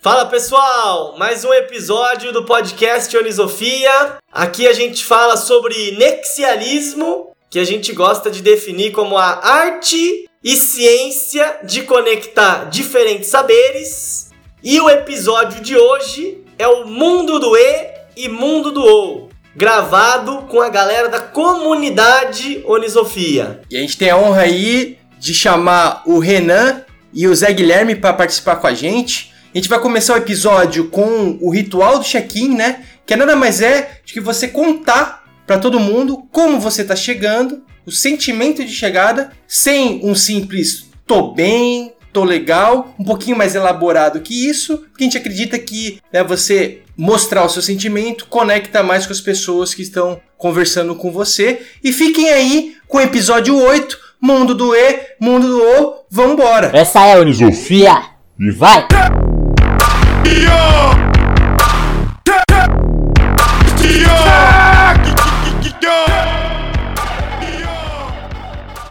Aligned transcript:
Fala 0.00 0.26
pessoal, 0.26 1.16
mais 1.18 1.44
um 1.44 1.52
episódio 1.52 2.32
do 2.32 2.44
podcast 2.44 3.14
Onisofia. 3.16 4.18
Aqui 4.30 4.68
a 4.68 4.72
gente 4.72 5.04
fala 5.04 5.36
sobre 5.36 5.96
nexialismo, 5.98 7.32
que 7.50 7.58
a 7.58 7.64
gente 7.64 7.92
gosta 7.92 8.30
de 8.30 8.40
definir 8.40 8.92
como 8.92 9.18
a 9.18 9.44
arte 9.44 10.30
e 10.42 10.54
ciência 10.54 11.58
de 11.64 11.82
conectar 11.82 12.70
diferentes 12.70 13.28
saberes. 13.28 14.30
E 14.62 14.80
o 14.80 14.88
episódio 14.88 15.60
de 15.60 15.76
hoje 15.76 16.44
é 16.56 16.68
o 16.68 16.86
Mundo 16.86 17.40
do 17.40 17.56
E 17.56 17.90
e 18.16 18.28
Mundo 18.28 18.70
do 18.70 18.84
O, 18.84 19.28
gravado 19.56 20.42
com 20.42 20.60
a 20.60 20.68
galera 20.68 21.08
da 21.08 21.20
comunidade 21.20 22.62
Onisofia. 22.66 23.62
E 23.68 23.76
a 23.76 23.80
gente 23.80 23.98
tem 23.98 24.10
a 24.10 24.16
honra 24.16 24.42
aí 24.42 24.96
de 25.18 25.34
chamar 25.34 26.04
o 26.06 26.20
Renan 26.20 26.84
e 27.12 27.26
o 27.26 27.34
Zé 27.34 27.52
Guilherme 27.52 27.96
para 27.96 28.12
participar 28.12 28.56
com 28.56 28.68
a 28.68 28.74
gente. 28.74 29.36
A 29.54 29.58
gente 29.58 29.68
vai 29.68 29.80
começar 29.80 30.14
o 30.14 30.18
episódio 30.18 30.88
com 30.88 31.38
o 31.40 31.50
ritual 31.50 31.98
do 31.98 32.04
check-in, 32.04 32.54
né? 32.54 32.82
Que 33.06 33.16
nada 33.16 33.34
mais 33.34 33.62
é 33.62 34.00
de 34.04 34.12
que 34.12 34.20
você 34.20 34.46
contar 34.46 35.24
para 35.46 35.58
todo 35.58 35.80
mundo 35.80 36.28
como 36.30 36.60
você 36.60 36.84
tá 36.84 36.94
chegando, 36.94 37.62
o 37.86 37.90
sentimento 37.90 38.62
de 38.62 38.72
chegada, 38.72 39.32
sem 39.46 40.00
um 40.04 40.14
simples 40.14 40.88
tô 41.06 41.32
bem, 41.32 41.94
tô 42.12 42.22
legal, 42.22 42.94
um 42.98 43.04
pouquinho 43.04 43.38
mais 43.38 43.54
elaborado 43.54 44.20
que 44.20 44.46
isso, 44.46 44.76
porque 44.90 45.04
a 45.04 45.06
gente 45.06 45.16
acredita 45.16 45.58
que 45.58 45.98
né, 46.12 46.22
você 46.22 46.82
mostrar 46.94 47.44
o 47.44 47.48
seu 47.48 47.62
sentimento 47.62 48.26
conecta 48.26 48.82
mais 48.82 49.06
com 49.06 49.12
as 49.12 49.20
pessoas 49.22 49.72
que 49.72 49.80
estão 49.80 50.20
conversando 50.36 50.94
com 50.94 51.10
você. 51.10 51.62
E 51.82 51.90
fiquem 51.90 52.28
aí 52.28 52.76
com 52.86 52.98
o 52.98 53.00
episódio 53.00 53.56
8, 53.56 53.98
Mundo 54.20 54.54
do 54.54 54.74
E, 54.74 55.00
Mundo 55.18 55.48
do 55.48 55.62
O, 55.62 55.94
vambora! 56.10 56.70
Essa 56.74 57.06
é 57.06 57.14
a 57.14 57.20
Unisofia 57.20 58.02
e 58.38 58.50
vai! 58.50 58.86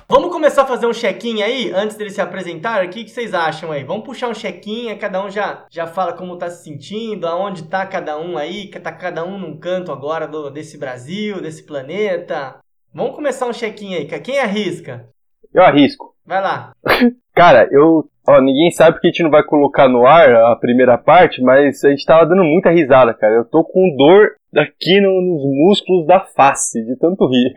Vamos 0.10 0.32
começar 0.32 0.64
a 0.64 0.66
fazer 0.66 0.86
um 0.86 0.94
check-in 0.94 1.42
aí, 1.42 1.72
antes 1.72 1.98
dele 1.98 2.10
se 2.10 2.22
apresentar 2.22 2.86
o 2.86 2.90
que 2.90 3.08
vocês 3.08 3.34
acham 3.34 3.72
aí? 3.72 3.84
Vamos 3.84 4.06
puxar 4.06 4.30
um 4.30 4.34
check-in, 4.34 4.98
cada 4.98 5.24
um 5.24 5.30
já, 5.30 5.66
já 5.70 5.86
fala 5.86 6.14
como 6.14 6.38
tá 6.38 6.50
se 6.50 6.64
sentindo, 6.64 7.28
aonde 7.28 7.64
tá 7.64 7.86
cada 7.86 8.18
um 8.18 8.38
aí, 8.38 8.68
que 8.68 8.80
tá 8.80 8.92
cada 8.92 9.26
um 9.26 9.38
num 9.38 9.60
canto 9.60 9.92
agora 9.92 10.26
do, 10.26 10.50
desse 10.50 10.78
Brasil, 10.78 11.42
desse 11.42 11.64
planeta. 11.64 12.56
Vamos 12.94 13.16
começar 13.16 13.48
um 13.48 13.54
check-in 13.54 13.96
aí, 13.96 14.06
quem 14.22 14.40
arrisca? 14.40 15.10
Eu 15.54 15.64
arrisco. 15.64 16.16
Vai 16.26 16.42
lá. 16.42 16.72
Cara, 17.36 17.68
eu. 17.72 18.10
Ó, 18.28 18.42
ninguém 18.42 18.70
sabe 18.72 18.94
porque 18.94 19.08
a 19.08 19.12
gente 19.12 19.24
não 19.24 19.30
vai 19.30 19.42
colocar 19.44 19.88
no 19.88 20.06
ar 20.06 20.36
a 20.36 20.56
primeira 20.58 20.98
parte, 20.98 21.42
mas 21.42 21.84
a 21.86 21.90
gente 21.90 22.06
tava 22.06 22.26
dando 22.26 22.44
muita 22.44 22.70
risada, 22.70 23.14
cara. 23.14 23.36
Eu 23.36 23.46
tô 23.46 23.64
com 23.64 23.96
dor 23.96 24.32
aqui 24.54 25.00
no, 25.00 25.22
nos 25.22 25.44
músculos 25.44 26.06
da 26.06 26.20
face, 26.20 26.84
de 26.86 26.98
tanto 26.98 27.26
rir. 27.26 27.54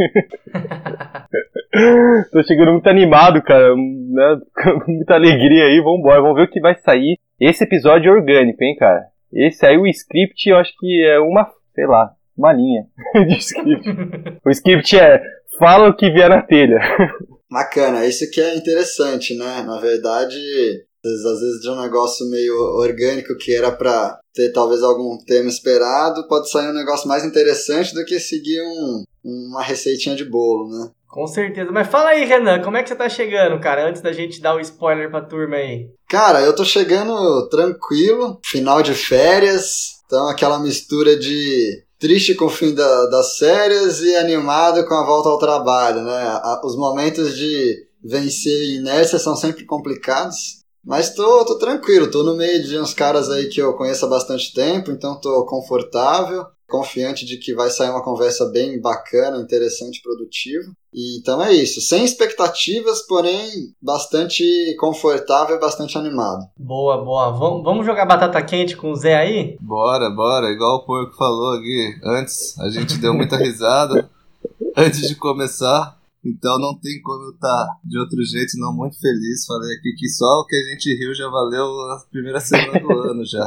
tô 2.31 2.43
chegando 2.45 2.73
muito 2.73 2.89
animado, 2.89 3.43
cara. 3.43 3.75
Né? 3.75 4.41
Muita 4.87 5.15
alegria 5.15 5.65
aí, 5.65 5.81
vambora. 5.81 6.21
Vamos 6.21 6.37
ver 6.37 6.45
o 6.45 6.51
que 6.51 6.61
vai 6.61 6.77
sair. 6.77 7.19
Esse 7.41 7.65
episódio 7.65 8.09
é 8.09 8.13
orgânico, 8.13 8.63
hein, 8.63 8.77
cara. 8.77 9.07
Esse 9.33 9.67
aí, 9.67 9.77
o 9.77 9.87
script, 9.87 10.49
eu 10.49 10.57
acho 10.57 10.73
que 10.79 11.05
é 11.05 11.19
uma, 11.19 11.49
sei 11.75 11.87
lá, 11.87 12.13
uma 12.37 12.53
linha 12.53 12.85
de 13.27 13.37
script. 13.39 13.89
o 14.45 14.51
script 14.51 14.99
é 14.99 15.21
fala 15.59 15.89
o 15.89 15.95
que 15.95 16.11
vier 16.11 16.29
na 16.29 16.43
telha. 16.43 16.81
Bacana, 17.51 18.07
isso 18.07 18.31
que 18.31 18.41
é 18.41 18.57
interessante, 18.57 19.35
né? 19.35 19.63
Na 19.63 19.81
verdade, 19.81 20.37
às 21.05 21.41
vezes 21.41 21.61
de 21.61 21.69
um 21.69 21.81
negócio 21.81 22.29
meio 22.31 22.55
orgânico 22.77 23.37
que 23.37 23.55
era 23.55 23.73
para 23.73 24.19
ter 24.33 24.53
talvez 24.53 24.83
algum 24.83 25.19
tema 25.25 25.49
esperado, 25.49 26.29
pode 26.29 26.51
sair 26.51 26.69
um 26.69 26.75
negócio 26.75 27.09
mais 27.09 27.25
interessante 27.25 27.95
do 27.95 28.05
que 28.05 28.21
seguir 28.21 28.61
um, 28.61 29.05
uma 29.25 29.63
receitinha 29.63 30.15
de 30.15 30.25
bolo, 30.25 30.69
né? 30.69 30.91
Com 31.09 31.27
certeza. 31.27 31.73
Mas 31.73 31.89
fala 31.89 32.11
aí, 32.11 32.25
Renan, 32.25 32.63
como 32.63 32.77
é 32.77 32.83
que 32.85 32.89
você 32.89 32.95
tá 32.95 33.09
chegando, 33.09 33.61
cara, 33.61 33.89
antes 33.89 34.01
da 34.01 34.13
gente 34.13 34.41
dar 34.41 34.55
o 34.55 34.61
spoiler 34.61 35.11
pra 35.11 35.21
turma 35.21 35.57
aí? 35.57 35.89
Cara, 36.09 36.41
eu 36.41 36.55
tô 36.55 36.65
chegando 36.65 37.49
tranquilo, 37.49 38.39
final 38.45 38.81
de 38.81 38.95
férias, 38.95 40.01
então 40.07 40.29
aquela 40.29 40.61
mistura 40.61 41.19
de 41.19 41.83
triste 42.01 42.35
com 42.35 42.47
o 42.47 42.51
fim 42.51 42.75
da, 42.75 43.07
das 43.07 43.37
férias 43.37 44.01
e 44.01 44.17
animado 44.17 44.85
com 44.87 44.95
a 44.95 45.05
volta 45.05 45.29
ao 45.29 45.39
trabalho, 45.39 46.03
né? 46.03 46.41
Os 46.65 46.75
momentos 46.75 47.37
de 47.37 47.87
vencer 48.03 48.71
inércia 48.71 49.19
são 49.19 49.37
sempre 49.37 49.67
complicados, 49.67 50.65
mas 50.83 51.11
tô, 51.11 51.45
tô 51.45 51.59
tranquilo, 51.59 52.11
tô 52.11 52.25
no 52.25 52.35
meio 52.35 52.65
de 52.65 52.79
uns 52.79 52.95
caras 52.95 53.29
aí 53.29 53.49
que 53.49 53.61
eu 53.61 53.75
conheço 53.75 54.07
há 54.07 54.09
bastante 54.09 54.55
tempo, 54.55 54.91
então 54.91 55.21
tô 55.21 55.45
confortável 55.45 56.47
confiante 56.71 57.27
de 57.27 57.37
que 57.37 57.55
vai 57.55 57.69
sair 57.69 57.91
uma 57.91 58.03
conversa 58.03 58.47
bem 58.47 58.81
bacana, 58.81 59.43
interessante, 59.43 60.01
produtiva. 60.01 60.65
E, 60.93 61.19
então 61.19 61.43
é 61.43 61.53
isso, 61.53 61.81
sem 61.81 62.05
expectativas, 62.05 63.07
porém 63.07 63.75
bastante 63.83 64.45
confortável 64.79 65.57
e 65.57 65.61
bastante 65.61 65.99
animado. 65.99 66.47
Boa, 66.57 67.05
boa. 67.05 67.31
Vamos, 67.31 67.63
vamos 67.63 67.85
jogar 67.85 68.07
batata 68.07 68.43
quente 68.43 68.77
com 68.77 68.93
o 68.93 68.97
Zé 68.97 69.17
aí? 69.17 69.59
Bora, 69.61 70.09
bora. 70.09 70.51
Igual 70.51 70.77
o 70.77 70.87
porco 70.87 71.15
falou 71.17 71.59
aqui 71.59 72.01
antes, 72.05 72.59
a 72.59 72.71
gente 72.71 72.97
deu 72.97 73.13
muita 73.13 73.37
risada 73.37 74.09
antes 74.77 75.07
de 75.07 75.15
começar. 75.15 75.99
Então 76.25 76.59
não 76.59 76.79
tem 76.79 77.01
como 77.03 77.25
eu 77.25 77.31
estar 77.31 77.49
tá 77.49 77.77
de 77.85 77.99
outro 77.99 78.23
jeito, 78.25 78.59
não 78.59 78.73
muito 78.73 78.99
feliz. 78.99 79.45
Falei 79.47 79.77
aqui 79.77 79.95
que 79.97 80.09
só 80.09 80.41
o 80.41 80.47
que 80.47 80.57
a 80.57 80.63
gente 80.71 80.97
riu 80.99 81.15
já 81.15 81.29
valeu 81.29 81.65
a 81.65 82.03
primeira 82.11 82.41
semana 82.41 82.79
do 82.79 82.93
ano 83.11 83.25
já. 83.25 83.47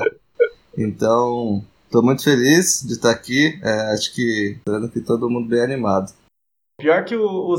Então, 0.78 1.64
Tô 1.94 2.02
muito 2.02 2.24
feliz 2.24 2.84
de 2.84 2.94
estar 2.94 3.12
aqui. 3.12 3.60
É, 3.64 3.94
acho 3.94 4.16
que 4.16 4.56
esperando 4.58 4.90
que 4.90 5.00
todo 5.00 5.30
mundo 5.30 5.48
bem 5.48 5.62
animado. 5.62 6.12
Pior 6.82 7.06
que 7.06 7.16
o, 7.16 7.24
o 7.24 7.56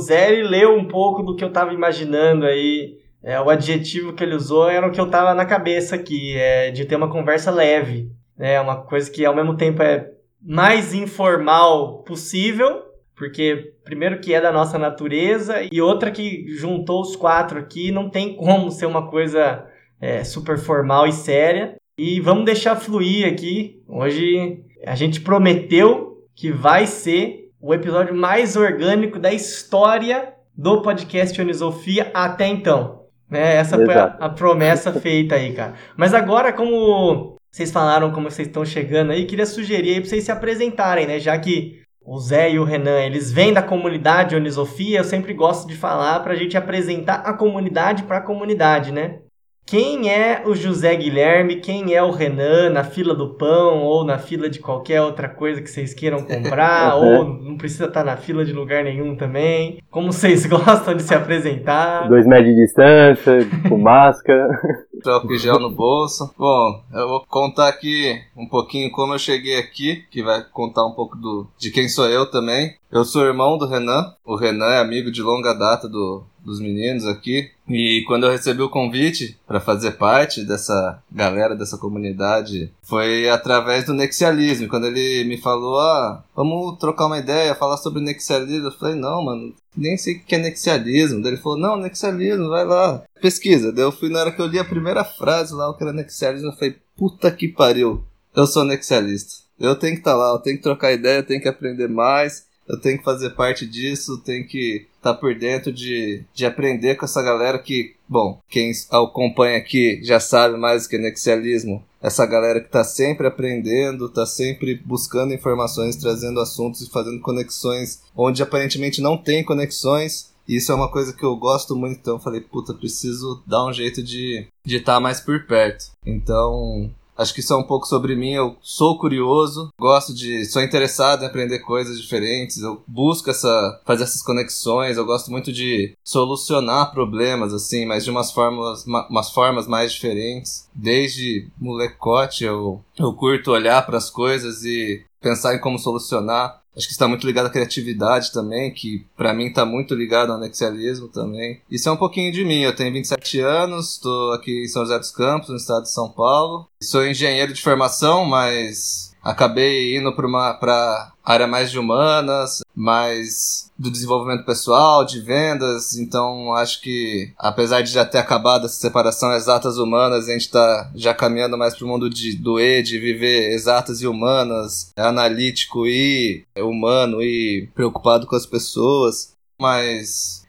leu 0.51 0.77
um 0.77 0.89
pouco 0.89 1.23
do 1.23 1.37
que 1.37 1.45
eu 1.45 1.53
tava 1.53 1.73
imaginando 1.73 2.45
aí. 2.45 2.99
É, 3.23 3.41
o 3.41 3.49
adjetivo 3.49 4.13
que 4.13 4.25
ele 4.25 4.35
usou 4.35 4.69
era 4.69 4.89
o 4.89 4.91
que 4.91 5.01
eu 5.01 5.09
tava 5.09 5.35
na 5.35 5.47
cabeça 5.47 5.95
aqui, 5.95 6.37
é, 6.37 6.73
de 6.73 6.85
ter 6.85 6.97
uma 6.97 7.09
conversa 7.09 7.53
leve. 7.53 8.11
É 8.37 8.61
uma 8.61 8.83
coisa 8.83 9.09
que 9.09 9.25
ao 9.25 9.37
mesmo 9.37 9.57
tempo 9.57 9.81
é 9.85 10.11
mais 10.43 10.93
informal 10.93 12.03
possível, 12.03 12.83
porque 13.15 13.73
primeiro 13.85 14.19
que 14.19 14.35
é 14.35 14.41
da 14.41 14.51
nossa 14.51 14.77
natureza 14.81 15.63
e 15.71 15.81
outra 15.81 16.11
que 16.11 16.45
juntou 16.49 17.03
os 17.03 17.15
quatro 17.15 17.57
aqui, 17.57 17.93
não 17.93 18.11
tem 18.11 18.35
como 18.35 18.69
ser 18.73 18.87
uma 18.87 19.09
coisa 19.09 19.65
é, 20.01 20.25
super 20.25 20.59
formal 20.59 21.07
e 21.07 21.13
séria. 21.13 21.77
E 21.97 22.21
vamos 22.21 22.45
deixar 22.45 22.75
fluir 22.75 23.27
aqui. 23.27 23.81
Hoje 23.87 24.65
a 24.85 24.97
gente 24.97 25.21
prometeu 25.21 26.25
que 26.35 26.51
vai 26.51 26.87
ser 26.87 27.51
o 27.61 27.73
episódio 27.73 28.13
mais 28.13 28.57
orgânico 28.57 29.17
da 29.17 29.33
história 29.33 30.35
do 30.57 30.83
podcast 30.83 31.41
Onisofia 31.41 32.11
até 32.13 32.49
então. 32.49 33.05
Né? 33.31 33.55
Essa 33.55 33.77
Exato. 33.77 33.85
foi 33.85 33.95
a, 33.95 34.05
a 34.27 34.29
promessa 34.29 34.93
feita 34.93 35.37
aí, 35.37 35.53
cara. 35.53 35.75
Mas 35.97 36.13
agora, 36.13 36.53
como 36.53 37.37
vocês 37.49 37.71
falaram 37.71 38.11
como 38.11 38.29
vocês 38.29 38.49
estão 38.49 38.65
chegando 38.65 39.13
aí, 39.13 39.25
queria 39.25 39.47
sugerir 39.47 39.95
aí 39.95 40.01
pra 40.01 40.11
vocês 40.11 40.25
se 40.25 40.33
apresentarem, 40.33 41.07
né? 41.07 41.21
Já 41.21 41.39
que 41.39 41.81
o 42.05 42.19
Zé 42.19 42.51
e 42.51 42.59
o 42.59 42.65
Renan, 42.65 43.01
eles 43.03 43.31
vêm 43.31 43.53
da 43.53 43.63
comunidade 43.63 44.35
Onisofia, 44.35 44.99
eu 44.99 45.05
sempre 45.05 45.33
gosto 45.33 45.69
de 45.69 45.77
falar 45.77 46.21
pra 46.21 46.35
gente 46.35 46.57
apresentar 46.57 47.21
a 47.21 47.33
comunidade 47.33 48.03
pra 48.03 48.21
comunidade, 48.21 48.91
né? 48.91 49.21
Quem 49.67 50.11
é 50.11 50.43
o 50.45 50.55
José 50.55 50.95
Guilherme? 50.95 51.57
Quem 51.57 51.95
é 51.95 52.03
o 52.03 52.11
Renan 52.11 52.69
na 52.71 52.85
fila 52.85 53.15
do 53.15 53.31
pão 53.31 53.83
ou 53.83 54.05
na 54.05 54.19
fila 54.19 54.49
de 54.51 54.59
qualquer 54.59 55.01
outra 55.01 55.27
coisa 55.27 55.63
que 55.63 55.71
vocês 55.71 55.95
queiram 55.95 56.21
comprar? 56.25 56.97
ou 56.97 57.25
não 57.25 57.57
precisa 57.57 57.87
estar 57.87 58.05
na 58.05 58.17
fila 58.17 58.45
de 58.45 58.53
lugar 58.53 58.85
nenhum 58.85 59.17
também? 59.17 59.83
Como 59.91 60.13
vocês 60.13 60.45
gostam 60.47 60.95
de 60.95 61.03
se 61.03 61.15
apresentar? 61.15 62.09
Dois 62.09 62.27
metros 62.27 62.55
de 62.55 62.61
distância, 62.61 63.39
com 63.69 63.79
máscara. 63.79 64.49
Troca 65.03 65.37
gel 65.37 65.59
no 65.59 65.71
bolso. 65.71 66.33
Bom, 66.39 66.83
eu 66.95 67.09
vou 67.09 67.25
contar 67.29 67.69
aqui 67.69 68.19
um 68.37 68.49
pouquinho 68.49 68.91
como 68.91 69.15
eu 69.15 69.19
cheguei 69.19 69.59
aqui, 69.59 70.03
que 70.11 70.23
vai 70.23 70.43
contar 70.53 70.87
um 70.87 70.93
pouco 70.93 71.17
do, 71.17 71.47
de 71.59 71.71
quem 71.71 71.89
sou 71.89 72.09
eu 72.09 72.31
também. 72.31 72.75
Eu 72.91 73.05
sou 73.05 73.27
irmão 73.27 73.59
do 73.59 73.69
Renan. 73.69 74.15
O 74.25 74.37
Renan 74.37 74.73
é 74.73 74.81
amigo 74.81 75.11
de 75.11 75.21
longa 75.21 75.53
data 75.53 75.89
do, 75.89 76.23
dos 76.45 76.61
meninos 76.61 77.07
aqui. 77.07 77.51
E 77.69 78.05
quando 78.07 78.25
eu 78.25 78.31
recebi 78.31 78.63
o 78.63 78.69
convite 78.69 79.39
para 79.47 79.61
fazer 79.61 79.93
parte 79.93 80.45
dessa 80.45 81.03
galera, 81.11 81.57
dessa 81.57 81.79
comunidade, 81.79 82.71
foi 82.83 83.29
através 83.29 83.87
do 83.87 83.95
nexialismo. 83.95 84.69
Quando 84.69 84.87
ele 84.87 85.25
me 85.25 85.39
falou, 85.39 85.79
ah, 85.81 86.23
vamos 86.37 86.79
trocar 86.79 87.07
uma 87.07 87.19
ideia, 87.19 87.55
falar 87.55 87.79
sobre 87.79 88.03
nexialismo, 88.03 88.69
eu 88.69 88.73
falei, 88.73 88.95
não, 88.95 89.25
mano, 89.25 89.55
nem 89.77 89.97
sei 89.97 90.17
o 90.17 90.25
que 90.25 90.35
é 90.35 90.39
nexialismo. 90.39 91.23
Daí 91.23 91.33
ele 91.33 91.41
falou, 91.41 91.59
não, 91.59 91.77
nexialismo, 91.77 92.49
vai 92.49 92.65
lá, 92.65 93.03
pesquisa. 93.21 93.73
Daí 93.73 93.85
eu 93.85 93.93
fui 93.93 94.11
na 94.11 94.21
hora 94.21 94.33
que 94.33 94.41
eu 94.41 94.47
li 94.47 94.59
a 94.59 94.65
primeira 94.65 95.05
frase 95.05 95.55
lá, 95.55 95.71
o 95.71 95.77
que 95.77 95.83
era 95.83 95.93
nexialismo, 95.93 96.49
eu 96.49 96.55
falei, 96.55 96.77
puta 96.97 97.31
que 97.31 97.49
pariu, 97.49 98.05
eu 98.37 98.47
sou 98.47 98.65
nexialista. 98.65 99.45
Eu 99.59 99.77
tenho 99.77 99.95
que 99.95 100.01
estar 100.01 100.13
tá 100.13 100.17
lá, 100.17 100.33
eu 100.33 100.39
tenho 100.39 100.57
que 100.57 100.63
trocar 100.63 100.93
ideia, 100.93 101.19
eu 101.19 101.27
tenho 101.27 101.41
que 101.41 101.49
aprender 101.49 101.89
mais. 101.89 102.47
Eu 102.69 102.81
tenho 102.81 102.99
que 102.99 103.05
fazer 103.05 103.31
parte 103.31 103.67
disso, 103.67 104.23
tenho 104.25 104.47
que 104.47 104.87
estar 104.97 105.15
tá 105.15 105.15
por 105.15 105.35
dentro 105.35 105.73
de, 105.73 106.25
de 106.33 106.47
aprender 106.47 106.97
com 106.97 107.05
essa 107.05 107.23
galera 107.23 107.59
que, 107.59 107.95
bom, 108.09 108.41
quem 108.49 108.73
acompanha 108.91 109.59
aqui 109.59 110.01
já 110.03 110.19
sabe 110.19 110.57
mais 110.57 110.87
que 110.87 110.99
nexialismo. 110.99 111.85
Essa 112.01 112.27
galera 112.27 112.61
que 112.61 112.67
está 112.67 112.85
sempre 112.85 113.27
aprendendo, 113.27 114.07
está 114.07 114.27
sempre 114.27 114.75
buscando 114.85 115.35
informações, 115.35 115.97
trazendo 115.97 116.41
assuntos 116.41 116.83
e 116.83 116.91
fazendo 116.91 117.21
conexões 117.21 118.03
onde 118.15 118.43
aparentemente 118.43 119.01
não 119.01 119.17
tem 119.17 119.45
conexões. 119.45 120.33
E 120.47 120.57
isso 120.57 120.71
é 120.71 120.75
uma 120.75 120.91
coisa 120.91 121.15
que 121.15 121.25
eu 121.25 121.35
gosto 121.37 121.75
muito, 121.75 121.99
então 121.99 122.17
eu 122.17 122.21
falei, 122.21 122.43
puta, 122.43 122.75
preciso 122.75 123.43
dar 123.47 123.67
um 123.67 123.73
jeito 123.73 124.03
de 124.03 124.47
estar 124.67 124.67
de 124.67 124.81
tá 124.81 125.01
mais 125.01 125.19
por 125.19 125.47
perto. 125.47 125.87
Então, 126.05 126.91
Acho 127.17 127.33
que 127.33 127.41
isso 127.41 127.53
é 127.53 127.57
um 127.57 127.63
pouco 127.63 127.87
sobre 127.87 128.17
mim. 128.17 128.33
Eu 128.33 128.57
sou 128.61 128.99
curioso, 128.99 129.73
gosto 129.79 130.15
de. 130.15 130.45
sou 130.47 130.63
interessado 130.63 131.23
em 131.23 131.27
aprender 131.27 131.61
coisas 131.61 132.01
diferentes. 132.01 132.59
Eu 132.59 132.83
busco 132.87 133.31
essa. 133.31 133.81
fazer 133.85 134.05
essas 134.05 134.23
conexões. 134.23 134.97
Eu 134.97 135.07
gosto 135.07 135.31
muito 135.31 135.53
de 135.53 135.97
solucionar 136.03 136.93
problemas, 136.93 137.53
assim, 137.53 137.87
mas 137.87 138.05
de 138.05 138.11
umas 138.11 138.33
formas, 138.33 138.85
umas 138.87 139.31
formas 139.31 139.67
mais 139.67 139.93
diferentes. 139.93 140.69
Desde 140.75 141.49
molecote, 141.59 142.45
eu, 142.45 142.83
eu 142.99 143.13
curto 143.15 143.53
olhar 143.53 143.85
para 143.87 143.99
as 143.99 144.11
coisas 144.11 144.65
e 144.65 145.05
pensar 145.21 145.55
em 145.55 145.61
como 145.61 145.79
solucionar. 145.79 146.64
Acho 146.77 146.87
que 146.87 146.93
está 146.93 147.07
muito 147.07 147.27
ligado 147.27 147.47
à 147.47 147.51
criatividade 147.51 148.33
também, 148.33 148.73
que 148.73 149.07
para 149.17 149.33
mim 149.33 149.47
está 149.47 149.65
muito 149.65 149.95
ligado 149.95 150.31
ao 150.31 150.39
anexialismo 150.39 151.09
também. 151.09 151.61
Isso 151.71 151.89
é 151.89 151.93
um 151.93 151.97
pouquinho 151.97 152.33
de 152.33 152.45
mim. 152.45 152.63
Eu 152.63 152.75
tenho 152.75 152.93
27 152.93 153.41
anos, 153.41 153.93
estou 153.93 154.33
aqui 154.33 154.65
em 154.65 154.69
São 154.69 154.83
José 154.83 154.99
dos 154.99 155.13
Campos, 155.13 155.49
no 155.49 155.57
estado 155.57 155.83
de 155.83 155.93
São 155.93 156.11
Paulo. 156.11 156.69
Sou 156.83 157.07
engenheiro 157.07 157.53
de 157.53 157.63
formação, 157.63 158.25
mas 158.25 159.14
acabei 159.25 159.97
indo 159.97 160.15
para 160.15 160.27
uma 160.27 160.55
pra 160.55 161.13
área 161.25 161.47
mais 161.47 161.71
de 161.71 161.79
humanas, 161.79 162.61
mais 162.75 163.71
do 163.79 163.91
desenvolvimento 163.91 164.45
pessoal, 164.45 165.05
de 165.05 165.21
vendas. 165.21 165.97
Então, 165.97 166.53
acho 166.55 166.83
que 166.83 167.33
apesar 167.39 167.81
de 167.81 167.91
já 167.91 168.05
ter 168.05 168.19
acabado 168.19 168.67
essa 168.67 168.77
separação 168.77 169.33
exatas 169.33 169.79
humanas, 169.79 170.29
a 170.29 170.33
gente 170.33 170.43
está 170.43 170.91
já 170.95 171.15
caminhando 171.15 171.57
mais 171.57 171.75
para 171.75 171.85
o 171.87 171.89
mundo 171.89 172.11
de, 172.11 172.37
do 172.37 172.61
E, 172.61 172.83
de 172.83 172.99
viver 172.99 173.53
exatas 173.53 174.03
e 174.03 174.07
humanas, 174.07 174.93
analítico 174.97 175.87
e 175.87 176.45
humano 176.59 177.23
e 177.23 177.69
preocupado 177.75 178.27
com 178.27 178.37
as 178.37 178.45
pessoas. 178.45 179.33
Mas 179.59 180.45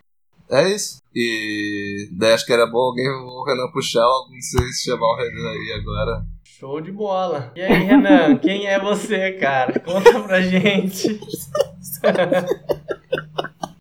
é 0.49 0.69
isso. 0.69 0.97
E 1.15 2.09
daí 2.11 2.33
acho 2.33 2.45
que 2.45 2.51
era 2.51 2.67
bom 2.67 2.79
alguém, 2.79 3.07
o 3.07 3.43
Renan 3.45 3.71
puxar, 3.71 4.05
sei 4.41 4.67
se 4.73 4.83
chamar 4.83 5.07
o 5.07 5.15
Renan 5.15 5.49
aí 5.49 5.79
agora. 5.79 6.34
Show 6.57 6.79
de 6.79 6.89
bola. 6.89 7.51
E 7.53 7.61
aí, 7.61 7.83
Renan, 7.83 8.37
quem 8.39 8.65
é 8.65 8.79
você, 8.79 9.33
cara? 9.33 9.77
Conta 9.77 10.21
pra 10.21 10.39
gente. 10.39 11.19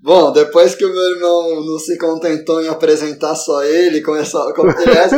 Bom, 0.03 0.32
depois 0.32 0.75
que 0.75 0.85
o 0.85 0.93
meu 0.93 1.15
irmão 1.15 1.65
não 1.65 1.79
se 1.79 1.97
contentou 1.97 2.61
em 2.61 2.69
apresentar 2.69 3.37
só 3.37 3.62
ele, 3.62 4.03
começou, 4.03 4.53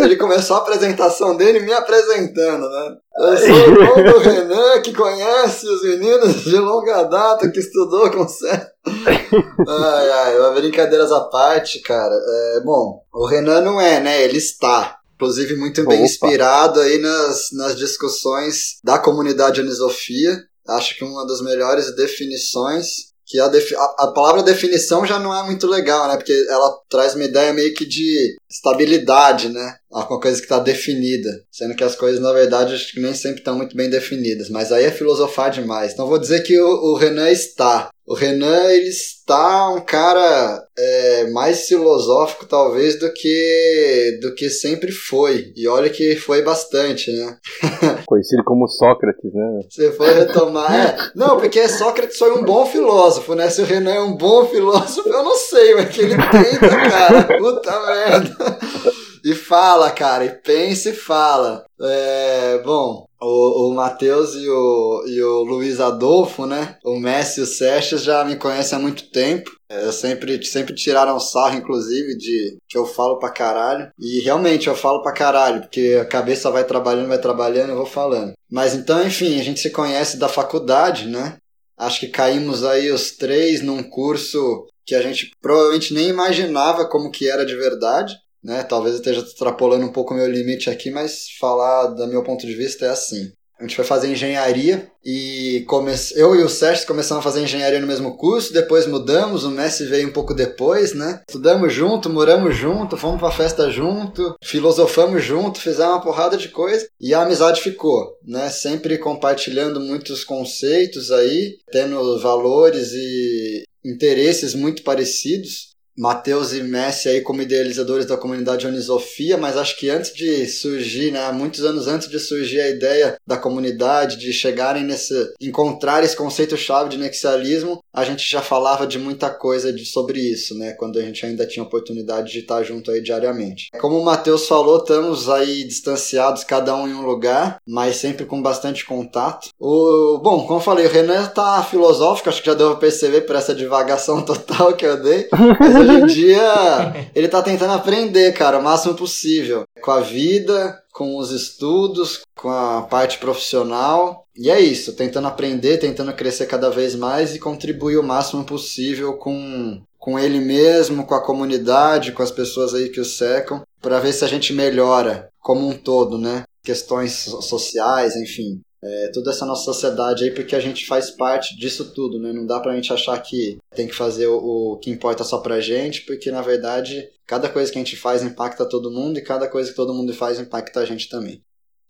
ele 0.05 0.17
começou 0.17 0.57
a 0.57 0.61
apresentação 0.61 1.35
dele 1.35 1.61
me 1.61 1.73
apresentando, 1.73 2.69
né? 2.69 2.97
Eu 3.21 3.37
sou 3.39 3.49
o 3.49 3.59
irmão 3.59 4.13
do 4.13 4.19
Renan, 4.19 4.83
que 4.83 4.93
conhece 4.93 5.67
os 5.67 5.83
meninos 5.83 6.45
de 6.45 6.59
longa 6.59 7.05
data, 7.05 7.51
que 7.51 7.59
estudou 7.59 8.11
com 8.11 8.29
você. 8.29 8.51
Ai, 8.87 10.11
ai, 10.11 10.55
brincadeiras 10.61 11.11
à 11.11 11.21
parte, 11.21 11.81
cara. 11.81 12.15
É, 12.15 12.61
bom, 12.61 13.03
o 13.15 13.27
Renan 13.27 13.63
não 13.63 13.81
é, 13.81 13.99
né? 13.99 14.23
Ele 14.23 14.37
está. 14.37 14.99
Inclusive, 15.17 15.57
muito 15.57 15.85
bem 15.85 15.99
Opa. 15.99 16.07
inspirado 16.07 16.81
aí 16.81 16.99
nas, 16.99 17.49
nas 17.53 17.77
discussões 17.77 18.77
da 18.85 18.99
comunidade 18.99 19.61
anisofia. 19.61 20.39
Acho 20.69 20.97
que 20.97 21.05
uma 21.05 21.27
das 21.27 21.41
melhores 21.41 21.95
definições 21.97 22.87
que 23.27 23.41
a, 23.41 23.49
defi 23.49 23.75
a, 23.75 23.85
a, 23.99 24.13
palavra 24.13 24.43
definição 24.43 25.05
já 25.05 25.19
não 25.19 25.35
é 25.35 25.43
muito 25.45 25.67
legal, 25.67 26.07
né? 26.07 26.17
Porque 26.17 26.33
ela 26.49 26.79
traz 26.89 27.15
uma 27.15 27.25
ideia 27.25 27.53
meio 27.53 27.75
que 27.75 27.85
de 27.85 28.37
estabilidade, 28.57 29.49
né? 29.49 29.77
Uma 29.91 30.21
coisa 30.21 30.39
que 30.39 30.45
está 30.45 30.59
definida. 30.59 31.31
Sendo 31.51 31.75
que 31.75 31.85
as 31.85 31.95
coisas, 31.95 32.21
na 32.21 32.33
verdade, 32.33 32.75
acho 32.75 32.93
que 32.93 33.01
nem 33.01 33.15
sempre 33.15 33.39
estão 33.39 33.57
muito 33.57 33.77
bem 33.77 33.89
definidas. 33.89 34.51
Mas 34.51 34.73
aí 34.73 34.85
é 34.85 34.91
filosofar 34.91 35.51
demais. 35.51 35.93
Então 35.93 36.09
vou 36.09 36.19
dizer 36.19 36.43
que 36.43 36.59
o, 36.59 36.93
o 36.93 36.95
Renan 36.97 37.31
está. 37.31 37.91
O 38.07 38.15
Renan, 38.15 38.71
ele 38.71 38.89
está 38.89 39.69
um 39.71 39.81
cara 39.81 40.63
é, 40.79 41.29
mais 41.31 41.67
filosófico, 41.67 42.47
talvez, 42.47 43.01
do 43.01 43.13
que, 43.13 44.21
do 44.23 44.33
que 44.33 44.49
sempre 44.49 44.93
foi. 44.93 45.53
E 45.57 45.67
olha 45.67 45.91
que 45.91 46.15
foi 46.15 46.41
bastante, 46.41 47.11
né? 47.11 47.37
Conhecido 48.07 48.45
como 48.45 48.69
Sócrates, 48.69 49.35
né? 49.35 49.61
Você 49.69 49.91
foi 49.91 50.15
retomar. 50.15 50.73
É. 50.73 50.97
Não, 51.17 51.37
porque 51.37 51.69
Sócrates 51.69 52.17
foi 52.17 52.31
um 52.31 52.45
bom 52.45 52.65
filósofo, 52.67 53.35
né? 53.35 53.51
Se 53.51 53.61
o 53.63 53.65
Renan 53.65 53.95
é 53.95 54.01
um 54.01 54.17
bom 54.17 54.47
filósofo, 54.47 55.09
eu 55.09 55.25
não 55.25 55.37
sei, 55.37 55.75
mas 55.75 55.89
que 55.89 56.03
ele 56.03 56.15
tenta, 56.15 56.69
cara. 56.69 57.39
Puta 57.39 57.87
merda. 57.87 58.37
E 59.27 59.35
fala, 59.35 59.91
cara, 59.91 60.25
e 60.25 60.31
pensa 60.31 60.91
e 60.91 60.95
fala. 60.95 61.65
É, 61.81 62.63
bom, 62.65 63.09
o, 63.21 63.71
o 63.71 63.75
Matheus 63.75 64.37
e 64.37 64.49
o, 64.49 65.05
e 65.05 65.21
o 65.21 65.43
Luiz 65.43 65.81
Adolfo, 65.81 66.47
né? 66.47 66.79
O 66.85 66.97
Messi 66.97 67.41
e 67.41 67.43
o 67.43 67.47
Sérgio 67.47 67.99
já 67.99 68.25
me 68.25 68.37
conhecem 68.37 68.79
há 68.79 68.81
muito 68.81 69.11
tempo. 69.11 69.51
É, 69.69 69.91
sempre, 69.91 70.45
sempre 70.47 70.77
tiraram 70.77 71.19
sarro, 71.19 71.57
inclusive, 71.57 72.17
de 72.17 72.57
que 72.69 72.79
eu 72.79 72.87
falo 72.87 73.19
pra 73.19 73.33
caralho. 73.33 73.91
E 73.99 74.21
realmente 74.21 74.69
eu 74.69 74.77
falo 74.77 75.03
pra 75.03 75.11
caralho, 75.11 75.63
porque 75.63 75.99
a 76.01 76.05
cabeça 76.05 76.49
vai 76.49 76.63
trabalhando, 76.63 77.09
vai 77.09 77.19
trabalhando, 77.19 77.71
eu 77.71 77.77
vou 77.77 77.87
falando. 77.87 78.33
Mas 78.49 78.77
então, 78.77 79.05
enfim, 79.05 79.41
a 79.41 79.43
gente 79.43 79.59
se 79.59 79.71
conhece 79.71 80.19
da 80.19 80.29
faculdade, 80.29 81.09
né? 81.09 81.39
Acho 81.77 81.99
que 81.99 82.07
caímos 82.07 82.63
aí 82.63 82.93
os 82.93 83.11
três 83.11 83.61
num 83.61 83.83
curso 83.83 84.69
que 84.87 84.95
a 84.95 85.03
gente 85.03 85.33
provavelmente 85.43 85.93
nem 85.93 86.09
imaginava 86.09 86.89
como 86.89 87.11
que 87.11 87.29
era 87.29 87.45
de 87.45 87.57
verdade 87.57 88.15
né? 88.47 88.63
Talvez 88.63 88.95
eu 88.95 89.01
esteja 89.01 89.21
extrapolando 89.21 89.85
um 89.85 89.93
pouco 89.93 90.15
o 90.15 90.17
meu 90.17 90.31
limite 90.31 90.71
aqui, 90.71 90.89
mas 90.89 91.27
falar 91.41 91.89
do 91.89 92.07
meu 92.07 92.23
ponto 92.23 92.47
de 92.47 92.55
vista 92.55 92.87
é 92.87 92.91
assim. 92.91 93.33
A 93.59 93.63
gente 93.63 93.75
foi 93.75 93.87
fazer 93.87 94.09
engenharia 94.09 94.87
e 95.03 95.65
come... 95.67 95.91
eu 96.15 96.37
e 96.37 96.43
o 96.43 96.49
Sérgio 96.49 96.87
começamos 96.87 97.21
a 97.21 97.29
fazer 97.29 97.43
engenharia 97.43 97.81
no 97.81 97.87
mesmo 97.87 98.17
curso, 98.19 98.53
depois 98.53 98.87
mudamos, 98.87 99.45
o 99.45 99.51
Messi 99.51 99.87
veio 99.87 100.09
um 100.09 100.13
pouco 100.13 100.35
depois, 100.35 100.93
né? 100.93 101.23
Estudamos 101.27 101.73
junto, 101.73 102.11
moramos 102.11 102.55
junto, 102.55 102.99
fomos 102.99 103.19
pra 103.19 103.31
festa 103.31 103.71
junto, 103.71 104.37
filosofamos 104.45 105.25
junto, 105.25 105.59
fizemos 105.59 105.95
uma 105.95 106.03
porrada 106.03 106.37
de 106.37 106.51
coisa 106.51 106.87
e 107.01 107.15
a 107.15 107.23
amizade 107.23 107.63
ficou, 107.63 108.19
né? 108.23 108.51
Sempre 108.51 108.99
compartilhando 108.99 109.81
muitos 109.81 110.23
conceitos 110.23 111.11
aí, 111.11 111.57
tendo 111.73 112.21
valores 112.21 112.93
e 112.93 113.65
interesses 113.83 114.55
muito 114.55 114.83
parecidos. 114.83 115.76
Matheus 115.97 116.53
e 116.53 116.63
Messi 116.63 117.09
aí 117.09 117.21
como 117.21 117.43
idealizadores 117.43 118.07
da 118.07 118.17
comunidade 118.17 118.67
Onisofia, 118.67 119.37
mas 119.37 119.57
acho 119.57 119.77
que 119.79 119.89
antes 119.89 120.13
de 120.15 120.47
surgir, 120.47 121.11
né, 121.11 121.31
muitos 121.33 121.65
anos 121.65 121.87
antes 121.87 122.09
de 122.09 122.19
surgir 122.19 122.61
a 122.61 122.69
ideia 122.69 123.17
da 123.27 123.37
comunidade, 123.37 124.19
de 124.19 124.33
chegarem 124.33 124.85
nesse, 124.85 125.15
encontrar 125.41 126.05
esse 126.05 126.17
conceito-chave 126.17 126.91
de 126.91 126.99
nexialismo, 126.99 127.83
a 127.97 128.05
gente 128.05 128.31
já 128.31 128.43
falava 128.43 128.87
de 128.87 128.99
muita 128.99 129.31
coisa 129.31 129.73
de, 129.73 129.87
sobre 129.87 130.21
isso, 130.21 130.57
né, 130.57 130.73
quando 130.73 130.99
a 130.99 131.03
gente 131.03 131.25
ainda 131.25 131.47
tinha 131.47 131.63
oportunidade 131.63 132.31
de 132.31 132.41
estar 132.41 132.63
junto 132.63 132.91
aí 132.91 133.01
diariamente. 133.01 133.71
Como 133.81 133.99
o 133.99 134.05
Matheus 134.05 134.47
falou, 134.47 134.77
estamos 134.77 135.31
aí 135.31 135.65
distanciados, 135.65 136.45
cada 136.45 136.77
um 136.77 136.87
em 136.87 136.93
um 136.93 137.07
lugar, 137.07 137.59
mas 137.67 137.97
sempre 137.97 138.27
com 138.27 138.43
bastante 138.43 138.85
contato. 138.85 139.49
O, 139.59 140.19
bom, 140.19 140.47
como 140.47 140.59
eu 140.59 140.63
falei, 140.63 140.87
o 140.87 140.91
Renan 140.91 141.25
tá 141.29 141.63
filosófico, 141.63 142.29
acho 142.29 142.43
que 142.43 142.51
já 142.51 142.55
deu 142.55 142.73
pra 142.73 142.81
perceber 142.81 143.23
por 143.23 143.35
essa 143.35 143.55
divagação 143.55 144.21
total 144.27 144.75
que 144.75 144.85
eu 144.85 145.03
dei, 145.03 145.29
mas 145.59 145.75
hoje 145.75 145.93
em 145.93 146.07
dia 146.07 147.09
ele 147.17 147.29
tá 147.29 147.41
tentando 147.41 147.73
aprender, 147.73 148.35
cara, 148.35 148.59
o 148.59 148.63
máximo 148.63 148.95
possível. 148.95 149.65
Com 149.81 149.91
a 149.91 150.01
vida, 150.01 150.79
com 150.97 151.19
os 151.19 151.31
estudos, 151.31 152.23
com 152.35 152.49
a 152.49 152.81
parte 152.81 153.19
profissional. 153.19 154.27
E 154.35 154.49
é 154.49 154.59
isso, 154.59 154.95
tentando 154.95 155.29
aprender, 155.29 155.77
tentando 155.77 156.11
crescer 156.15 156.47
cada 156.47 156.71
vez 156.71 156.95
mais 156.95 157.35
e 157.35 157.39
contribuir 157.39 157.99
o 157.99 158.03
máximo 158.03 158.45
possível 158.45 159.13
com, 159.19 159.83
com 159.99 160.19
ele 160.19 160.41
mesmo, 160.41 161.05
com 161.05 161.15
a 161.15 161.23
comunidade, 161.23 162.13
com 162.13 162.23
as 162.23 162.31
pessoas 162.31 162.73
aí 162.73 162.89
que 162.89 163.01
o 163.01 163.05
secam, 163.05 163.63
para 163.83 164.01
ver 164.01 164.15
se 164.15 164.25
a 164.25 164.29
gente 164.29 164.55
melhora 164.55 165.29
como 165.39 165.69
um 165.69 165.77
todo, 165.77 166.17
né? 166.17 166.45
Questões 166.65 167.13
sociais, 167.43 168.17
enfim 168.17 168.63
é, 168.83 169.11
toda 169.13 169.31
essa 169.31 169.47
nossa 169.47 169.65
sociedade 169.65 170.25
aí, 170.25 170.31
porque 170.31 170.55
a 170.55 170.61
gente 170.61 170.87
faz 170.87 171.11
parte 171.11 171.57
disso 171.57 171.93
tudo, 171.93 172.19
né? 172.19 172.33
Não 172.33 172.47
dá 172.47 172.61
pra 172.61 172.75
gente 172.75 172.93
achar 172.93 173.19
que 173.21 173.59
tem 173.75 173.87
que 173.87 173.95
fazer 173.95 174.27
o, 174.27 174.37
o 174.73 174.79
que 174.79 174.91
importa 174.91 175.25
só 175.25 175.39
pra 175.39 175.61
gente, 175.61 176.03
porque 176.03 176.31
na 176.31 176.43
verdade 176.43 177.09
cada 177.27 177.49
coisa 177.49 177.73
que 177.73 177.79
a 177.79 177.83
gente 177.83 177.97
faz 177.97 178.23
impacta 178.23 178.65
todo 178.65 178.91
mundo 178.91 179.19
e 179.19 179.23
cada 179.23 179.49
coisa 179.49 179.71
que 179.71 179.77
todo 179.77 179.93
mundo 179.93 180.15
faz 180.15 180.39
impacta 180.39 180.81
a 180.81 180.85
gente 180.85 181.09
também. 181.09 181.43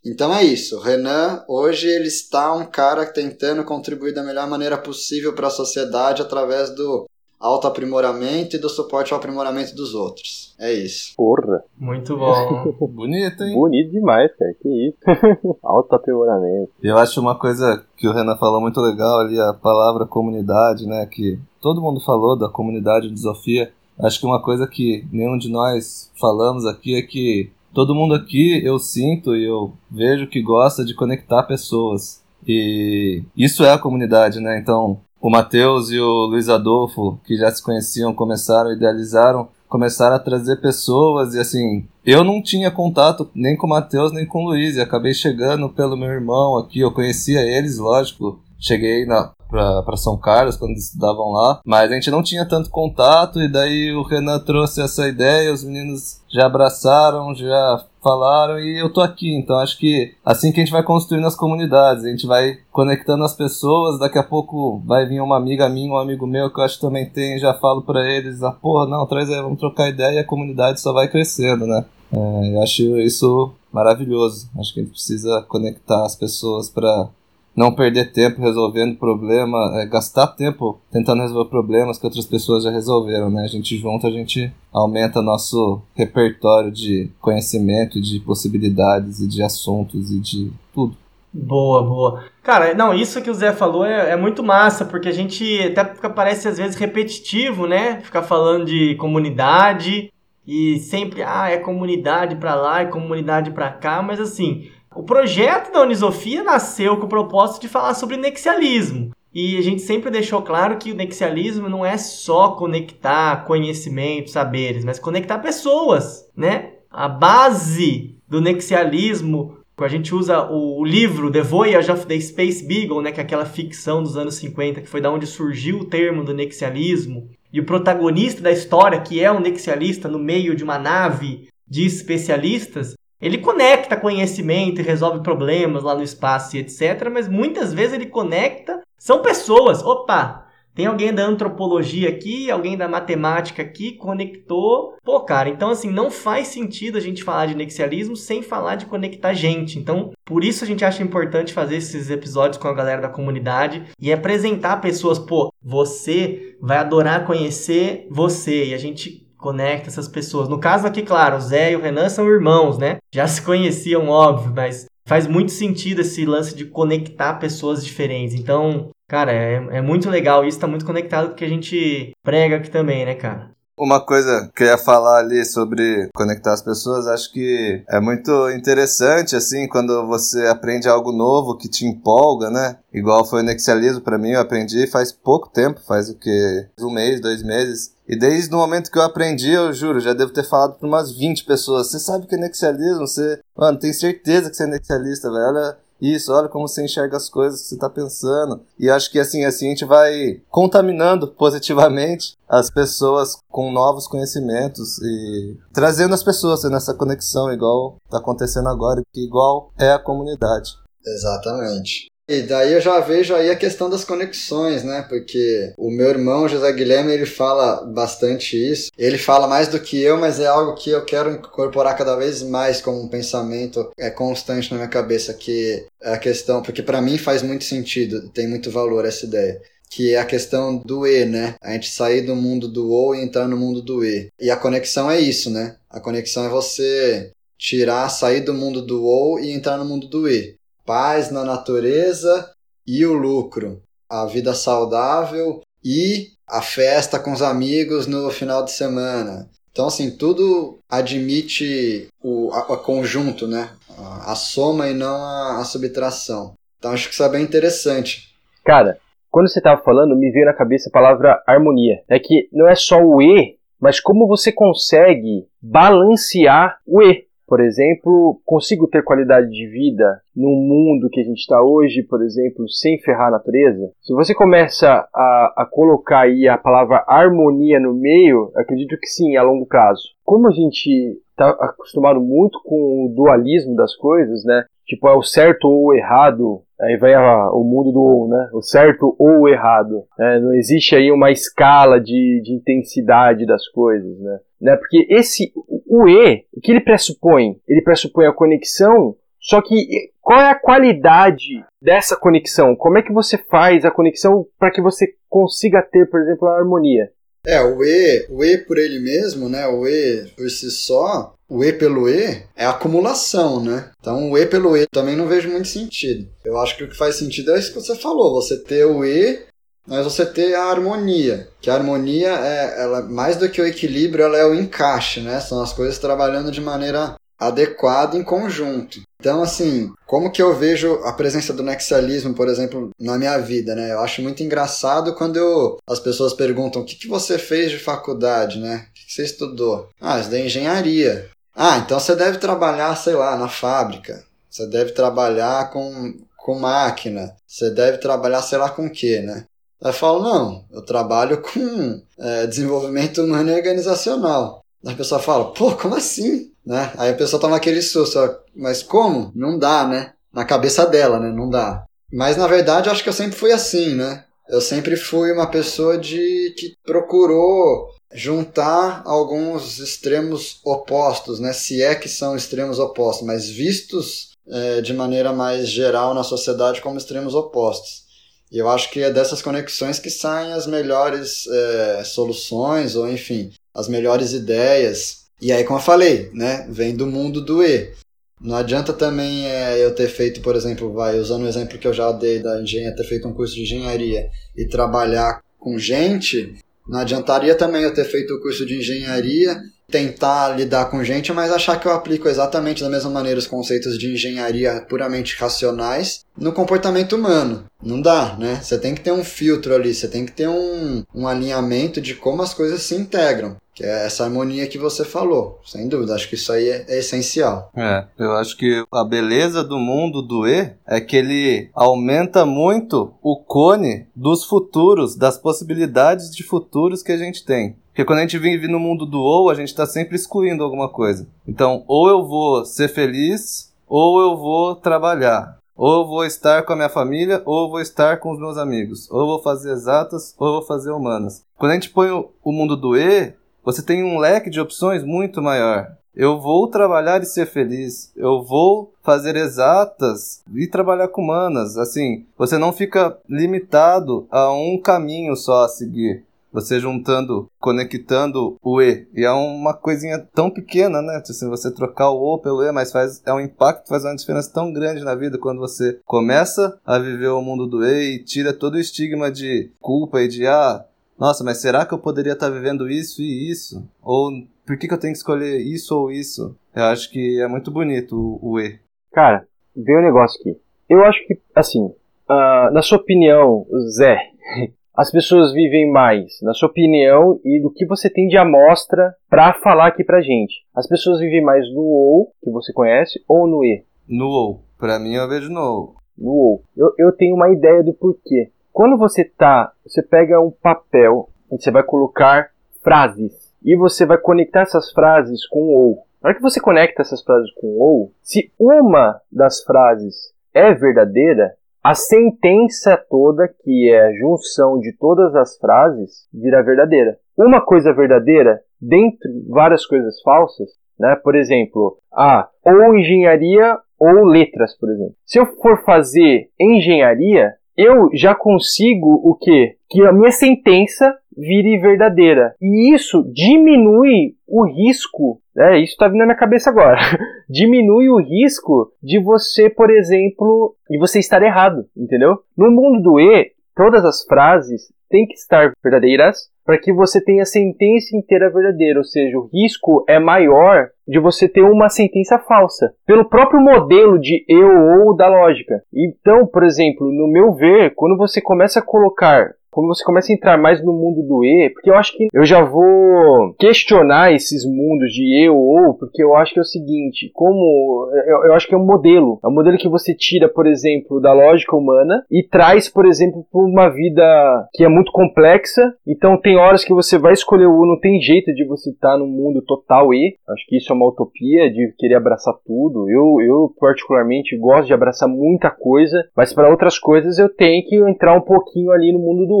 Então 0.03 0.33
é 0.33 0.43
isso. 0.43 0.79
Renan, 0.79 1.43
hoje, 1.47 1.87
ele 1.87 2.07
está 2.07 2.53
um 2.53 2.65
cara 2.65 3.05
tentando 3.05 3.63
contribuir 3.63 4.13
da 4.13 4.23
melhor 4.23 4.47
maneira 4.47 4.77
possível 4.77 5.33
para 5.33 5.47
a 5.47 5.51
sociedade 5.51 6.21
através 6.21 6.73
do 6.73 7.05
autoaprimoramento 7.39 8.55
e 8.55 8.59
do 8.59 8.69
suporte 8.69 9.13
ao 9.13 9.19
aprimoramento 9.19 9.75
dos 9.75 9.93
outros. 9.93 10.55
É 10.59 10.73
isso. 10.73 11.13
Porra, 11.15 11.63
Muito 11.77 12.17
bom. 12.17 12.73
Bonito, 12.89 13.43
hein? 13.43 13.53
bonito 13.53 13.91
demais, 13.91 14.31
cara. 14.35 14.53
Que 14.59 14.87
isso. 14.89 14.97
Autoaprimoramento. 15.63 16.71
Eu 16.81 16.97
acho 16.97 17.21
uma 17.21 17.37
coisa 17.37 17.85
que 17.95 18.07
o 18.07 18.13
Renan 18.13 18.35
falou 18.37 18.59
muito 18.59 18.81
legal 18.81 19.19
ali, 19.19 19.39
a 19.39 19.53
palavra 19.53 20.05
comunidade, 20.05 20.87
né? 20.87 21.05
Que 21.05 21.39
todo 21.61 21.81
mundo 21.81 21.99
falou 21.99 22.37
da 22.37 22.49
comunidade 22.49 23.09
de 23.09 23.19
Sofia. 23.19 23.71
Acho 23.99 24.19
que 24.19 24.25
uma 24.25 24.41
coisa 24.41 24.67
que 24.67 25.05
nenhum 25.11 25.37
de 25.37 25.49
nós 25.49 26.11
falamos 26.19 26.65
aqui 26.65 26.95
é 26.95 27.01
que 27.01 27.51
todo 27.73 27.95
mundo 27.95 28.15
aqui 28.15 28.65
eu 28.65 28.79
sinto 28.79 29.35
e 29.35 29.45
eu 29.45 29.73
vejo 29.89 30.27
que 30.27 30.41
gosta 30.41 30.83
de 30.83 30.95
conectar 30.95 31.43
pessoas. 31.43 32.23
E 32.47 33.23
isso 33.35 33.63
é 33.63 33.71
a 33.71 33.77
comunidade, 33.77 34.39
né? 34.39 34.59
Então, 34.59 35.01
o 35.19 35.29
Matheus 35.29 35.89
e 35.89 35.99
o 35.99 36.25
Luiz 36.27 36.49
Adolfo, 36.49 37.19
que 37.25 37.35
já 37.35 37.51
se 37.51 37.61
conheciam, 37.61 38.13
começaram, 38.13 38.71
idealizaram, 38.71 39.47
começaram 39.67 40.15
a 40.15 40.19
trazer 40.19 40.61
pessoas 40.61 41.35
e 41.35 41.39
assim, 41.39 41.85
eu 42.05 42.23
não 42.23 42.41
tinha 42.41 42.71
contato 42.71 43.29
nem 43.35 43.57
com 43.57 43.67
o 43.67 43.69
Matheus 43.69 44.13
nem 44.13 44.25
com 44.25 44.45
o 44.45 44.49
Luiz, 44.49 44.75
e 44.75 44.81
acabei 44.81 45.13
chegando 45.13 45.69
pelo 45.69 45.97
meu 45.97 46.09
irmão 46.09 46.57
aqui, 46.57 46.79
eu 46.79 46.91
conhecia 46.91 47.41
eles, 47.41 47.77
lógico. 47.77 48.39
Cheguei 48.59 49.05
na, 49.05 49.31
pra 49.47 49.95
São 49.97 50.17
Carlos 50.17 50.57
quando 50.57 50.71
estudavam 50.71 51.31
lá, 51.31 51.61
mas 51.63 51.91
a 51.91 51.93
gente 51.93 52.09
não 52.09 52.23
tinha 52.23 52.43
tanto 52.43 52.71
contato, 52.71 53.39
e 53.39 53.47
daí 53.47 53.91
o 53.93 54.01
Renan 54.01 54.39
trouxe 54.39 54.81
essa 54.81 55.07
ideia, 55.07 55.53
os 55.53 55.63
meninos 55.63 56.21
já 56.27 56.47
abraçaram, 56.47 57.35
já 57.35 57.85
falaram, 58.01 58.59
e 58.59 58.79
eu 58.79 58.91
tô 58.91 59.01
aqui. 59.01 59.35
Então 59.35 59.57
acho 59.57 59.77
que 59.77 60.13
assim 60.25 60.51
que 60.51 60.59
a 60.59 60.63
gente 60.63 60.73
vai 60.73 60.83
construindo 60.83 61.27
as 61.27 61.35
comunidades, 61.35 62.03
a 62.03 62.09
gente 62.09 62.25
vai 62.25 62.57
conectando 62.71 63.23
as 63.23 63.33
pessoas, 63.33 63.99
daqui 63.99 64.17
a 64.17 64.23
pouco 64.23 64.81
vai 64.85 65.05
vir 65.05 65.21
uma 65.21 65.37
amiga 65.37 65.67
minha, 65.69 65.91
um 65.91 65.97
amigo 65.97 66.25
meu 66.25 66.51
que 66.51 66.59
eu 66.59 66.63
acho 66.63 66.75
que 66.75 66.81
também 66.81 67.09
tem, 67.09 67.39
já 67.39 67.53
falo 67.53 67.81
pra 67.81 68.05
eles, 68.09 68.43
ah, 68.43 68.51
porra, 68.51 68.85
não, 68.87 69.05
traz 69.05 69.29
aí, 69.29 69.41
vamos 69.41 69.59
trocar 69.59 69.89
ideia 69.89 70.15
e 70.15 70.19
a 70.19 70.23
comunidade 70.23 70.79
só 70.81 70.93
vai 70.93 71.07
crescendo, 71.07 71.65
né? 71.65 71.85
É, 72.11 72.55
eu 72.55 72.61
acho 72.61 72.83
isso 72.99 73.51
maravilhoso. 73.71 74.49
Acho 74.57 74.73
que 74.73 74.79
a 74.79 74.83
gente 74.83 74.93
precisa 74.93 75.45
conectar 75.47 76.05
as 76.05 76.15
pessoas 76.15 76.69
para 76.69 77.09
não 77.57 77.71
perder 77.73 78.11
tempo 78.11 78.39
resolvendo 78.39 78.95
problema, 78.97 79.57
é, 79.81 79.87
gastar 79.87 80.27
tempo 80.27 80.79
tentando 80.91 81.23
resolver 81.23 81.49
problemas 81.49 81.97
que 81.97 82.05
outras 82.05 82.25
pessoas 82.25 82.63
já 82.63 82.69
resolveram, 82.69 83.31
né? 83.31 83.41
A 83.41 83.47
gente 83.47 83.75
junto, 83.77 84.05
a 84.05 84.11
gente 84.11 84.53
aumenta 84.71 85.23
nosso 85.23 85.81
repertório 85.95 86.71
de 86.71 87.09
conhecimento, 87.19 87.99
de 87.99 88.19
possibilidades 88.19 89.19
e 89.19 89.27
de 89.27 89.41
assuntos 89.41 90.11
e 90.11 90.19
de 90.19 90.51
tudo. 90.71 90.95
Boa, 91.33 91.83
boa. 91.83 92.23
Cara, 92.43 92.73
não, 92.75 92.93
isso 92.93 93.21
que 93.21 93.29
o 93.29 93.33
Zé 93.33 93.51
falou 93.51 93.83
é, 93.83 94.11
é 94.11 94.15
muito 94.15 94.43
massa, 94.43 94.85
porque 94.85 95.09
a 95.09 95.11
gente 95.13 95.59
até 95.61 95.83
fica- 95.95 96.09
parece 96.09 96.47
às 96.47 96.57
vezes 96.57 96.75
repetitivo, 96.77 97.65
né? 97.67 98.01
Ficar 98.01 98.21
falando 98.23 98.65
de 98.65 98.95
comunidade 98.95 100.11
e 100.47 100.79
sempre, 100.79 101.23
ah, 101.23 101.49
é 101.49 101.57
comunidade 101.57 102.35
pra 102.37 102.55
lá, 102.55 102.81
é 102.81 102.85
comunidade 102.85 103.51
pra 103.51 103.69
cá, 103.69 104.01
mas 104.01 104.19
assim, 104.19 104.69
o 104.97 105.03
projeto 105.03 105.71
da 105.71 105.81
Unisofia 105.81 106.43
nasceu 106.43 106.97
com 106.97 107.05
o 107.05 107.09
propósito 107.09 107.61
de 107.61 107.67
falar 107.67 107.93
sobre 107.93 108.17
nexialismo. 108.17 109.11
E 109.31 109.55
a 109.57 109.61
gente 109.61 109.83
sempre 109.83 110.09
deixou 110.09 110.41
claro 110.41 110.77
que 110.77 110.91
o 110.91 110.95
nexialismo 110.95 111.69
não 111.69 111.85
é 111.85 111.97
só 111.97 112.49
conectar 112.51 113.45
conhecimento, 113.45 114.31
saberes, 114.31 114.83
mas 114.83 114.97
conectar 114.97 115.37
pessoas, 115.37 116.27
né? 116.35 116.71
A 116.89 117.07
base 117.07 118.17
do 118.27 118.41
nexialismo 118.41 119.57
a 119.79 119.87
gente 119.87 120.15
usa 120.15 120.41
o, 120.49 120.81
o 120.81 120.83
livro 120.83 121.31
The 121.31 121.41
Voyage 121.41 121.91
of 121.91 122.07
the 122.07 122.19
Space 122.19 122.65
Beagle, 122.65 122.99
né, 123.03 123.11
que 123.11 123.19
é 123.19 123.23
aquela 123.23 123.45
ficção 123.45 124.01
dos 124.01 124.17
anos 124.17 124.33
50, 124.35 124.81
que 124.81 124.89
foi 124.89 124.99
da 124.99 125.11
onde 125.11 125.27
surgiu 125.27 125.81
o 125.81 125.85
termo 125.85 126.23
do 126.23 126.33
nexialismo. 126.33 127.29
E 127.53 127.59
o 127.59 127.65
protagonista 127.65 128.41
da 128.41 128.51
história, 128.51 128.99
que 128.99 129.23
é 129.23 129.31
um 129.31 129.39
nexialista 129.39 130.09
no 130.09 130.17
meio 130.17 130.55
de 130.55 130.63
uma 130.63 130.79
nave 130.79 131.47
de 131.67 131.85
especialistas, 131.85 132.95
ele 133.21 133.39
conecta 133.39 133.97
conhecimento 133.97 134.79
e 134.79 134.83
resolve 134.83 135.21
problemas 135.21 135.83
lá 135.83 135.95
no 135.95 136.03
espaço 136.03 136.55
e 136.55 136.59
etc. 136.59 137.09
Mas 137.11 137.27
muitas 137.27 137.73
vezes 137.73 137.93
ele 137.93 138.05
conecta. 138.05 138.81
São 138.97 139.21
pessoas. 139.21 139.83
Opa! 139.83 140.47
Tem 140.77 140.85
alguém 140.85 141.11
da 141.11 141.25
antropologia 141.25 142.07
aqui, 142.07 142.51
alguém 142.51 142.77
da 142.77 142.87
matemática 142.87 143.63
aqui, 143.63 143.93
conectou. 143.93 144.93
Pô, 145.03 145.19
cara, 145.21 145.49
então 145.49 145.71
assim, 145.71 145.89
não 145.89 146.11
faz 146.11 146.49
sentido 146.49 146.99
a 146.99 147.01
gente 147.01 147.23
falar 147.23 147.47
de 147.47 147.55
nexialismo 147.55 148.15
sem 148.15 148.43
falar 148.43 148.75
de 148.75 148.85
conectar 148.85 149.33
gente. 149.33 149.79
Então, 149.79 150.11
por 150.23 150.43
isso 150.43 150.63
a 150.63 150.67
gente 150.67 150.85
acha 150.85 151.01
importante 151.01 151.51
fazer 151.51 151.77
esses 151.77 152.11
episódios 152.11 152.61
com 152.61 152.67
a 152.67 152.73
galera 152.75 153.01
da 153.01 153.09
comunidade 153.09 153.85
e 153.99 154.13
apresentar 154.13 154.77
pessoas, 154.77 155.17
pô, 155.17 155.51
você 155.59 156.55
vai 156.61 156.77
adorar 156.77 157.25
conhecer 157.25 158.05
você 158.11 158.65
e 158.65 158.73
a 158.75 158.77
gente 158.77 159.26
conecta 159.37 159.89
essas 159.89 160.07
pessoas. 160.07 160.49
No 160.49 160.59
caso 160.59 160.87
aqui, 160.87 161.01
claro, 161.01 161.37
o 161.37 161.41
Zé 161.41 161.71
e 161.71 161.75
o 161.75 161.81
Renan 161.81 162.09
são 162.09 162.27
irmãos, 162.27 162.77
né? 162.77 162.97
Já 163.13 163.27
se 163.27 163.41
conheciam, 163.41 164.09
óbvio, 164.09 164.51
mas 164.55 164.85
faz 165.07 165.25
muito 165.25 165.51
sentido 165.51 166.01
esse 166.01 166.25
lance 166.25 166.55
de 166.55 166.65
conectar 166.65 167.35
pessoas 167.35 167.83
diferentes. 167.83 168.35
Então, 168.35 168.89
cara, 169.07 169.31
é, 169.31 169.55
é 169.77 169.81
muito 169.81 170.09
legal. 170.09 170.45
Isso 170.45 170.59
tá 170.59 170.67
muito 170.67 170.85
conectado 170.85 171.27
com 171.27 171.33
o 171.33 171.35
que 171.35 171.45
a 171.45 171.49
gente 171.49 172.11
prega 172.23 172.57
aqui 172.57 172.69
também, 172.69 173.05
né, 173.05 173.15
cara? 173.15 173.51
Uma 173.79 174.03
coisa 174.03 174.51
que 174.55 174.63
eu 174.63 174.67
ia 174.67 174.77
falar 174.77 175.19
ali 175.19 175.45
sobre 175.45 176.09
conectar 176.15 176.51
as 176.51 176.63
pessoas, 176.63 177.05
acho 177.05 177.31
que 177.31 177.83
é 177.87 177.99
muito 177.99 178.49
interessante, 178.49 179.35
assim, 179.35 179.67
quando 179.67 180.07
você 180.07 180.47
aprende 180.47 180.89
algo 180.89 181.11
novo 181.11 181.55
que 181.55 181.69
te 181.69 181.85
empolga, 181.85 182.49
né? 182.49 182.77
Igual 182.91 183.23
foi 183.23 183.41
o 183.41 183.45
nexialismo 183.45 184.01
para 184.01 184.17
mim, 184.17 184.31
eu 184.31 184.41
aprendi 184.41 184.87
faz 184.87 185.11
pouco 185.11 185.47
tempo, 185.49 185.79
faz 185.87 186.09
o 186.09 186.15
que? 186.15 186.67
Um 186.79 186.91
mês, 186.91 187.21
dois 187.21 187.43
meses. 187.43 187.95
E 188.07 188.17
desde 188.17 188.53
o 188.53 188.57
momento 188.57 188.89
que 188.89 188.97
eu 188.97 189.03
aprendi, 189.03 189.51
eu 189.51 189.73
juro, 189.73 189.99
já 189.99 190.13
devo 190.13 190.31
ter 190.31 190.43
falado 190.43 190.75
para 190.79 190.87
umas 190.87 191.11
20 191.11 191.43
pessoas. 191.43 191.87
Você 191.87 191.99
sabe 191.99 192.25
o 192.25 192.27
que 192.27 192.35
é 192.35 192.37
nexialismo? 192.37 193.05
Você, 193.05 193.39
mano, 193.55 193.77
tem 193.77 193.91
certeza 193.91 194.49
que 194.49 194.55
você 194.55 194.63
é 194.63 194.67
nexialista, 194.67 195.29
velho. 195.29 195.45
Olha 195.45 195.77
isso, 195.99 196.31
olha 196.31 196.47
como 196.47 196.67
você 196.67 196.85
enxerga 196.85 197.17
as 197.17 197.29
coisas 197.29 197.61
que 197.61 197.67
você 197.67 197.77
tá 197.77 197.89
pensando. 197.89 198.61
E 198.79 198.89
acho 198.89 199.11
que 199.11 199.19
assim, 199.19 199.43
assim 199.43 199.67
a 199.67 199.69
gente 199.69 199.85
vai 199.85 200.41
contaminando 200.49 201.27
positivamente 201.35 202.37
as 202.47 202.69
pessoas 202.69 203.37
com 203.49 203.71
novos 203.71 204.07
conhecimentos 204.07 204.99
e 205.01 205.57
trazendo 205.73 206.13
as 206.13 206.23
pessoas 206.23 206.63
nessa 206.65 206.93
conexão, 206.93 207.51
igual 207.51 207.97
tá 208.09 208.19
acontecendo 208.19 208.69
agora, 208.69 209.01
que 209.11 209.21
igual 209.21 209.71
é 209.77 209.91
a 209.91 209.99
comunidade. 209.99 210.71
Exatamente. 211.05 212.07
E 212.29 212.41
daí 212.41 212.73
eu 212.73 212.81
já 212.81 212.99
vejo 212.99 213.33
aí 213.33 213.49
a 213.49 213.55
questão 213.55 213.89
das 213.89 214.03
conexões, 214.03 214.83
né? 214.83 215.05
Porque 215.07 215.73
o 215.77 215.89
meu 215.89 216.09
irmão 216.09 216.47
José 216.47 216.73
Guilherme, 216.73 217.13
ele 217.13 217.25
fala 217.25 217.85
bastante 217.85 218.57
isso. 218.57 218.91
Ele 218.97 219.17
fala 219.17 219.47
mais 219.47 219.69
do 219.69 219.79
que 219.79 220.01
eu, 220.01 220.17
mas 220.17 220.37
é 220.37 220.45
algo 220.45 220.75
que 220.75 220.89
eu 220.89 221.05
quero 221.05 221.31
incorporar 221.31 221.95
cada 221.95 222.17
vez 222.17 222.43
mais 222.43 222.81
como 222.81 223.01
um 223.01 223.07
pensamento 223.07 223.89
é 223.97 224.09
constante 224.09 224.69
na 224.71 224.77
minha 224.77 224.89
cabeça, 224.89 225.33
que 225.33 225.85
é 226.01 226.13
a 226.13 226.17
questão, 226.17 226.61
porque 226.61 226.83
para 226.83 227.01
mim 227.01 227.17
faz 227.17 227.41
muito 227.41 227.63
sentido, 227.63 228.27
tem 228.29 228.45
muito 228.45 228.69
valor 228.69 229.05
essa 229.05 229.25
ideia. 229.25 229.61
Que 229.89 230.13
é 230.13 230.19
a 230.19 230.25
questão 230.25 230.79
do 230.79 231.07
E, 231.07 231.23
né? 231.23 231.55
A 231.61 231.71
gente 231.71 231.89
sair 231.89 232.23
do 232.23 232.35
mundo 232.35 232.67
do 232.67 232.91
O 232.91 233.15
e 233.15 233.21
entrar 233.21 233.47
no 233.47 233.55
mundo 233.55 233.81
do 233.81 234.03
E. 234.03 234.27
E 234.37 234.51
a 234.51 234.57
conexão 234.57 235.09
é 235.09 235.17
isso, 235.17 235.49
né? 235.49 235.77
A 235.89 236.01
conexão 236.01 236.45
é 236.45 236.49
você 236.49 237.31
tirar, 237.57 238.09
sair 238.09 238.41
do 238.41 238.53
mundo 238.53 238.81
do 238.81 239.05
O 239.05 239.39
e 239.39 239.51
entrar 239.51 239.77
no 239.77 239.85
mundo 239.85 240.07
do 240.07 240.29
E 240.29 240.56
paz 240.87 241.29
na 241.29 241.43
natureza 241.43 242.49
e 242.87 243.05
o 243.05 243.13
lucro, 243.13 243.81
a 244.09 244.25
vida 244.25 244.55
saudável 244.55 245.61
e 245.83 246.29
a 246.47 246.61
festa 246.61 247.19
com 247.19 247.33
os 247.33 247.41
amigos 247.41 248.07
no 248.07 248.31
final 248.31 248.63
de 248.63 248.71
semana. 248.71 249.49
Então, 249.69 249.87
assim, 249.87 250.09
tudo 250.09 250.79
admite 250.89 252.07
o 252.23 252.51
a, 252.51 252.61
a 252.61 252.77
conjunto, 252.77 253.47
né? 253.47 253.69
A, 253.95 254.31
a, 254.31 254.35
soma 254.35 254.87
e 254.89 254.93
não 254.93 255.23
a, 255.23 255.59
a 255.59 255.65
subtração. 255.65 256.53
Então, 256.79 256.91
acho 256.91 257.09
que 257.09 257.13
isso 257.13 257.23
é 257.23 257.29
bem 257.29 257.43
interessante. 257.43 258.33
Cara, 258.65 258.97
quando 259.29 259.49
você 259.49 259.59
estava 259.59 259.81
falando, 259.81 260.15
me 260.15 260.31
veio 260.31 260.45
na 260.45 260.53
cabeça 260.53 260.89
a 260.89 260.91
palavra 260.91 261.43
harmonia. 261.45 262.01
É 262.09 262.17
que 262.17 262.47
não 262.51 262.67
é 262.67 262.75
só 262.75 262.99
o 262.99 263.21
E, 263.21 263.57
mas 263.79 263.99
como 263.99 264.27
você 264.27 264.51
consegue 264.51 265.45
balancear 265.61 266.79
o 266.87 267.03
E. 267.03 267.26
Por 267.47 267.61
exemplo, 267.61 268.41
consigo 268.45 268.87
ter 268.87 269.03
qualidade 269.03 269.49
de 269.49 269.67
vida 269.67 270.21
num 270.35 270.55
mundo 270.55 271.09
que 271.09 271.21
a 271.21 271.23
gente 271.23 271.39
está 271.39 271.63
hoje, 271.63 272.03
por 272.03 272.21
exemplo, 272.21 272.67
sem 272.69 272.99
ferrar 272.99 273.29
a 273.29 273.31
natureza? 273.31 273.89
Se 274.01 274.13
você 274.13 274.35
começa 274.35 275.07
a, 275.13 275.53
a 275.55 275.65
colocar 275.65 276.21
aí 276.21 276.45
a 276.47 276.57
palavra 276.57 277.05
harmonia 277.07 277.79
no 277.79 277.93
meio, 277.93 278.51
acredito 278.55 278.97
que 278.99 279.07
sim, 279.07 279.37
a 279.37 279.43
longo 279.43 279.65
prazo. 279.65 280.01
Como 280.25 280.47
a 280.47 280.51
gente 280.51 281.17
está 281.31 281.49
acostumado 281.51 282.19
muito 282.19 282.59
com 282.65 283.05
o 283.05 283.13
dualismo 283.15 283.75
das 283.75 283.95
coisas, 283.95 284.43
né? 284.43 284.65
Tipo, 284.85 285.07
é 285.07 285.15
o 285.15 285.21
certo 285.21 285.65
ou 285.65 285.87
o 285.87 285.93
errado, 285.93 286.61
aí 286.79 286.97
vai 286.97 287.13
a, 287.13 287.51
o 287.51 287.63
mundo 287.63 287.91
do 287.91 288.01
ou, 288.01 288.27
né? 288.27 288.49
O 288.53 288.61
certo 288.61 289.15
ou 289.19 289.41
o 289.41 289.47
errado. 289.47 290.03
Né? 290.17 290.39
Não 290.39 290.53
existe 290.53 290.95
aí 290.95 291.11
uma 291.11 291.29
escala 291.29 291.99
de, 291.99 292.41
de 292.43 292.53
intensidade 292.53 293.45
das 293.45 293.67
coisas, 293.67 294.19
né? 294.19 294.39
Né? 294.61 294.75
Porque 294.75 295.05
esse, 295.09 295.51
o 295.87 296.07
E, 296.07 296.45
o 296.53 296.61
que 296.61 296.71
ele 296.71 296.81
pressupõe? 296.81 297.59
Ele 297.67 297.81
pressupõe 297.81 298.25
a 298.25 298.33
conexão, 298.33 299.15
só 299.39 299.61
que 299.61 300.11
qual 300.21 300.39
é 300.39 300.49
a 300.49 300.59
qualidade 300.59 301.63
dessa 301.81 302.15
conexão? 302.15 302.75
Como 302.75 302.97
é 302.97 303.01
que 303.01 303.13
você 303.13 303.37
faz 303.37 303.85
a 303.85 303.91
conexão 303.91 304.45
para 304.59 304.71
que 304.71 304.81
você 304.81 305.13
consiga 305.29 305.81
ter, 305.81 306.09
por 306.09 306.21
exemplo, 306.21 306.47
a 306.47 306.57
harmonia? 306.57 307.11
É, 307.45 307.61
o 307.61 307.81
E, 307.81 308.27
o 308.29 308.43
E 308.43 308.57
por 308.57 308.77
ele 308.77 308.99
mesmo, 308.99 309.47
né? 309.47 309.65
O 309.67 309.87
E 309.87 310.25
por 310.35 310.49
si 310.49 310.69
só, 310.69 311.33
o 311.47 311.63
E 311.63 311.71
pelo 311.71 312.09
E 312.09 312.43
é 312.57 312.65
acumulação, 312.65 313.63
né? 313.63 313.91
Então 314.01 314.31
o 314.31 314.37
E 314.37 314.45
pelo 314.45 314.75
E 314.75 314.85
também 314.87 315.15
não 315.15 315.27
vejo 315.27 315.49
muito 315.49 315.69
sentido. 315.69 316.27
Eu 316.43 316.57
acho 316.57 316.75
que 316.75 316.83
o 316.83 316.89
que 316.89 316.97
faz 316.97 317.15
sentido 317.15 317.51
é 317.51 317.59
isso 317.59 317.71
que 317.71 317.79
você 317.79 317.95
falou, 317.95 318.33
você 318.33 318.61
ter 318.61 318.83
o 318.83 319.05
E, 319.05 319.45
mas 319.87 320.03
você 320.03 320.25
ter 320.25 320.53
a 320.53 320.65
harmonia. 320.65 321.47
Que 321.61 321.69
a 321.69 321.75
harmonia 321.75 322.29
é 322.29 322.81
ela 322.81 323.01
mais 323.03 323.37
do 323.37 323.49
que 323.49 323.61
o 323.61 323.65
equilíbrio, 323.65 324.25
ela 324.25 324.37
é 324.37 324.45
o 324.45 324.53
encaixe, 324.53 325.21
né? 325.21 325.39
São 325.39 325.61
as 325.61 325.71
coisas 325.71 325.97
trabalhando 325.97 326.51
de 326.51 326.59
maneira 326.59 327.15
adequada 327.39 328.17
em 328.17 328.23
conjunto. 328.23 329.01
Então, 329.19 329.43
assim, 329.43 329.93
como 330.05 330.31
que 330.31 330.41
eu 330.41 330.55
vejo 330.55 330.95
a 331.03 331.13
presença 331.13 331.53
do 331.53 331.63
nexialismo, 331.63 332.33
por 332.33 332.47
exemplo, 332.47 332.89
na 332.99 333.17
minha 333.17 333.37
vida, 333.37 333.75
né? 333.75 333.91
Eu 333.91 333.99
acho 333.99 334.21
muito 334.21 334.43
engraçado 334.43 335.13
quando 335.13 335.37
eu, 335.37 335.77
as 335.87 335.99
pessoas 335.99 336.33
perguntam 336.33 336.81
o 336.81 336.85
que, 336.85 336.95
que 336.95 337.07
você 337.07 337.37
fez 337.37 337.71
de 337.71 337.79
faculdade, 337.79 338.59
né? 338.59 338.87
O 338.89 338.93
que, 338.93 339.13
você 339.13 339.23
estudou? 339.23 339.89
Ah, 340.01 340.19
estudei 340.19 340.45
engenharia. 340.45 341.29
Ah, 341.55 341.77
então 341.77 341.99
você 341.99 342.15
deve 342.15 342.37
trabalhar, 342.37 342.95
sei 342.95 343.13
lá, 343.13 343.35
na 343.35 343.47
fábrica. 343.47 344.23
Você 344.49 344.67
deve 344.67 344.91
trabalhar 344.91 345.71
com, 345.71 346.15
com 346.35 346.59
máquina. 346.59 347.35
Você 347.47 347.69
deve 347.69 347.97
trabalhar, 347.97 348.41
sei 348.41 348.57
lá, 348.57 348.69
com 348.69 348.87
o 348.87 348.91
quê, 348.91 349.21
né? 349.21 349.45
Aí 349.81 349.89
eu 349.89 349.93
falo, 349.93 350.21
não, 350.21 350.65
eu 350.71 350.81
trabalho 350.81 351.41
com 351.43 352.01
é, 352.19 352.47
desenvolvimento 352.47 353.23
humano 353.23 353.51
e 353.51 353.55
organizacional. 353.55 354.63
Aí 354.85 354.93
a 354.93 354.97
pessoa 354.97 355.19
fala, 355.19 355.51
pô, 355.53 355.75
como 355.75 355.95
assim? 355.95 356.51
Né? 356.65 356.91
Aí 356.97 357.11
a 357.11 357.15
pessoa 357.15 357.39
toma 357.39 357.55
aquele 357.55 357.81
susto, 357.81 358.19
mas 358.55 358.83
como? 358.83 359.31
Não 359.35 359.57
dá, 359.57 359.87
né? 359.87 360.13
Na 360.33 360.43
cabeça 360.43 360.85
dela, 360.85 361.19
né? 361.19 361.31
Não 361.31 361.49
dá. 361.49 361.85
Mas 362.11 362.37
na 362.37 362.47
verdade 362.47 362.87
eu 362.87 362.93
acho 362.93 363.03
que 363.03 363.09
eu 363.09 363.13
sempre 363.13 363.37
fui 363.37 363.51
assim, 363.51 363.95
né? 363.95 364.23
Eu 364.49 364.61
sempre 364.61 364.95
fui 364.95 365.31
uma 365.31 365.47
pessoa 365.47 365.97
de 365.97 366.53
que 366.57 366.73
procurou 366.85 367.89
juntar 368.13 369.01
alguns 369.05 369.79
extremos 369.79 370.59
opostos, 370.63 371.39
né? 371.39 371.51
Se 371.51 371.81
é 371.81 371.95
que 371.95 372.07
são 372.07 372.35
extremos 372.35 372.79
opostos, 372.79 373.25
mas 373.25 373.49
vistos 373.49 374.31
é, 374.47 374.81
de 374.81 374.93
maneira 374.93 375.33
mais 375.33 375.67
geral 375.69 376.13
na 376.13 376.23
sociedade 376.23 376.81
como 376.81 376.97
extremos 376.97 377.35
opostos. 377.35 378.06
E 378.51 378.57
eu 378.57 378.69
acho 378.69 378.89
que 378.91 379.01
é 379.01 379.11
dessas 379.11 379.41
conexões 379.41 379.99
que 379.99 380.09
saem 380.09 380.53
as 380.53 380.65
melhores 380.67 381.45
é, 381.47 382.03
soluções, 382.03 382.95
ou 382.95 383.09
enfim, 383.09 383.51
as 383.73 383.87
melhores 383.87 384.33
ideias. 384.33 385.27
E 385.41 385.51
aí, 385.51 385.63
como 385.63 385.79
eu 385.79 385.83
falei, 385.83 386.29
né, 386.33 386.65
vem 386.69 386.95
do 386.95 387.05
mundo 387.05 387.41
do 387.41 387.63
E. 387.63 387.91
Não 388.39 388.55
adianta 388.55 388.93
também 388.93 389.47
é, 389.47 389.83
eu 389.83 389.93
ter 389.93 390.07
feito, 390.07 390.41
por 390.41 390.55
exemplo, 390.55 390.93
vai, 390.93 391.19
usando 391.19 391.43
o 391.43 391.47
exemplo 391.47 391.77
que 391.77 391.87
eu 391.87 391.93
já 391.93 392.11
dei 392.11 392.39
da 392.39 392.61
engenharia, 392.61 392.95
ter 392.95 393.03
feito 393.03 393.27
um 393.27 393.33
curso 393.33 393.55
de 393.55 393.63
engenharia 393.63 394.29
e 394.55 394.67
trabalhar 394.67 395.41
com 395.59 395.77
gente 395.77 396.55
não 396.87 396.99
adiantaria 396.99 397.53
também 397.53 397.83
eu 397.83 397.93
ter 397.93 398.05
feito 398.05 398.33
o 398.33 398.41
curso 398.41 398.65
de 398.65 398.77
engenharia, 398.77 399.59
tentar 399.89 400.49
lidar 400.49 400.85
com 400.85 401.03
gente, 401.03 401.31
mas 401.31 401.51
achar 401.51 401.79
que 401.79 401.87
eu 401.87 401.93
aplico 401.93 402.27
exatamente 402.27 402.83
da 402.83 402.89
mesma 402.89 403.09
maneira 403.09 403.39
os 403.39 403.47
conceitos 403.47 403.97
de 403.97 404.11
engenharia 404.11 404.85
puramente 404.87 405.35
racionais 405.37 406.25
no 406.37 406.51
comportamento 406.51 407.15
humano. 407.15 407.65
Não 407.81 408.01
dá, 408.01 408.35
né? 408.37 408.59
Você 408.61 408.77
tem 408.77 408.93
que 408.93 409.01
ter 409.01 409.11
um 409.11 409.23
filtro 409.23 409.73
ali, 409.73 409.93
você 409.93 410.07
tem 410.07 410.25
que 410.25 410.33
ter 410.33 410.47
um, 410.47 411.03
um 411.15 411.27
alinhamento 411.27 412.01
de 412.01 412.15
como 412.15 412.41
as 412.41 412.53
coisas 412.53 412.81
se 412.81 412.95
integram. 412.95 413.55
Que 413.77 413.85
é 413.85 414.07
essa 414.07 414.23
harmonia 414.23 414.65
que 414.65 414.79
você 414.79 415.05
falou. 415.05 415.61
Sem 415.63 415.87
dúvida, 415.87 416.15
acho 416.15 416.27
que 416.27 416.33
isso 416.33 416.51
aí 416.51 416.67
é, 416.67 416.85
é, 416.87 416.97
essencial. 416.97 417.71
É, 417.77 418.05
eu 418.17 418.31
acho 418.31 418.57
que 418.57 418.83
a 418.91 419.03
beleza 419.03 419.63
do 419.63 419.77
mundo 419.77 420.23
do 420.23 420.47
E 420.47 420.71
é 420.87 420.99
que 420.99 421.15
ele 421.15 421.69
aumenta 421.75 422.43
muito 422.43 423.13
o 423.21 423.37
cone 423.37 424.07
dos 424.15 424.43
futuros, 424.43 425.15
das 425.15 425.37
possibilidades 425.37 426.35
de 426.35 426.41
futuros 426.41 427.03
que 427.03 427.11
a 427.11 427.17
gente 427.17 427.45
tem. 427.45 427.75
Porque 427.89 428.03
quando 428.03 428.17
a 428.17 428.21
gente 428.23 428.39
vive 428.39 428.67
no 428.67 428.79
mundo 428.79 429.05
do 429.05 429.19
ou, 429.19 429.47
a 429.47 429.53
gente 429.53 429.67
está 429.67 429.85
sempre 429.85 430.15
excluindo 430.15 430.63
alguma 430.63 430.89
coisa. 430.89 431.27
Então, 431.47 431.83
ou 431.87 432.09
eu 432.09 432.25
vou 432.25 432.65
ser 432.65 432.87
feliz, 432.87 433.71
ou 433.87 434.19
eu 434.19 434.35
vou 434.35 434.73
trabalhar. 434.75 435.59
Ou 435.75 436.01
eu 436.01 436.07
vou 436.07 436.25
estar 436.25 436.63
com 436.63 436.73
a 436.73 436.75
minha 436.75 436.89
família, 436.89 437.43
ou 437.45 437.65
eu 437.65 437.69
vou 437.69 437.79
estar 437.79 438.17
com 438.17 438.31
os 438.31 438.39
meus 438.39 438.57
amigos. 438.57 439.07
Ou 439.11 439.19
eu 439.19 439.27
vou 439.27 439.43
fazer 439.43 439.71
exatas, 439.71 440.33
ou 440.39 440.47
eu 440.47 440.53
vou 440.53 440.63
fazer 440.63 440.89
humanas. 440.89 441.45
Quando 441.55 441.73
a 441.73 441.75
gente 441.75 441.91
põe 441.91 442.09
o 442.09 442.51
mundo 442.51 442.75
do 442.75 442.97
E, 442.97 443.33
você 443.67 443.81
tem 443.81 444.01
um 444.01 444.17
leque 444.17 444.49
de 444.49 444.61
opções 444.61 445.03
muito 445.03 445.41
maior. 445.41 445.91
Eu 446.15 446.39
vou 446.39 446.69
trabalhar 446.69 447.21
e 447.21 447.25
ser 447.25 447.45
feliz. 447.45 448.13
Eu 448.15 448.41
vou 448.41 448.93
fazer 449.03 449.35
exatas 449.35 450.41
e 450.55 450.67
trabalhar 450.67 451.09
com 451.09 451.21
humanas. 451.21 451.77
Assim, 451.77 452.25
você 452.37 452.57
não 452.57 452.71
fica 452.71 453.17
limitado 453.27 454.25
a 454.31 454.53
um 454.53 454.79
caminho 454.81 455.35
só 455.35 455.65
a 455.65 455.67
seguir. 455.67 456.23
Você 456.49 456.79
juntando, 456.79 457.49
conectando 457.59 458.57
o 458.63 458.81
E. 458.81 459.05
E 459.13 459.25
é 459.25 459.31
uma 459.31 459.73
coisinha 459.73 460.25
tão 460.33 460.49
pequena, 460.49 461.01
né? 461.01 461.17
Assim, 461.17 461.49
você 461.49 461.69
trocar 461.69 462.09
o 462.09 462.35
O 462.35 462.39
pelo 462.39 462.63
E, 462.63 462.71
mas 462.71 462.89
faz, 462.89 463.21
é 463.25 463.33
um 463.33 463.41
impacto, 463.41 463.89
faz 463.89 464.05
uma 464.05 464.15
diferença 464.15 464.49
tão 464.53 464.71
grande 464.71 465.03
na 465.03 465.13
vida 465.13 465.37
quando 465.37 465.59
você 465.59 465.99
começa 466.05 466.79
a 466.85 466.97
viver 466.97 467.27
o 467.27 467.41
mundo 467.41 467.67
do 467.67 467.85
E 467.85 468.15
e 468.15 468.23
tira 468.23 468.53
todo 468.53 468.75
o 468.75 468.79
estigma 468.79 469.29
de 469.29 469.69
culpa 469.81 470.21
e 470.21 470.29
de, 470.29 470.47
ah, 470.47 470.85
nossa, 471.19 471.43
mas 471.43 471.61
será 471.61 471.85
que 471.85 471.93
eu 471.93 471.99
poderia 471.99 472.33
estar 472.33 472.49
vivendo 472.49 472.89
isso 472.89 473.21
e 473.21 473.49
isso? 473.49 473.87
Ou 474.01 474.31
por 474.65 474.77
que, 474.77 474.87
que 474.87 474.93
eu 474.93 474.99
tenho 474.99 475.13
que 475.13 475.17
escolher 475.17 475.57
isso 475.57 475.97
ou 475.97 476.11
isso? 476.11 476.55
Eu 476.75 476.83
acho 476.85 477.11
que 477.11 477.41
é 477.41 477.47
muito 477.47 477.71
bonito 477.71 478.15
o, 478.15 478.51
o 478.51 478.59
E. 478.59 478.79
Cara, 479.11 479.47
veio 479.75 479.99
um 479.99 480.03
negócio 480.03 480.39
aqui. 480.39 480.59
Eu 480.89 481.03
acho 481.03 481.25
que, 481.25 481.39
assim, 481.55 481.85
uh, 481.85 482.71
na 482.71 482.81
sua 482.81 482.97
opinião, 482.97 483.65
Zé, 483.95 484.19
as 484.95 485.11
pessoas 485.11 485.53
vivem 485.53 485.91
mais, 485.91 486.39
na 486.41 486.53
sua 486.53 486.69
opinião, 486.69 487.39
e 487.43 487.61
do 487.61 487.71
que 487.71 487.85
você 487.85 488.09
tem 488.09 488.27
de 488.27 488.37
amostra 488.37 489.15
para 489.29 489.53
falar 489.53 489.87
aqui 489.87 490.03
pra 490.03 490.21
gente? 490.21 490.65
As 490.75 490.87
pessoas 490.87 491.19
vivem 491.19 491.41
mais 491.41 491.65
no 491.73 491.81
OU, 491.81 492.31
que 492.43 492.51
você 492.51 492.71
conhece, 492.71 493.23
ou 493.27 493.47
no 493.47 493.63
E? 493.63 493.83
No 494.07 494.27
OU. 494.27 494.61
Pra 494.77 494.99
mim, 494.99 495.15
eu 495.15 495.27
vejo 495.27 495.49
no 495.49 495.61
OU. 495.61 495.95
No 496.17 496.31
OU. 496.31 496.63
Eu, 496.75 496.93
eu 496.99 497.11
tenho 497.11 497.35
uma 497.35 497.49
ideia 497.51 497.83
do 497.83 497.93
porquê. 497.93 498.51
Quando 498.77 498.95
você 498.95 499.25
tá, 499.25 499.71
você 499.83 500.03
pega 500.03 500.39
um 500.39 500.51
papel 500.51 501.29
e 501.51 501.57
você 501.57 501.71
vai 501.71 501.81
colocar 501.81 502.51
frases 502.83 503.33
e 503.65 503.75
você 503.75 504.05
vai 504.05 504.19
conectar 504.19 504.61
essas 504.61 504.91
frases 504.91 505.47
com 505.47 505.61
ou. 505.73 506.05
Na 506.21 506.29
hora 506.29 506.35
que 506.35 506.43
você 506.43 506.61
conecta 506.61 507.01
essas 507.01 507.23
frases 507.23 507.51
com 507.55 507.75
ou, 507.79 508.11
se 508.21 508.51
uma 508.59 509.19
das 509.31 509.63
frases 509.63 510.31
é 510.53 510.75
verdadeira, 510.75 511.55
a 511.83 511.95
sentença 511.95 512.95
toda, 513.09 513.47
que 513.47 513.89
é 513.89 513.99
a 513.99 514.13
junção 514.13 514.79
de 514.79 514.95
todas 514.95 515.33
as 515.33 515.57
frases, 515.57 516.27
vira 516.31 516.61
verdadeira. 516.61 517.17
Uma 517.35 517.65
coisa 517.65 517.91
verdadeira, 517.91 518.61
dentre 518.79 519.43
várias 519.49 519.87
coisas 519.87 520.21
falsas, 520.21 520.69
né? 520.99 521.15
Por 521.23 521.35
exemplo, 521.35 521.97
ah, 522.13 522.47
ou 522.63 522.95
engenharia 522.95 523.75
ou 523.99 524.23
letras, 524.23 524.77
por 524.77 524.91
exemplo. 524.91 525.15
Se 525.25 525.39
eu 525.39 525.47
for 525.47 525.83
fazer 525.83 526.51
engenharia, 526.59 527.55
eu 527.77 528.09
já 528.13 528.33
consigo 528.33 529.21
o 529.23 529.35
quê? 529.35 529.75
Que 529.89 530.03
a 530.03 530.11
minha 530.11 530.31
sentença 530.31 531.15
vire 531.37 531.77
verdadeira. 531.77 532.55
E 532.59 532.95
isso 532.95 533.23
diminui 533.31 534.33
o 534.47 534.65
risco, 534.65 535.39
né? 535.55 535.77
Isso 535.77 535.91
está 535.91 536.07
vindo 536.07 536.17
na 536.17 536.25
minha 536.25 536.37
cabeça 536.37 536.71
agora. 536.71 536.97
diminui 537.47 538.09
o 538.09 538.17
risco 538.17 538.91
de 539.01 539.21
você, 539.21 539.69
por 539.69 539.91
exemplo, 539.91 540.75
de 540.89 540.97
você 540.97 541.19
estar 541.19 541.43
errado, 541.43 541.85
entendeu? 541.95 542.39
No 542.57 542.71
mundo 542.71 543.01
do 543.01 543.19
E, 543.19 543.51
todas 543.75 544.03
as 544.03 544.23
frases 544.23 544.91
têm 545.09 545.27
que 545.27 545.35
estar 545.35 545.71
verdadeiras 545.83 546.49
para 546.67 546.77
que 546.77 546.91
você 546.91 547.23
tenha 547.23 547.43
a 547.43 547.45
sentença 547.45 548.13
inteira 548.13 548.51
verdadeira, 548.51 548.99
ou 548.99 549.05
seja, 549.05 549.37
o 549.37 549.47
risco 549.53 550.03
é 550.05 550.19
maior 550.19 550.89
de 551.07 551.17
você 551.17 551.47
ter 551.47 551.61
uma 551.61 551.87
sentença 551.87 552.37
falsa, 552.37 552.93
pelo 553.05 553.29
próprio 553.29 553.61
modelo 553.61 554.19
de 554.19 554.43
eu 554.49 554.67
ou 554.67 555.15
da 555.15 555.29
lógica. 555.29 555.81
Então, 555.95 556.45
por 556.45 556.65
exemplo, 556.65 557.09
no 557.09 557.31
meu 557.31 557.53
ver, 557.53 557.93
quando 557.95 558.17
você 558.17 558.41
começa 558.41 558.79
a 558.79 558.85
colocar 558.85 559.53
quando 559.71 559.87
você 559.87 560.03
começa 560.03 560.31
a 560.31 560.35
entrar 560.35 560.57
mais 560.57 560.83
no 560.83 560.93
mundo 560.93 561.21
do 561.21 561.43
E, 561.43 561.69
porque 561.73 561.89
eu 561.89 561.95
acho 561.95 562.15
que 562.15 562.27
eu 562.33 562.45
já 562.45 562.63
vou 562.63 563.53
questionar 563.59 564.33
esses 564.33 564.65
mundos 564.65 565.11
de 565.11 565.45
eu 565.45 565.55
ou, 565.55 565.93
porque 565.93 566.23
eu 566.23 566.35
acho 566.35 566.53
que 566.53 566.59
é 566.59 566.61
o 566.61 566.65
seguinte, 566.65 567.29
como 567.33 568.09
eu, 568.25 568.47
eu 568.47 568.53
acho 568.53 568.67
que 568.67 568.75
é 568.75 568.77
um 568.77 568.85
modelo, 568.85 569.39
é 569.43 569.47
um 569.47 569.53
modelo 569.53 569.77
que 569.77 569.89
você 569.89 570.13
tira, 570.15 570.49
por 570.49 570.65
exemplo, 570.65 571.21
da 571.21 571.33
lógica 571.33 571.75
humana 571.75 572.23
e 572.31 572.43
traz, 572.43 572.89
por 572.89 573.05
exemplo, 573.05 573.45
para 573.51 573.61
uma 573.61 573.89
vida 573.89 574.67
que 574.73 574.83
é 574.83 574.87
muito 574.87 575.11
complexa. 575.11 575.93
Então 576.07 576.39
tem 576.39 576.57
horas 576.57 576.83
que 576.83 576.93
você 576.93 577.17
vai 577.17 577.33
escolher 577.33 577.67
o 577.67 577.85
não 577.85 577.99
tem 577.99 578.19
jeito 578.19 578.53
de 578.53 578.65
você 578.65 578.89
estar 578.89 579.11
tá 579.11 579.17
no 579.17 579.27
mundo 579.27 579.61
total 579.61 580.13
E. 580.13 580.35
Acho 580.49 580.65
que 580.67 580.77
isso 580.77 580.91
é 580.91 580.95
uma 580.95 581.07
utopia 581.07 581.71
de 581.71 581.93
querer 581.97 582.15
abraçar 582.15 582.53
tudo. 582.65 583.09
Eu, 583.09 583.41
eu 583.41 583.73
particularmente 583.79 584.57
gosto 584.57 584.87
de 584.87 584.93
abraçar 584.93 585.29
muita 585.29 585.69
coisa, 585.69 586.17
mas 586.35 586.53
para 586.53 586.69
outras 586.69 586.99
coisas 586.99 587.37
eu 587.37 587.49
tenho 587.49 587.85
que 587.85 587.95
entrar 587.95 588.35
um 588.35 588.41
pouquinho 588.41 588.91
ali 588.91 589.11
no 589.11 589.19
mundo 589.19 589.45
do 589.45 589.56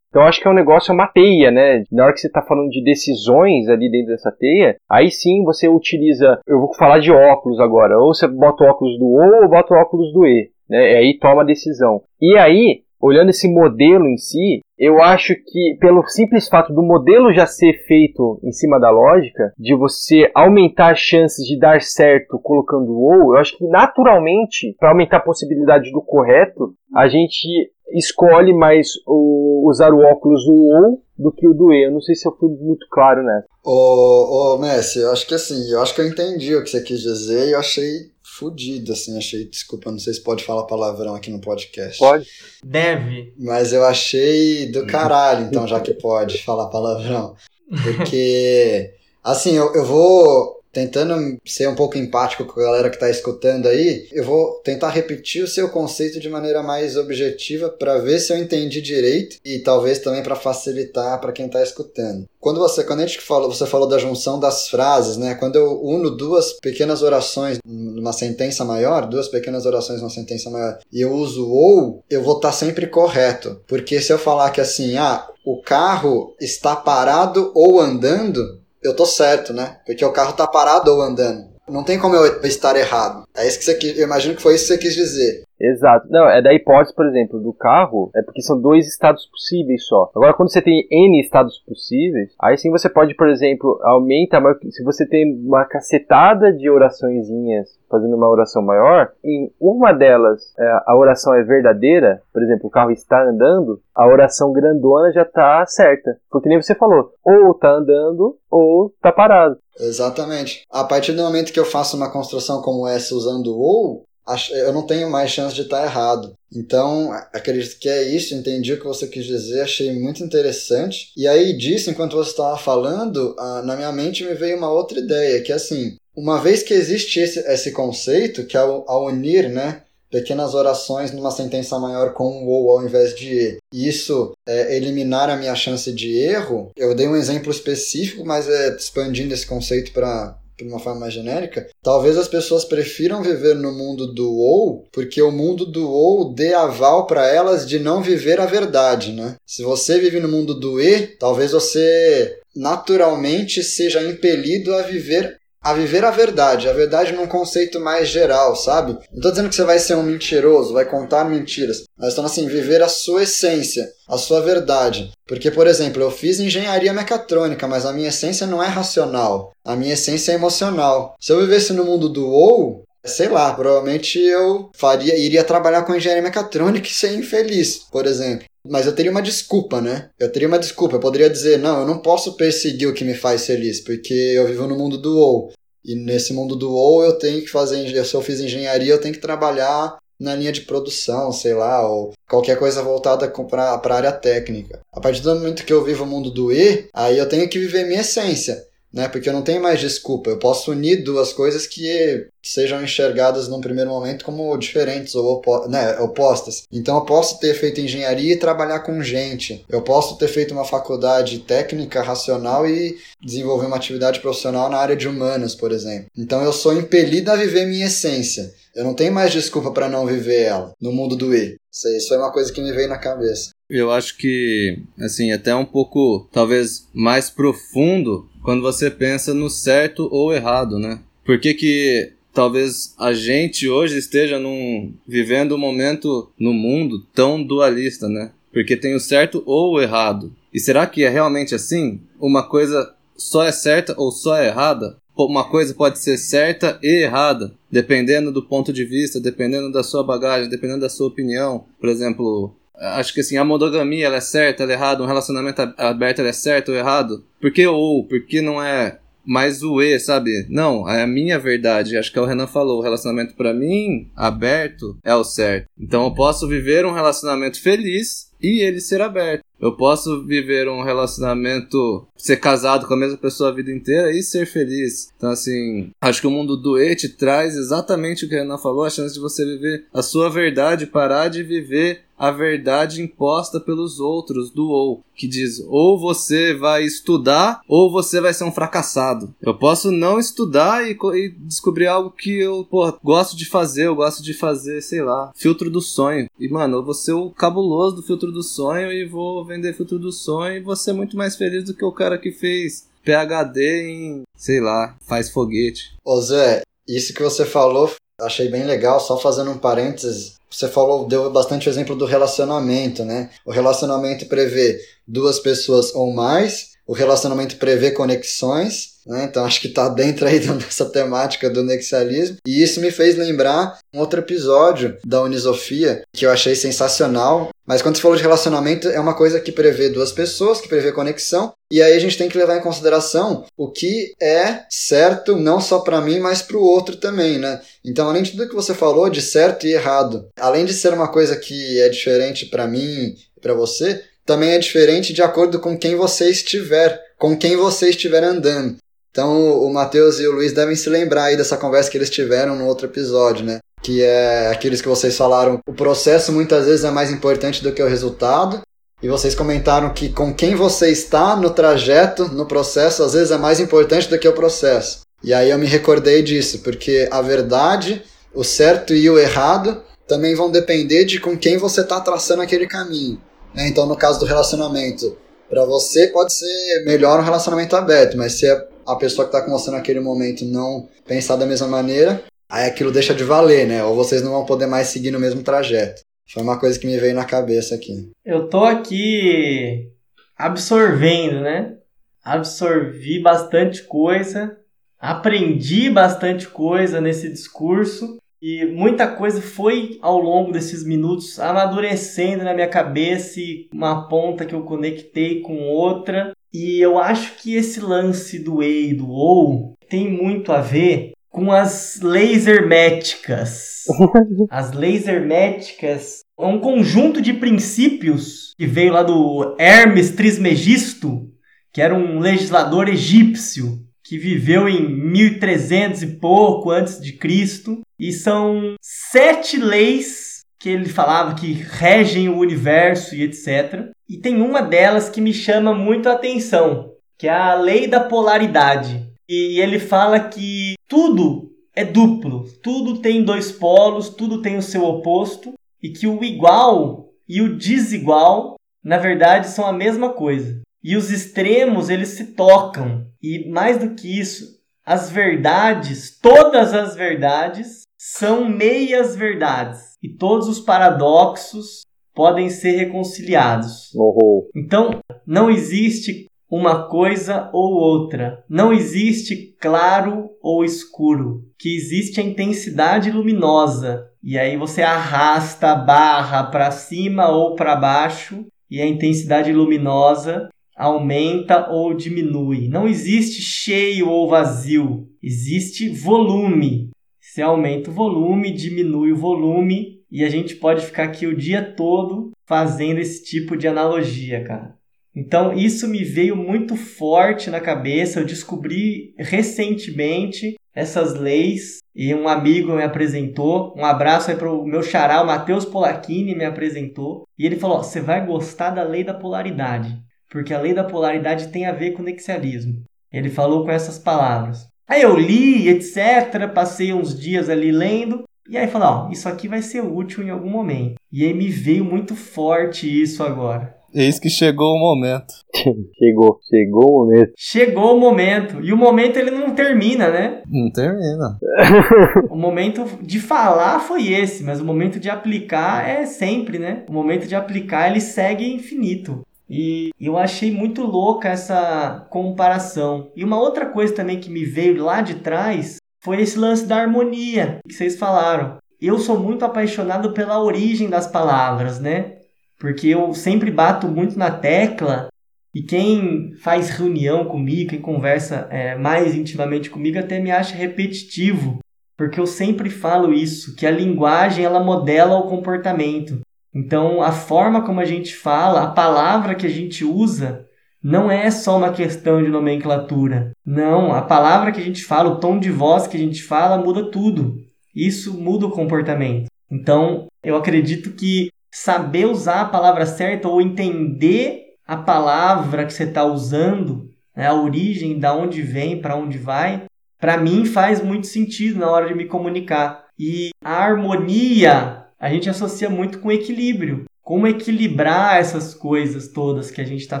então 0.14 0.22
acho 0.22 0.40
que 0.40 0.46
é 0.46 0.50
um 0.50 0.54
negócio, 0.54 0.92
é 0.92 0.94
uma 0.94 1.08
teia, 1.08 1.50
né? 1.50 1.82
Na 1.90 2.04
hora 2.04 2.12
que 2.12 2.20
você 2.20 2.28
está 2.28 2.40
falando 2.40 2.70
de 2.70 2.84
decisões 2.84 3.68
ali 3.68 3.90
dentro 3.90 4.12
dessa 4.12 4.30
teia, 4.30 4.76
aí 4.88 5.10
sim 5.10 5.42
você 5.42 5.68
utiliza, 5.68 6.38
eu 6.46 6.60
vou 6.60 6.72
falar 6.74 7.00
de 7.00 7.10
óculos 7.10 7.58
agora, 7.58 7.98
ou 7.98 8.14
você 8.14 8.28
bota 8.28 8.62
o 8.62 8.68
óculos 8.68 8.96
do 8.96 9.06
O 9.06 9.42
ou 9.42 9.48
bota 9.48 9.74
o 9.74 9.76
óculos 9.76 10.12
do 10.12 10.24
E, 10.24 10.50
né? 10.70 10.92
E 10.92 10.96
aí 10.96 11.18
toma 11.18 11.42
a 11.42 11.44
decisão. 11.44 12.00
E 12.22 12.38
aí, 12.38 12.82
olhando 13.00 13.30
esse 13.30 13.52
modelo 13.52 14.06
em 14.06 14.16
si, 14.16 14.60
eu 14.78 15.02
acho 15.02 15.34
que 15.34 15.76
pelo 15.80 16.06
simples 16.06 16.48
fato 16.48 16.72
do 16.72 16.82
modelo 16.82 17.32
já 17.32 17.46
ser 17.46 17.72
feito 17.84 18.38
em 18.44 18.52
cima 18.52 18.78
da 18.78 18.90
lógica, 18.90 19.52
de 19.58 19.74
você 19.74 20.30
aumentar 20.32 20.92
as 20.92 21.00
chances 21.00 21.44
de 21.44 21.58
dar 21.58 21.80
certo 21.80 22.38
colocando 22.40 22.92
o 22.92 23.02
ou, 23.02 23.34
eu 23.34 23.38
acho 23.38 23.58
que 23.58 23.66
naturalmente, 23.66 24.76
para 24.78 24.90
aumentar 24.90 25.16
a 25.16 25.24
possibilidade 25.24 25.90
do 25.90 26.00
correto, 26.00 26.72
a 26.94 27.08
gente 27.08 27.48
escolhe 27.92 28.52
mais 28.52 28.88
o, 29.06 29.43
usar 29.68 29.92
o 29.92 30.00
óculos 30.00 30.44
do 30.44 30.52
ou 30.52 31.02
do 31.18 31.32
que 31.32 31.46
o 31.46 31.54
do 31.54 31.72
e. 31.72 31.86
Eu 31.86 31.92
não 31.92 32.00
sei 32.00 32.14
se 32.14 32.26
eu 32.26 32.36
fui 32.36 32.48
muito 32.48 32.86
claro 32.90 33.22
nessa. 33.22 33.46
Ô, 33.62 34.54
ô 34.54 34.58
Messi, 34.58 34.98
eu 34.98 35.12
acho 35.12 35.26
que 35.26 35.34
assim, 35.34 35.70
eu 35.70 35.80
acho 35.80 35.94
que 35.94 36.00
eu 36.00 36.08
entendi 36.08 36.54
o 36.54 36.62
que 36.62 36.70
você 36.70 36.82
quis 36.82 37.00
dizer 37.00 37.48
e 37.48 37.52
eu 37.52 37.58
achei 37.58 38.12
fudido, 38.38 38.92
assim, 38.92 39.16
achei, 39.16 39.44
desculpa, 39.44 39.92
não 39.92 39.98
sei 39.98 40.12
se 40.12 40.22
pode 40.22 40.42
falar 40.42 40.64
palavrão 40.64 41.14
aqui 41.14 41.30
no 41.30 41.40
podcast. 41.40 41.98
Pode? 41.98 42.26
Deve. 42.64 43.32
Mas 43.38 43.72
eu 43.72 43.84
achei 43.84 44.70
do 44.72 44.86
caralho, 44.86 45.46
então, 45.46 45.68
já 45.68 45.78
que 45.80 45.94
pode 45.94 46.42
falar 46.42 46.68
palavrão. 46.68 47.36
Porque, 47.68 48.92
assim, 49.22 49.56
eu, 49.56 49.72
eu 49.74 49.84
vou 49.84 50.53
tentando 50.74 51.38
ser 51.46 51.68
um 51.68 51.74
pouco 51.74 51.96
empático 51.96 52.44
com 52.44 52.60
a 52.60 52.64
galera 52.64 52.90
que 52.90 52.96
está 52.96 53.08
escutando 53.08 53.68
aí, 53.68 54.08
eu 54.12 54.24
vou 54.24 54.60
tentar 54.64 54.90
repetir 54.90 55.42
o 55.42 55.48
seu 55.48 55.68
conceito 55.68 56.18
de 56.18 56.28
maneira 56.28 56.62
mais 56.62 56.96
objetiva 56.96 57.70
para 57.70 57.98
ver 57.98 58.18
se 58.18 58.32
eu 58.32 58.36
entendi 58.36 58.82
direito 58.82 59.36
e 59.44 59.60
talvez 59.60 60.00
também 60.00 60.22
para 60.22 60.34
facilitar 60.34 61.20
para 61.20 61.32
quem 61.32 61.46
está 61.46 61.62
escutando. 61.62 62.26
Quando 62.40 62.58
você, 62.58 62.84
quando 62.84 63.00
a 63.00 63.06
gente 63.06 63.20
falou, 63.20 63.50
você 63.50 63.64
falou 63.64 63.88
da 63.88 63.96
junção 63.96 64.38
das 64.38 64.68
frases, 64.68 65.16
né? 65.16 65.34
Quando 65.34 65.56
eu 65.56 65.80
uno 65.80 66.10
duas 66.10 66.52
pequenas 66.54 67.02
orações 67.02 67.58
numa 67.64 68.12
sentença 68.12 68.64
maior, 68.64 69.06
duas 69.06 69.28
pequenas 69.28 69.64
orações 69.64 70.00
numa 70.00 70.10
sentença 70.10 70.50
maior, 70.50 70.78
e 70.92 71.00
eu 71.00 71.12
uso 71.12 71.48
ou, 71.48 72.04
eu 72.10 72.22
vou 72.22 72.36
estar 72.36 72.48
tá 72.50 72.54
sempre 72.54 72.86
correto, 72.86 73.60
porque 73.66 74.00
se 74.00 74.12
eu 74.12 74.18
falar 74.18 74.50
que 74.50 74.60
assim, 74.60 74.96
ah, 74.96 75.26
o 75.44 75.62
carro 75.62 76.34
está 76.40 76.74
parado 76.74 77.52
ou 77.54 77.80
andando, 77.80 78.63
eu 78.84 78.94
tô 78.94 79.06
certo, 79.06 79.52
né? 79.52 79.78
Porque 79.86 80.04
o 80.04 80.12
carro 80.12 80.34
tá 80.34 80.46
parado 80.46 80.92
ou 80.92 81.00
andando. 81.00 81.52
Não 81.66 81.82
tem 81.82 81.98
como 81.98 82.14
eu 82.14 82.42
estar 82.42 82.76
errado. 82.76 83.24
É 83.34 83.48
isso 83.48 83.58
que 83.58 83.64
você 83.64 83.94
eu 83.96 84.04
imagino 84.04 84.36
que 84.36 84.42
foi 84.42 84.54
isso 84.54 84.66
que 84.66 84.74
você 84.74 84.78
quis 84.78 84.94
dizer. 84.94 85.44
Exato. 85.70 86.06
Não, 86.10 86.28
é 86.28 86.42
da 86.42 86.52
hipótese, 86.52 86.94
por 86.94 87.06
exemplo, 87.06 87.40
do 87.40 87.52
carro, 87.52 88.10
é 88.14 88.22
porque 88.22 88.42
são 88.42 88.60
dois 88.60 88.86
estados 88.86 89.26
possíveis 89.26 89.86
só. 89.86 90.10
Agora, 90.14 90.34
quando 90.34 90.52
você 90.52 90.60
tem 90.60 90.86
N 90.90 91.20
estados 91.20 91.58
possíveis, 91.66 92.34
aí 92.40 92.56
sim 92.56 92.70
você 92.70 92.88
pode, 92.88 93.14
por 93.14 93.28
exemplo, 93.28 93.78
aumenta, 93.82 94.38
se 94.70 94.82
você 94.84 95.06
tem 95.06 95.24
uma 95.44 95.64
cacetada 95.64 96.52
de 96.52 96.68
oraçõezinhas 96.68 97.78
fazendo 97.88 98.16
uma 98.16 98.28
oração 98.28 98.62
maior, 98.62 99.12
em 99.24 99.50
uma 99.60 99.92
delas 99.92 100.42
é, 100.58 100.66
a 100.86 100.96
oração 100.96 101.34
é 101.34 101.42
verdadeira, 101.44 102.20
por 102.32 102.42
exemplo, 102.42 102.66
o 102.66 102.70
carro 102.70 102.90
está 102.90 103.22
andando, 103.22 103.80
a 103.94 104.06
oração 104.06 104.52
grandona 104.52 105.12
já 105.12 105.22
está 105.22 105.64
certa. 105.66 106.16
Porque 106.30 106.48
nem 106.48 106.60
você 106.60 106.74
falou, 106.74 107.12
ou 107.24 107.52
está 107.52 107.70
andando 107.70 108.36
ou 108.50 108.88
está 108.88 109.12
parado. 109.12 109.56
Exatamente. 109.78 110.64
A 110.70 110.84
partir 110.84 111.12
do 111.12 111.22
momento 111.22 111.52
que 111.52 111.60
eu 111.60 111.64
faço 111.64 111.96
uma 111.96 112.10
construção 112.10 112.62
como 112.62 112.86
essa 112.86 113.14
usando 113.14 113.56
ou, 113.56 114.04
eu 114.50 114.72
não 114.72 114.86
tenho 114.86 115.10
mais 115.10 115.30
chance 115.30 115.54
de 115.54 115.62
estar 115.62 115.84
errado. 115.84 116.34
Então, 116.52 117.12
acredito 117.32 117.78
que 117.78 117.88
é 117.88 118.02
isso, 118.02 118.34
entendi 118.34 118.72
o 118.72 118.78
que 118.78 118.86
você 118.86 119.06
quis 119.06 119.24
dizer, 119.24 119.62
achei 119.62 119.92
muito 119.98 120.22
interessante. 120.22 121.12
E 121.16 121.26
aí 121.26 121.56
disso, 121.56 121.90
enquanto 121.90 122.16
você 122.16 122.30
estava 122.30 122.56
falando, 122.56 123.34
na 123.64 123.76
minha 123.76 123.92
mente 123.92 124.24
me 124.24 124.34
veio 124.34 124.56
uma 124.56 124.72
outra 124.72 124.98
ideia, 124.98 125.42
que 125.42 125.52
é 125.52 125.56
assim, 125.56 125.96
uma 126.16 126.40
vez 126.40 126.62
que 126.62 126.72
existe 126.72 127.18
esse, 127.18 127.40
esse 127.40 127.72
conceito, 127.72 128.46
que 128.46 128.56
é 128.56 128.60
ao 128.60 129.06
unir, 129.06 129.48
né, 129.48 129.82
pequenas 130.14 130.54
orações 130.54 131.10
numa 131.10 131.32
sentença 131.32 131.76
maior 131.76 132.12
com 132.12 132.30
um 132.30 132.46
ou 132.46 132.70
ao 132.70 132.84
invés 132.84 133.16
de 133.16 133.24
e, 133.26 133.58
e 133.72 133.88
isso 133.88 134.32
é, 134.46 134.76
eliminar 134.76 135.28
a 135.28 135.36
minha 135.36 135.56
chance 135.56 135.92
de 135.92 136.16
erro, 136.16 136.70
eu 136.76 136.94
dei 136.94 137.08
um 137.08 137.16
exemplo 137.16 137.50
específico, 137.50 138.24
mas 138.24 138.48
é 138.48 138.76
expandindo 138.76 139.34
esse 139.34 139.44
conceito 139.44 139.92
para 139.92 140.38
de 140.56 140.64
uma 140.64 140.78
forma 140.78 141.00
mais 141.00 141.14
genérica, 141.14 141.66
talvez 141.82 142.16
as 142.16 142.28
pessoas 142.28 142.64
prefiram 142.64 143.22
viver 143.22 143.54
no 143.54 143.72
mundo 143.72 144.12
do 144.12 144.32
ou, 144.32 144.84
porque 144.92 145.20
o 145.20 145.32
mundo 145.32 145.66
do 145.66 145.90
ou 145.90 146.32
dê 146.32 146.54
aval 146.54 147.06
para 147.06 147.28
elas 147.28 147.66
de 147.66 147.78
não 147.78 148.02
viver 148.02 148.40
a 148.40 148.46
verdade, 148.46 149.12
né? 149.12 149.36
Se 149.46 149.62
você 149.62 149.98
vive 149.98 150.20
no 150.20 150.28
mundo 150.28 150.54
do 150.54 150.80
e, 150.80 151.06
talvez 151.18 151.52
você 151.52 152.38
naturalmente 152.54 153.62
seja 153.62 154.02
impelido 154.02 154.74
a 154.74 154.82
viver 154.82 155.38
a 155.64 155.72
viver 155.72 156.04
a 156.04 156.10
verdade, 156.10 156.68
a 156.68 156.74
verdade 156.74 157.12
num 157.12 157.26
conceito 157.26 157.80
mais 157.80 158.08
geral, 158.08 158.54
sabe? 158.54 158.98
Não 159.10 159.22
tô 159.22 159.30
dizendo 159.30 159.48
que 159.48 159.54
você 159.54 159.64
vai 159.64 159.78
ser 159.78 159.94
um 159.94 160.02
mentiroso, 160.02 160.74
vai 160.74 160.84
contar 160.84 161.24
mentiras, 161.24 161.84
mas 161.96 162.10
estão 162.10 162.26
assim, 162.26 162.46
viver 162.46 162.82
a 162.82 162.88
sua 162.88 163.22
essência, 163.22 163.88
a 164.06 164.18
sua 164.18 164.42
verdade. 164.42 165.10
Porque, 165.26 165.50
por 165.50 165.66
exemplo, 165.66 166.02
eu 166.02 166.10
fiz 166.10 166.38
engenharia 166.38 166.92
mecatrônica, 166.92 167.66
mas 167.66 167.86
a 167.86 167.94
minha 167.94 168.10
essência 168.10 168.46
não 168.46 168.62
é 168.62 168.66
racional, 168.66 169.52
a 169.64 169.74
minha 169.74 169.94
essência 169.94 170.32
é 170.32 170.34
emocional. 170.34 171.16
Se 171.18 171.32
eu 171.32 171.40
vivesse 171.40 171.72
no 171.72 171.84
mundo 171.84 172.10
do 172.10 172.28
ou, 172.28 172.83
sei 173.04 173.28
lá, 173.28 173.52
provavelmente 173.52 174.18
eu 174.18 174.70
faria, 174.74 175.16
iria 175.16 175.44
trabalhar 175.44 175.82
com 175.82 175.94
engenharia 175.94 176.22
mecatrônica 176.22 176.88
e 176.88 176.92
ser 176.92 177.14
infeliz, 177.14 177.86
por 177.90 178.06
exemplo. 178.06 178.46
Mas 178.66 178.86
eu 178.86 178.94
teria 178.94 179.10
uma 179.10 179.20
desculpa, 179.20 179.80
né? 179.80 180.08
Eu 180.18 180.32
teria 180.32 180.48
uma 180.48 180.58
desculpa. 180.58 180.96
Eu 180.96 181.00
poderia 181.00 181.28
dizer, 181.28 181.58
não, 181.58 181.80
eu 181.80 181.86
não 181.86 181.98
posso 181.98 182.34
perseguir 182.34 182.88
o 182.88 182.94
que 182.94 183.04
me 183.04 183.14
faz 183.14 183.44
feliz, 183.44 183.80
porque 183.80 184.14
eu 184.14 184.46
vivo 184.46 184.66
no 184.66 184.76
mundo 184.76 184.96
do 184.96 185.18
ou. 185.18 185.52
E 185.84 185.94
nesse 185.94 186.32
mundo 186.32 186.56
do 186.56 186.72
ou 186.72 187.04
eu 187.04 187.18
tenho 187.18 187.42
que 187.42 187.48
fazer, 187.48 188.04
se 188.04 188.14
eu 188.14 188.22
fiz 188.22 188.40
engenharia, 188.40 188.94
eu 188.94 189.00
tenho 189.00 189.12
que 189.12 189.20
trabalhar 189.20 189.98
na 190.18 190.34
linha 190.34 190.52
de 190.52 190.62
produção, 190.62 191.30
sei 191.30 191.52
lá, 191.52 191.86
ou 191.86 192.12
qualquer 192.26 192.58
coisa 192.58 192.82
voltada 192.82 193.28
para 193.28 193.74
a 193.74 193.94
área 193.94 194.12
técnica. 194.12 194.80
A 194.90 195.00
partir 195.00 195.20
do 195.20 195.34
momento 195.34 195.64
que 195.64 195.72
eu 195.72 195.84
vivo 195.84 196.04
o 196.04 196.06
mundo 196.06 196.30
do 196.30 196.50
E, 196.50 196.88
aí 196.94 197.18
eu 197.18 197.28
tenho 197.28 197.48
que 197.48 197.58
viver 197.58 197.84
minha 197.84 198.00
essência 198.00 198.64
né? 198.94 199.08
Porque 199.08 199.28
eu 199.28 199.32
não 199.32 199.42
tenho 199.42 199.60
mais 199.60 199.80
desculpa. 199.80 200.30
Eu 200.30 200.38
posso 200.38 200.70
unir 200.70 201.02
duas 201.02 201.32
coisas 201.32 201.66
que 201.66 202.28
sejam 202.40 202.82
enxergadas 202.82 203.48
num 203.48 203.60
primeiro 203.60 203.90
momento 203.90 204.24
como 204.24 204.56
diferentes 204.56 205.16
ou 205.16 205.32
opo 205.32 205.66
né, 205.66 205.98
opostas. 205.98 206.62
Então 206.70 206.96
eu 206.96 207.04
posso 207.04 207.40
ter 207.40 207.54
feito 207.54 207.80
engenharia 207.80 208.32
e 208.32 208.38
trabalhar 208.38 208.80
com 208.80 209.02
gente. 209.02 209.64
Eu 209.68 209.82
posso 209.82 210.16
ter 210.16 210.28
feito 210.28 210.54
uma 210.54 210.64
faculdade 210.64 211.40
técnica 211.40 212.02
racional 212.02 212.68
e 212.68 212.96
desenvolver 213.20 213.66
uma 213.66 213.76
atividade 213.76 214.20
profissional 214.20 214.70
na 214.70 214.78
área 214.78 214.96
de 214.96 215.08
humanas, 215.08 215.56
por 215.56 215.72
exemplo. 215.72 216.06
Então 216.16 216.42
eu 216.42 216.52
sou 216.52 216.72
impelido 216.78 217.30
a 217.30 217.36
viver 217.36 217.66
minha 217.66 217.86
essência. 217.86 218.54
Eu 218.76 218.84
não 218.84 218.94
tenho 218.94 219.12
mais 219.12 219.32
desculpa 219.32 219.72
para 219.72 219.88
não 219.88 220.06
viver 220.06 220.42
ela 220.42 220.72
no 220.80 220.92
mundo 220.92 221.16
do 221.16 221.34
E. 221.34 221.56
Isso 221.70 222.14
é 222.14 222.18
uma 222.18 222.32
coisa 222.32 222.52
que 222.52 222.60
me 222.60 222.72
veio 222.72 222.88
na 222.88 222.98
cabeça. 222.98 223.50
Eu 223.68 223.90
acho 223.90 224.16
que, 224.16 224.78
assim, 225.00 225.32
até 225.32 225.54
um 225.54 225.64
pouco, 225.64 226.28
talvez, 226.32 226.86
mais 226.92 227.30
profundo 227.30 228.28
quando 228.44 228.60
você 228.60 228.90
pensa 228.90 229.32
no 229.32 229.48
certo 229.48 230.06
ou 230.12 230.32
errado, 230.32 230.78
né? 230.78 231.00
Por 231.24 231.40
que 231.40 231.54
que 231.54 232.12
talvez 232.32 232.94
a 232.98 233.14
gente 233.14 233.66
hoje 233.68 233.96
esteja 233.96 234.38
num, 234.38 234.92
vivendo 235.08 235.54
um 235.54 235.58
momento 235.58 236.30
no 236.38 236.52
mundo 236.52 237.00
tão 237.14 237.42
dualista, 237.42 238.06
né? 238.06 238.32
Porque 238.52 238.76
tem 238.76 238.94
o 238.94 239.00
certo 239.00 239.42
ou 239.46 239.72
o 239.72 239.80
errado. 239.80 240.30
E 240.52 240.60
será 240.60 240.86
que 240.86 241.02
é 241.02 241.08
realmente 241.08 241.54
assim? 241.54 242.02
Uma 242.20 242.42
coisa 242.42 242.94
só 243.16 243.42
é 243.42 243.50
certa 243.50 243.94
ou 243.96 244.12
só 244.12 244.36
é 244.36 244.48
errada? 244.48 244.98
Uma 245.16 245.48
coisa 245.48 245.72
pode 245.72 245.98
ser 245.98 246.18
certa 246.18 246.78
e 246.82 247.02
errada, 247.04 247.54
dependendo 247.70 248.30
do 248.30 248.42
ponto 248.42 248.72
de 248.72 248.84
vista, 248.84 249.18
dependendo 249.18 249.72
da 249.72 249.82
sua 249.82 250.04
bagagem, 250.04 250.50
dependendo 250.50 250.80
da 250.80 250.90
sua 250.90 251.06
opinião. 251.06 251.64
Por 251.80 251.88
exemplo, 251.88 252.54
Acho 252.76 253.14
que 253.14 253.20
assim, 253.20 253.36
a 253.36 253.44
monogamia 253.44 254.06
ela 254.06 254.16
é 254.16 254.20
certa, 254.20 254.62
ela 254.62 254.72
é 254.72 254.74
errada, 254.74 255.02
um 255.02 255.06
relacionamento 255.06 255.62
aberto 255.78 256.18
ela 256.18 256.28
é 256.28 256.32
certo 256.32 256.70
ou 256.70 256.76
errado. 256.76 257.24
Por 257.40 257.52
que 257.52 257.66
ou? 257.66 258.04
Por 258.04 258.26
que 258.26 258.40
não 258.40 258.62
é 258.62 258.98
mais 259.24 259.62
o 259.62 259.80
E, 259.80 259.98
sabe? 259.98 260.46
Não, 260.48 260.88
é 260.88 261.02
a 261.02 261.06
minha 261.06 261.38
verdade. 261.38 261.96
Acho 261.96 262.12
que 262.12 262.18
é 262.18 262.22
o 262.22 262.26
Renan 262.26 262.46
falou. 262.46 262.78
O 262.78 262.82
relacionamento 262.82 263.34
para 263.34 263.54
mim, 263.54 264.10
aberto, 264.14 264.96
é 265.02 265.14
o 265.14 265.24
certo. 265.24 265.68
Então 265.78 266.04
eu 266.04 266.14
posso 266.14 266.46
viver 266.46 266.84
um 266.84 266.92
relacionamento 266.92 267.60
feliz 267.60 268.30
e 268.40 268.60
ele 268.60 268.80
ser 268.80 269.00
aberto. 269.00 269.44
Eu 269.64 269.72
posso 269.72 270.22
viver 270.26 270.68
um 270.68 270.82
relacionamento, 270.82 272.06
ser 272.18 272.36
casado 272.36 272.86
com 272.86 272.92
a 272.92 272.98
mesma 272.98 273.16
pessoa 273.16 273.48
a 273.48 273.52
vida 273.54 273.72
inteira 273.72 274.12
e 274.12 274.22
ser 274.22 274.44
feliz. 274.44 275.08
Então, 275.16 275.30
assim, 275.30 275.90
acho 276.02 276.20
que 276.20 276.26
o 276.26 276.30
mundo 276.30 276.54
do 276.54 276.74
te 276.94 277.08
traz 277.08 277.56
exatamente 277.56 278.26
o 278.26 278.28
que 278.28 278.34
a 278.34 278.40
Renan 278.40 278.58
falou: 278.58 278.84
a 278.84 278.90
chance 278.90 279.14
de 279.14 279.20
você 279.20 279.42
viver 279.42 279.86
a 279.90 280.02
sua 280.02 280.28
verdade, 280.28 280.84
parar 280.84 281.28
de 281.28 281.42
viver 281.42 282.04
a 282.18 282.30
verdade 282.30 283.02
imposta 283.02 283.60
pelos 283.60 284.00
outros 284.00 284.50
do 284.50 284.68
ou, 284.68 285.02
que 285.14 285.26
diz 285.26 285.62
ou 285.66 285.98
você 285.98 286.54
vai 286.54 286.84
estudar 286.84 287.60
ou 287.68 287.90
você 287.90 288.20
vai 288.20 288.32
ser 288.32 288.44
um 288.44 288.52
fracassado. 288.52 289.34
Eu 289.40 289.54
posso 289.54 289.90
não 289.90 290.18
estudar 290.18 290.88
e, 290.88 290.96
e 291.14 291.28
descobrir 291.30 291.86
algo 291.86 292.10
que 292.10 292.40
eu 292.40 292.66
gosto 293.02 293.36
de 293.36 293.44
fazer, 293.44 293.86
eu 293.86 293.94
gosto 293.94 294.22
de 294.22 294.32
fazer, 294.32 294.80
sei 294.80 295.02
lá, 295.02 295.32
filtro 295.34 295.70
do 295.70 295.80
sonho. 295.80 296.28
E 296.38 296.48
mano, 296.48 296.78
eu 296.78 296.84
vou 296.84 296.94
ser 296.94 297.12
o 297.12 297.30
cabuloso 297.30 297.96
do 297.96 298.02
filtro 298.02 298.30
do 298.30 298.42
sonho 298.42 298.92
e 298.92 299.06
vou 299.06 299.44
vender 299.54 299.74
filtro 299.74 299.98
do 299.98 300.12
sonho 300.12 300.56
e 300.56 300.60
vou 300.60 300.76
ser 300.76 300.92
muito 300.92 301.16
mais 301.16 301.36
feliz 301.36 301.64
do 301.64 301.74
que 301.74 301.84
o 301.84 301.92
cara 301.92 302.18
que 302.18 302.32
fez 302.32 302.88
PhD 303.04 303.88
em, 303.88 304.22
sei 304.36 304.60
lá, 304.60 304.96
faz 305.06 305.30
foguete. 305.30 305.94
Ô 306.04 306.20
Zé, 306.20 306.62
isso 306.88 307.14
que 307.14 307.22
você 307.22 307.44
falou 307.44 307.90
Achei 308.20 308.48
bem 308.48 308.62
legal, 308.62 309.00
só 309.00 309.18
fazendo 309.18 309.50
um 309.50 309.58
parênteses. 309.58 310.34
Você 310.48 310.68
falou, 310.68 311.08
deu 311.08 311.32
bastante 311.32 311.68
exemplo 311.68 311.96
do 311.96 312.04
relacionamento, 312.04 313.04
né? 313.04 313.30
O 313.44 313.50
relacionamento 313.50 314.26
prevê 314.26 314.78
duas 315.06 315.40
pessoas 315.40 315.92
ou 315.94 316.12
mais, 316.12 316.73
o 316.86 316.92
relacionamento 316.92 317.56
prevê 317.56 317.90
conexões, 317.90 318.94
né? 319.06 319.24
Então 319.24 319.44
acho 319.44 319.60
que 319.60 319.68
está 319.68 319.88
dentro 319.88 320.26
aí 320.26 320.38
dessa 320.40 320.86
temática 320.86 321.50
do 321.50 321.62
nexialismo. 321.62 322.36
E 322.46 322.62
isso 322.62 322.80
me 322.80 322.90
fez 322.90 323.16
lembrar 323.16 323.78
um 323.92 324.00
outro 324.00 324.20
episódio 324.20 324.96
da 325.04 325.22
Unisofia 325.22 326.02
que 326.12 326.26
eu 326.26 326.30
achei 326.30 326.54
sensacional. 326.54 327.50
Mas 327.66 327.80
quando 327.80 327.96
você 327.96 328.02
falou 328.02 328.16
de 328.16 328.22
relacionamento, 328.22 328.88
é 328.88 329.00
uma 329.00 329.14
coisa 329.14 329.40
que 329.40 329.50
prevê 329.50 329.88
duas 329.88 330.12
pessoas, 330.12 330.60
que 330.60 330.68
prevê 330.68 330.92
conexão. 330.92 331.54
E 331.70 331.80
aí 331.80 331.94
a 331.94 331.98
gente 331.98 332.18
tem 332.18 332.28
que 332.28 332.36
levar 332.36 332.58
em 332.58 332.62
consideração 332.62 333.46
o 333.56 333.70
que 333.70 334.12
é 334.20 334.64
certo 334.68 335.36
não 335.36 335.60
só 335.60 335.80
para 335.80 336.00
mim, 336.00 336.20
mas 336.20 336.42
para 336.42 336.58
o 336.58 336.62
outro 336.62 336.96
também, 336.96 337.38
né? 337.38 337.60
Então, 337.82 338.08
além 338.08 338.22
de 338.22 338.32
tudo 338.32 338.48
que 338.48 338.54
você 338.54 338.74
falou 338.74 339.08
de 339.08 339.22
certo 339.22 339.66
e 339.66 339.72
errado, 339.72 340.28
além 340.38 340.66
de 340.66 340.74
ser 340.74 340.92
uma 340.92 341.08
coisa 341.08 341.36
que 341.36 341.80
é 341.80 341.88
diferente 341.88 342.46
para 342.46 342.66
mim 342.66 343.14
para 343.40 343.54
você, 343.54 344.02
também 344.24 344.50
é 344.50 344.58
diferente 344.58 345.12
de 345.12 345.22
acordo 345.22 345.58
com 345.58 345.76
quem 345.76 345.96
você 345.96 346.30
estiver, 346.30 347.00
com 347.18 347.36
quem 347.36 347.56
você 347.56 347.90
estiver 347.90 348.24
andando. 348.24 348.76
Então 349.10 349.60
o 349.60 349.72
Matheus 349.72 350.18
e 350.18 350.26
o 350.26 350.32
Luiz 350.32 350.52
devem 350.52 350.74
se 350.74 350.88
lembrar 350.88 351.24
aí 351.24 351.36
dessa 351.36 351.56
conversa 351.56 351.90
que 351.90 351.96
eles 351.96 352.10
tiveram 352.10 352.56
no 352.56 352.66
outro 352.66 352.86
episódio, 352.86 353.44
né? 353.44 353.58
Que 353.82 354.02
é 354.02 354.48
aqueles 354.48 354.80
que 354.80 354.88
vocês 354.88 355.16
falaram, 355.16 355.60
o 355.68 355.72
processo 355.72 356.32
muitas 356.32 356.66
vezes 356.66 356.84
é 356.84 356.90
mais 356.90 357.12
importante 357.12 357.62
do 357.62 357.70
que 357.70 357.82
o 357.82 357.88
resultado. 357.88 358.62
E 359.02 359.08
vocês 359.08 359.34
comentaram 359.34 359.92
que 359.92 360.08
com 360.08 360.32
quem 360.32 360.54
você 360.54 360.90
está 360.90 361.36
no 361.36 361.50
trajeto, 361.50 362.26
no 362.28 362.46
processo, 362.46 363.02
às 363.02 363.12
vezes 363.12 363.30
é 363.30 363.36
mais 363.36 363.60
importante 363.60 364.08
do 364.08 364.18
que 364.18 364.26
o 364.26 364.32
processo. 364.32 365.00
E 365.22 365.32
aí 365.34 365.50
eu 365.50 365.58
me 365.58 365.66
recordei 365.66 366.22
disso, 366.22 366.60
porque 366.60 367.06
a 367.10 367.20
verdade, 367.20 368.02
o 368.34 368.42
certo 368.42 368.94
e 368.94 369.08
o 369.10 369.18
errado 369.18 369.82
também 370.08 370.34
vão 370.34 370.50
depender 370.50 371.04
de 371.04 371.20
com 371.20 371.36
quem 371.36 371.56
você 371.56 371.82
está 371.82 372.00
traçando 372.00 372.42
aquele 372.42 372.66
caminho. 372.66 373.20
Né? 373.54 373.68
Então, 373.68 373.86
no 373.86 373.96
caso 373.96 374.18
do 374.18 374.26
relacionamento, 374.26 375.16
para 375.48 375.64
você 375.64 376.08
pode 376.08 376.34
ser 376.34 376.84
melhor 376.84 377.20
um 377.20 377.24
relacionamento 377.24 377.76
aberto, 377.76 378.16
mas 378.16 378.32
se 378.32 378.46
a 378.86 378.96
pessoa 378.96 379.28
que 379.28 379.34
está 379.34 379.44
com 379.44 379.52
você 379.52 379.70
naquele 379.70 380.00
momento 380.00 380.44
não 380.44 380.88
pensar 381.06 381.36
da 381.36 381.46
mesma 381.46 381.68
maneira, 381.68 382.22
aí 382.48 382.66
aquilo 382.66 382.90
deixa 382.90 383.14
de 383.14 383.24
valer, 383.24 383.66
né? 383.66 383.84
Ou 383.84 383.94
vocês 383.94 384.22
não 384.22 384.32
vão 384.32 384.44
poder 384.44 384.66
mais 384.66 384.88
seguir 384.88 385.10
no 385.10 385.20
mesmo 385.20 385.42
trajeto. 385.42 386.02
Foi 386.32 386.42
uma 386.42 386.58
coisa 386.58 386.78
que 386.78 386.86
me 386.86 386.98
veio 386.98 387.14
na 387.14 387.24
cabeça 387.24 387.74
aqui. 387.74 388.10
Eu 388.24 388.48
tô 388.48 388.64
aqui 388.64 389.90
absorvendo, 390.36 391.40
né? 391.40 391.76
Absorvi 392.24 393.20
bastante 393.20 393.82
coisa, 393.82 394.56
aprendi 394.98 395.90
bastante 395.90 396.48
coisa 396.48 397.00
nesse 397.00 397.28
discurso 397.28 398.18
e 398.46 398.66
muita 398.66 399.06
coisa 399.06 399.40
foi 399.40 399.98
ao 400.02 400.20
longo 400.20 400.52
desses 400.52 400.84
minutos 400.84 401.40
amadurecendo 401.40 402.44
na 402.44 402.52
minha 402.52 402.68
cabeça 402.68 403.40
e 403.40 403.70
uma 403.72 404.06
ponta 404.06 404.44
que 404.44 404.54
eu 404.54 404.64
conectei 404.64 405.40
com 405.40 405.62
outra. 405.62 406.34
E 406.52 406.78
eu 406.78 406.98
acho 406.98 407.38
que 407.38 407.54
esse 407.54 407.80
lance 407.80 408.38
do 408.38 408.62
E 408.62 408.90
e 408.90 408.94
do 408.94 409.08
OU 409.08 409.72
tem 409.88 410.12
muito 410.12 410.52
a 410.52 410.60
ver 410.60 411.12
com 411.30 411.50
as 411.50 412.02
leis 412.02 412.46
herméticas. 412.46 413.84
As 414.50 414.72
leis 414.72 415.08
herméticas 415.08 416.20
é 416.38 416.44
um 416.44 416.60
conjunto 416.60 417.22
de 417.22 417.32
princípios 417.32 418.52
que 418.58 418.66
veio 418.66 418.92
lá 418.92 419.02
do 419.02 419.56
Hermes 419.58 420.10
Trismegisto, 420.10 421.30
que 421.72 421.80
era 421.80 421.94
um 421.94 422.18
legislador 422.18 422.90
egípcio 422.90 423.78
que 424.04 424.18
viveu 424.18 424.68
em 424.68 424.86
1300 424.86 426.02
e 426.02 426.06
pouco 426.18 426.70
antes 426.70 427.00
de 427.00 427.14
Cristo, 427.14 427.80
e 427.98 428.12
são 428.12 428.74
sete 428.80 429.56
leis 429.56 430.42
que 430.60 430.68
ele 430.68 430.88
falava 430.88 431.34
que 431.34 431.52
regem 431.52 432.28
o 432.28 432.38
universo 432.38 433.14
e 433.14 433.22
etc. 433.22 433.90
E 434.08 434.18
tem 434.18 434.40
uma 434.40 434.60
delas 434.60 435.08
que 435.08 435.20
me 435.20 435.32
chama 435.32 435.74
muito 435.74 436.08
a 436.08 436.12
atenção, 436.12 436.92
que 437.18 437.26
é 437.26 437.32
a 437.32 437.54
lei 437.54 437.86
da 437.86 438.00
polaridade. 438.00 439.08
E 439.28 439.58
ele 439.60 439.78
fala 439.78 440.20
que 440.20 440.74
tudo 440.88 441.50
é 441.74 441.84
duplo, 441.84 442.44
tudo 442.62 442.98
tem 442.98 443.24
dois 443.24 443.50
polos, 443.50 444.10
tudo 444.10 444.42
tem 444.42 444.56
o 444.56 444.62
seu 444.62 444.84
oposto, 444.84 445.54
e 445.82 445.90
que 445.90 446.06
o 446.06 446.22
igual 446.22 447.10
e 447.28 447.40
o 447.40 447.56
desigual, 447.56 448.56
na 448.82 448.98
verdade, 448.98 449.48
são 449.48 449.66
a 449.66 449.72
mesma 449.72 450.10
coisa. 450.10 450.60
E 450.84 450.98
os 450.98 451.10
extremos, 451.10 451.88
eles 451.88 452.08
se 452.08 452.34
tocam. 452.34 453.06
E 453.22 453.48
mais 453.50 453.78
do 453.78 453.94
que 453.94 454.20
isso, 454.20 454.44
as 454.84 455.10
verdades, 455.10 456.18
todas 456.20 456.74
as 456.74 456.94
verdades, 456.94 457.84
são 457.96 458.46
meias 458.46 459.16
verdades. 459.16 459.94
E 460.02 460.10
todos 460.10 460.46
os 460.46 460.60
paradoxos 460.60 461.86
podem 462.14 462.50
ser 462.50 462.72
reconciliados. 462.72 463.94
Uhum. 463.94 464.46
Então, 464.54 465.00
não 465.26 465.50
existe 465.50 466.26
uma 466.50 466.86
coisa 466.86 467.48
ou 467.54 467.72
outra. 467.72 468.44
Não 468.46 468.70
existe 468.70 469.56
claro 469.58 470.28
ou 470.42 470.66
escuro. 470.66 471.44
Que 471.58 471.74
existe 471.74 472.20
a 472.20 472.24
intensidade 472.24 473.10
luminosa. 473.10 474.04
E 474.22 474.38
aí 474.38 474.58
você 474.58 474.82
arrasta 474.82 475.72
a 475.72 475.76
barra 475.76 476.44
para 476.44 476.70
cima 476.70 477.30
ou 477.30 477.54
para 477.54 477.74
baixo. 477.74 478.44
E 478.70 478.82
a 478.82 478.86
intensidade 478.86 479.50
luminosa 479.50 480.50
aumenta 480.76 481.70
ou 481.70 481.94
diminui. 481.94 482.68
Não 482.68 482.88
existe 482.88 483.40
cheio 483.40 484.08
ou 484.08 484.28
vazio, 484.28 485.08
existe 485.22 485.88
volume. 485.88 486.90
Se 487.20 487.40
aumenta 487.42 487.90
o 487.90 487.94
volume, 487.94 488.52
diminui 488.52 489.12
o 489.12 489.16
volume 489.16 490.00
e 490.10 490.24
a 490.24 490.28
gente 490.28 490.56
pode 490.56 490.84
ficar 490.84 491.04
aqui 491.04 491.26
o 491.26 491.36
dia 491.36 491.62
todo 491.62 492.30
fazendo 492.46 492.98
esse 492.98 493.24
tipo 493.24 493.56
de 493.56 493.66
analogia, 493.66 494.44
cara. 494.44 494.74
Então 495.16 495.52
isso 495.52 495.88
me 495.88 496.02
veio 496.02 496.36
muito 496.36 496.76
forte 496.76 497.50
na 497.50 497.60
cabeça. 497.60 498.20
Eu 498.20 498.26
descobri 498.26 499.14
recentemente 499.16 500.56
essas 500.74 501.14
leis 501.14 501.78
e 501.94 502.12
um 502.12 502.28
amigo 502.28 502.74
me 502.74 502.82
apresentou. 502.82 503.72
Um 503.76 503.84
abraço 503.84 504.30
aí 504.30 504.36
para 504.36 504.52
o 504.52 504.66
meu 504.66 504.82
xará, 504.82 505.22
o 505.22 505.26
Matheus 505.26 505.64
Polacchini, 505.64 506.34
me 506.34 506.44
apresentou. 506.44 507.24
E 507.38 507.46
ele 507.46 507.56
falou: 507.56 507.82
Você 507.82 508.00
vai 508.00 508.26
gostar 508.26 508.70
da 508.70 508.82
lei 508.82 509.04
da 509.04 509.14
polaridade 509.14 510.04
porque 510.34 510.52
a 510.52 510.60
lei 510.60 510.74
da 510.74 510.82
polaridade 510.82 511.46
tem 511.50 511.64
a 511.64 511.70
ver 511.70 511.92
com 511.92 512.02
o 512.02 512.04
nexialismo. 512.04 512.82
Ele 513.12 513.30
falou 513.30 513.64
com 513.64 513.70
essas 513.70 514.00
palavras. 514.00 514.66
Aí 514.88 515.00
eu 515.00 515.16
li, 515.16 515.68
etc, 515.68 516.52
passei 516.52 516.92
uns 516.92 517.16
dias 517.16 517.48
ali 517.48 517.70
lendo, 517.70 518.24
e 518.50 518.58
aí 518.58 518.66
falou, 518.66 518.88
ó, 518.88 519.10
isso 519.12 519.28
aqui 519.28 519.46
vai 519.46 519.62
ser 519.62 519.82
útil 519.82 520.24
em 520.24 520.30
algum 520.30 520.50
momento. 520.50 520.96
E 521.12 521.24
aí 521.24 521.32
me 521.32 521.48
veio 521.48 521.84
muito 521.84 522.16
forte 522.16 523.00
isso 523.00 523.22
agora. 523.22 523.76
Eis 523.94 524.18
que 524.18 524.28
chegou 524.28 524.74
o 524.74 524.80
momento. 524.80 525.32
chegou, 525.96 526.40
chegou 526.50 526.90
o 526.90 527.06
momento. 527.06 527.32
Chegou 527.38 527.96
o 527.96 528.00
momento. 528.00 528.60
E 528.60 528.72
o 528.72 528.76
momento 528.76 529.16
ele 529.16 529.30
não 529.30 529.54
termina, 529.54 530.10
né? 530.10 530.42
Não 530.50 530.68
termina. 530.72 531.38
o 532.28 532.36
momento 532.36 532.84
de 533.00 533.20
falar 533.20 533.78
foi 533.78 534.12
esse, 534.12 534.42
mas 534.42 534.60
o 534.60 534.64
momento 534.64 534.98
de 534.98 535.08
aplicar 535.08 535.88
é 535.88 536.04
sempre, 536.06 536.58
né? 536.58 536.82
O 536.88 536.92
momento 536.92 537.28
de 537.28 537.36
aplicar 537.36 537.88
ele 537.88 538.00
segue 538.00 538.52
infinito. 538.52 539.22
E 539.48 539.90
eu 540.00 540.16
achei 540.16 540.50
muito 540.50 540.82
louca 540.82 541.28
essa 541.28 542.06
comparação. 542.10 543.10
E 543.14 543.22
uma 543.22 543.38
outra 543.38 543.66
coisa 543.66 543.94
também 543.94 544.18
que 544.18 544.30
me 544.30 544.44
veio 544.44 544.82
lá 544.82 545.00
de 545.00 545.16
trás 545.16 545.76
foi 546.02 546.20
esse 546.20 546.38
lance 546.38 546.66
da 546.66 546.76
harmonia 546.76 547.58
que 547.66 547.74
vocês 547.74 547.98
falaram. 547.98 548.58
Eu 548.80 548.98
sou 548.98 549.18
muito 549.18 549.44
apaixonado 549.44 550.12
pela 550.12 550.42
origem 550.42 550.88
das 550.88 551.06
palavras, 551.06 551.80
né? 551.80 552.18
Porque 552.58 552.88
eu 552.88 553.14
sempre 553.14 553.50
bato 553.50 553.88
muito 553.88 554.18
na 554.18 554.30
tecla 554.30 555.08
e 555.54 555.62
quem 555.62 556.34
faz 556.34 556.68
reunião 556.70 557.24
comigo, 557.26 557.70
quem 557.70 557.80
conversa 557.80 558.48
é, 558.50 558.76
mais 558.76 559.14
intimamente 559.14 559.70
comigo, 559.70 559.98
até 559.98 560.18
me 560.18 560.30
acha 560.30 560.54
repetitivo, 560.54 561.60
porque 561.96 562.18
eu 562.18 562.26
sempre 562.26 562.68
falo 562.68 563.12
isso, 563.12 563.54
que 563.54 563.64
a 563.64 563.70
linguagem 563.70 564.44
ela 564.44 564.62
modela 564.62 565.16
o 565.16 565.28
comportamento. 565.28 566.20
Então, 566.54 567.02
a 567.02 567.10
forma 567.10 567.62
como 567.62 567.80
a 567.80 567.84
gente 567.84 568.14
fala, 568.14 568.62
a 568.62 568.70
palavra 568.70 569.34
que 569.34 569.46
a 569.46 569.50
gente 569.50 569.84
usa, 569.84 570.46
não 570.82 571.10
é 571.10 571.30
só 571.30 571.56
uma 571.56 571.72
questão 571.72 572.22
de 572.22 572.28
nomenclatura. 572.28 573.32
Não, 573.44 573.92
a 573.92 574.02
palavra 574.02 574.52
que 574.52 574.60
a 574.60 574.64
gente 574.64 574.84
fala, 574.84 575.10
o 575.10 575.18
tom 575.18 575.38
de 575.38 575.50
voz 575.50 575.86
que 575.86 575.96
a 575.96 576.00
gente 576.00 576.22
fala, 576.22 576.56
muda 576.56 576.90
tudo. 576.90 577.38
Isso 577.74 578.14
muda 578.14 578.46
o 578.46 578.50
comportamento. 578.50 579.26
Então, 579.50 580.06
eu 580.22 580.36
acredito 580.36 580.92
que 580.92 581.30
saber 581.50 582.06
usar 582.06 582.42
a 582.42 582.48
palavra 582.48 582.86
certa 582.86 583.28
ou 583.28 583.40
entender 583.40 584.42
a 584.66 584.76
palavra 584.76 585.64
que 585.64 585.72
você 585.72 585.84
está 585.84 586.04
usando, 586.04 586.88
né, 587.16 587.26
a 587.26 587.34
origem, 587.34 587.98
da 587.98 588.14
onde 588.14 588.42
vem, 588.42 588.80
para 588.80 588.96
onde 588.96 589.18
vai, 589.18 589.64
para 589.98 590.16
mim 590.16 590.44
faz 590.44 590.82
muito 590.82 591.06
sentido 591.06 591.60
na 591.60 591.70
hora 591.70 591.88
de 591.88 591.94
me 591.94 592.06
comunicar. 592.06 592.84
E 592.98 593.30
a 593.42 593.54
harmonia 593.54 594.83
a 595.04 595.10
gente 595.10 595.28
associa 595.28 595.68
muito 595.68 595.98
com 595.98 596.10
equilíbrio. 596.10 596.86
Como 597.02 597.26
equilibrar 597.26 598.16
essas 598.16 598.54
coisas 598.54 599.08
todas 599.08 599.50
que 599.50 599.60
a 599.60 599.64
gente 599.64 599.82
está 599.82 600.00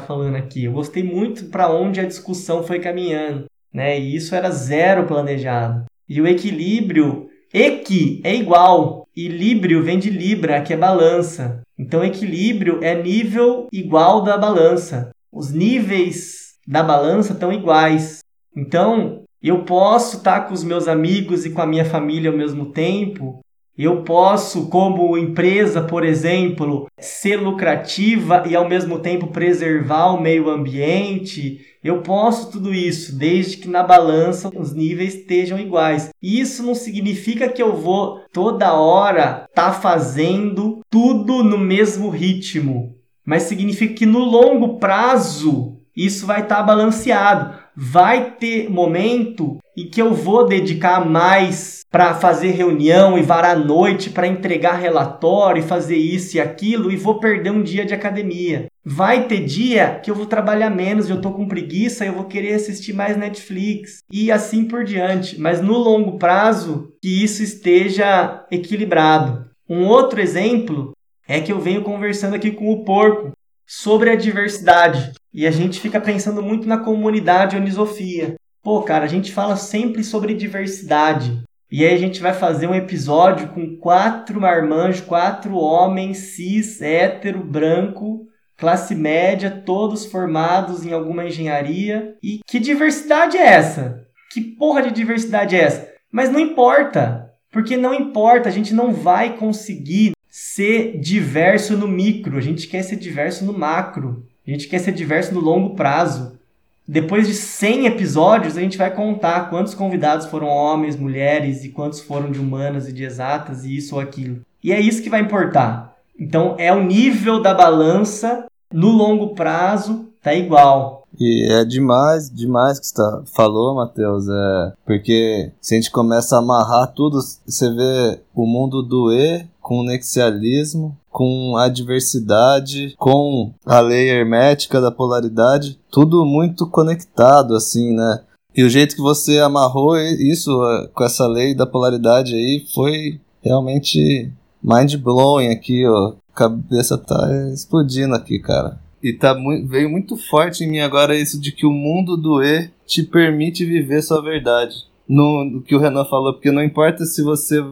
falando 0.00 0.36
aqui. 0.36 0.64
Eu 0.64 0.72
gostei 0.72 1.02
muito 1.02 1.50
para 1.50 1.70
onde 1.70 2.00
a 2.00 2.06
discussão 2.06 2.62
foi 2.62 2.78
caminhando, 2.78 3.44
né? 3.70 4.00
E 4.00 4.16
isso 4.16 4.34
era 4.34 4.50
zero 4.50 5.06
planejado. 5.06 5.84
E 6.08 6.22
o 6.22 6.26
equilíbrio 6.26 7.28
Equi 7.52 8.22
é 8.24 8.34
igual, 8.34 9.06
e 9.14 9.28
líbrio 9.28 9.82
vem 9.82 9.98
de 9.98 10.08
libra, 10.08 10.62
que 10.62 10.72
é 10.72 10.76
balança. 10.76 11.60
Então, 11.78 12.02
equilíbrio 12.02 12.82
é 12.82 12.94
nível 12.94 13.68
igual 13.70 14.22
da 14.22 14.38
balança. 14.38 15.10
Os 15.30 15.52
níveis 15.52 16.54
da 16.66 16.82
balança 16.82 17.34
estão 17.34 17.52
iguais. 17.52 18.20
Então, 18.56 19.22
eu 19.42 19.64
posso 19.64 20.16
estar 20.16 20.48
com 20.48 20.54
os 20.54 20.64
meus 20.64 20.88
amigos 20.88 21.44
e 21.44 21.50
com 21.50 21.60
a 21.60 21.66
minha 21.66 21.84
família 21.84 22.30
ao 22.30 22.36
mesmo 22.36 22.72
tempo. 22.72 23.43
Eu 23.76 24.02
posso, 24.02 24.68
como 24.68 25.18
empresa, 25.18 25.82
por 25.82 26.04
exemplo, 26.04 26.86
ser 26.96 27.36
lucrativa 27.36 28.44
e 28.46 28.54
ao 28.54 28.68
mesmo 28.68 29.00
tempo 29.00 29.26
preservar 29.26 30.12
o 30.12 30.20
meio 30.20 30.48
ambiente. 30.48 31.60
Eu 31.82 32.00
posso 32.00 32.52
tudo 32.52 32.72
isso, 32.72 33.18
desde 33.18 33.56
que 33.56 33.68
na 33.68 33.82
balança 33.82 34.48
os 34.54 34.72
níveis 34.72 35.16
estejam 35.16 35.58
iguais. 35.58 36.10
Isso 36.22 36.62
não 36.62 36.74
significa 36.74 37.48
que 37.48 37.60
eu 37.60 37.74
vou 37.74 38.20
toda 38.32 38.74
hora 38.74 39.46
estar 39.48 39.72
tá 39.72 39.72
fazendo 39.72 40.80
tudo 40.88 41.42
no 41.42 41.58
mesmo 41.58 42.10
ritmo, 42.10 42.94
mas 43.26 43.42
significa 43.42 43.92
que 43.92 44.06
no 44.06 44.20
longo 44.20 44.78
prazo 44.78 45.80
isso 45.96 46.26
vai 46.26 46.42
estar 46.42 46.56
tá 46.56 46.62
balanceado 46.62 47.64
vai 47.76 48.32
ter 48.32 48.70
momento 48.70 49.58
em 49.76 49.88
que 49.88 50.00
eu 50.00 50.14
vou 50.14 50.46
dedicar 50.46 51.04
mais 51.04 51.82
para 51.90 52.14
fazer 52.14 52.50
reunião 52.50 53.16
e 53.16 53.22
varar 53.22 53.56
a 53.56 53.58
noite 53.58 54.10
para 54.10 54.26
entregar 54.26 54.74
relatório 54.74 55.60
e 55.60 55.66
fazer 55.66 55.96
isso 55.96 56.36
e 56.36 56.40
aquilo 56.40 56.90
e 56.90 56.96
vou 56.96 57.20
perder 57.20 57.50
um 57.50 57.62
dia 57.62 57.84
de 57.84 57.94
academia. 57.94 58.66
Vai 58.84 59.26
ter 59.26 59.44
dia 59.44 60.00
que 60.02 60.10
eu 60.10 60.14
vou 60.14 60.26
trabalhar 60.26 60.70
menos, 60.70 61.08
eu 61.08 61.20
tô 61.20 61.32
com 61.32 61.48
preguiça, 61.48 62.04
eu 62.04 62.12
vou 62.12 62.24
querer 62.24 62.54
assistir 62.54 62.92
mais 62.92 63.16
Netflix 63.16 64.02
e 64.12 64.30
assim 64.30 64.64
por 64.64 64.84
diante. 64.84 65.40
Mas 65.40 65.60
no 65.60 65.78
longo 65.78 66.18
prazo 66.18 66.92
que 67.00 67.22
isso 67.22 67.42
esteja 67.42 68.44
equilibrado. 68.50 69.48
Um 69.68 69.86
outro 69.86 70.20
exemplo 70.20 70.92
é 71.26 71.40
que 71.40 71.52
eu 71.52 71.60
venho 71.60 71.82
conversando 71.82 72.34
aqui 72.34 72.50
com 72.50 72.70
o 72.72 72.84
porco 72.84 73.32
sobre 73.66 74.10
a 74.10 74.16
diversidade. 74.16 75.12
E 75.32 75.46
a 75.46 75.50
gente 75.50 75.80
fica 75.80 76.00
pensando 76.00 76.42
muito 76.42 76.68
na 76.68 76.78
comunidade 76.78 77.56
Onisofia. 77.56 78.34
Pô, 78.64 78.80
cara, 78.80 79.04
a 79.04 79.08
gente 79.08 79.30
fala 79.30 79.56
sempre 79.56 80.02
sobre 80.02 80.32
diversidade. 80.32 81.42
E 81.70 81.84
aí 81.84 81.92
a 81.92 81.98
gente 81.98 82.22
vai 82.22 82.32
fazer 82.32 82.66
um 82.66 82.74
episódio 82.74 83.48
com 83.48 83.76
quatro 83.76 84.40
marmanjos, 84.40 85.02
quatro 85.02 85.54
homens 85.54 86.16
cis, 86.34 86.80
hétero, 86.80 87.44
branco, 87.44 88.26
classe 88.56 88.94
média, 88.94 89.50
todos 89.50 90.06
formados 90.06 90.86
em 90.86 90.94
alguma 90.94 91.26
engenharia. 91.26 92.16
E 92.22 92.40
que 92.46 92.58
diversidade 92.58 93.36
é 93.36 93.44
essa? 93.44 94.06
Que 94.32 94.40
porra 94.40 94.80
de 94.80 94.92
diversidade 94.92 95.54
é 95.54 95.60
essa? 95.60 95.92
Mas 96.10 96.30
não 96.30 96.40
importa, 96.40 97.30
porque 97.50 97.76
não 97.76 97.92
importa, 97.92 98.48
a 98.48 98.52
gente 98.52 98.72
não 98.72 98.94
vai 98.94 99.36
conseguir 99.36 100.12
ser 100.30 100.98
diverso 100.98 101.76
no 101.76 101.86
micro, 101.86 102.38
a 102.38 102.40
gente 102.40 102.66
quer 102.66 102.82
ser 102.82 102.96
diverso 102.96 103.44
no 103.44 103.52
macro. 103.52 104.26
A 104.46 104.50
gente 104.50 104.68
quer 104.68 104.78
ser 104.78 104.92
diverso 104.92 105.34
no 105.34 105.40
longo 105.40 105.74
prazo. 105.74 106.38
Depois 106.86 107.26
de 107.26 107.34
100 107.34 107.86
episódios, 107.86 108.56
a 108.56 108.60
gente 108.60 108.76
vai 108.76 108.94
contar 108.94 109.48
quantos 109.48 109.74
convidados 109.74 110.26
foram 110.26 110.48
homens, 110.48 110.96
mulheres 110.96 111.64
e 111.64 111.70
quantos 111.70 112.00
foram 112.00 112.30
de 112.30 112.38
humanas 112.38 112.88
e 112.88 112.92
de 112.92 113.04
exatas 113.04 113.64
e 113.64 113.76
isso 113.76 113.94
ou 113.94 114.00
aquilo. 114.00 114.40
E 114.62 114.70
é 114.70 114.78
isso 114.78 115.02
que 115.02 115.10
vai 115.10 115.20
importar. 115.20 115.96
Então, 116.18 116.54
é 116.58 116.72
o 116.72 116.84
nível 116.84 117.40
da 117.40 117.54
balança 117.54 118.46
no 118.72 118.88
longo 118.90 119.34
prazo 119.34 120.08
tá 120.22 120.34
igual. 120.34 121.06
E 121.18 121.46
é 121.52 121.64
demais, 121.64 122.28
demais 122.28 122.80
que 122.80 122.86
você 122.86 122.94
tá, 122.94 123.22
falou, 123.34 123.74
Matheus. 123.74 124.26
É, 124.28 124.72
porque 124.84 125.52
se 125.60 125.74
a 125.74 125.76
gente 125.76 125.90
começa 125.90 126.34
a 126.34 126.40
amarrar 126.40 126.92
tudo, 126.92 127.18
você 127.46 127.70
vê 127.72 128.20
o 128.34 128.46
mundo 128.46 128.82
do 128.82 129.12
E 129.12 129.46
com 129.60 129.78
o 129.78 129.84
nexialismo, 129.84 130.96
com 131.14 131.56
a 131.56 131.68
diversidade, 131.68 132.92
com 132.98 133.54
a 133.64 133.78
lei 133.78 134.10
hermética 134.10 134.80
da 134.80 134.90
polaridade, 134.90 135.78
tudo 135.88 136.24
muito 136.24 136.66
conectado, 136.66 137.54
assim, 137.54 137.94
né? 137.94 138.22
E 138.52 138.64
o 138.64 138.68
jeito 138.68 138.96
que 138.96 139.00
você 139.00 139.38
amarrou 139.38 139.96
isso 139.96 140.50
é, 140.66 140.88
com 140.88 141.04
essa 141.04 141.24
lei 141.28 141.54
da 141.54 141.66
polaridade 141.66 142.34
aí 142.34 142.66
foi 142.74 143.20
realmente 143.40 144.28
mind 144.60 144.96
blowing 144.96 145.52
aqui, 145.52 145.86
ó. 145.86 146.14
A 146.32 146.36
cabeça 146.36 146.98
tá 146.98 147.30
explodindo 147.52 148.16
aqui, 148.16 148.40
cara. 148.40 148.80
E 149.00 149.12
tá 149.12 149.36
muito, 149.36 149.68
veio 149.68 149.88
muito 149.88 150.16
forte 150.16 150.64
em 150.64 150.68
mim 150.68 150.80
agora 150.80 151.16
isso 151.16 151.40
de 151.40 151.52
que 151.52 151.64
o 151.64 151.70
mundo 151.70 152.16
do 152.16 152.42
E 152.42 152.70
te 152.84 153.04
permite 153.04 153.64
viver 153.64 154.02
sua 154.02 154.20
verdade. 154.20 154.74
No, 155.08 155.44
no 155.44 155.62
que 155.62 155.76
o 155.76 155.78
Renan 155.78 156.06
falou, 156.06 156.32
porque 156.32 156.50
não 156.50 156.64
importa 156.64 157.04
se 157.04 157.22
você 157.22 157.62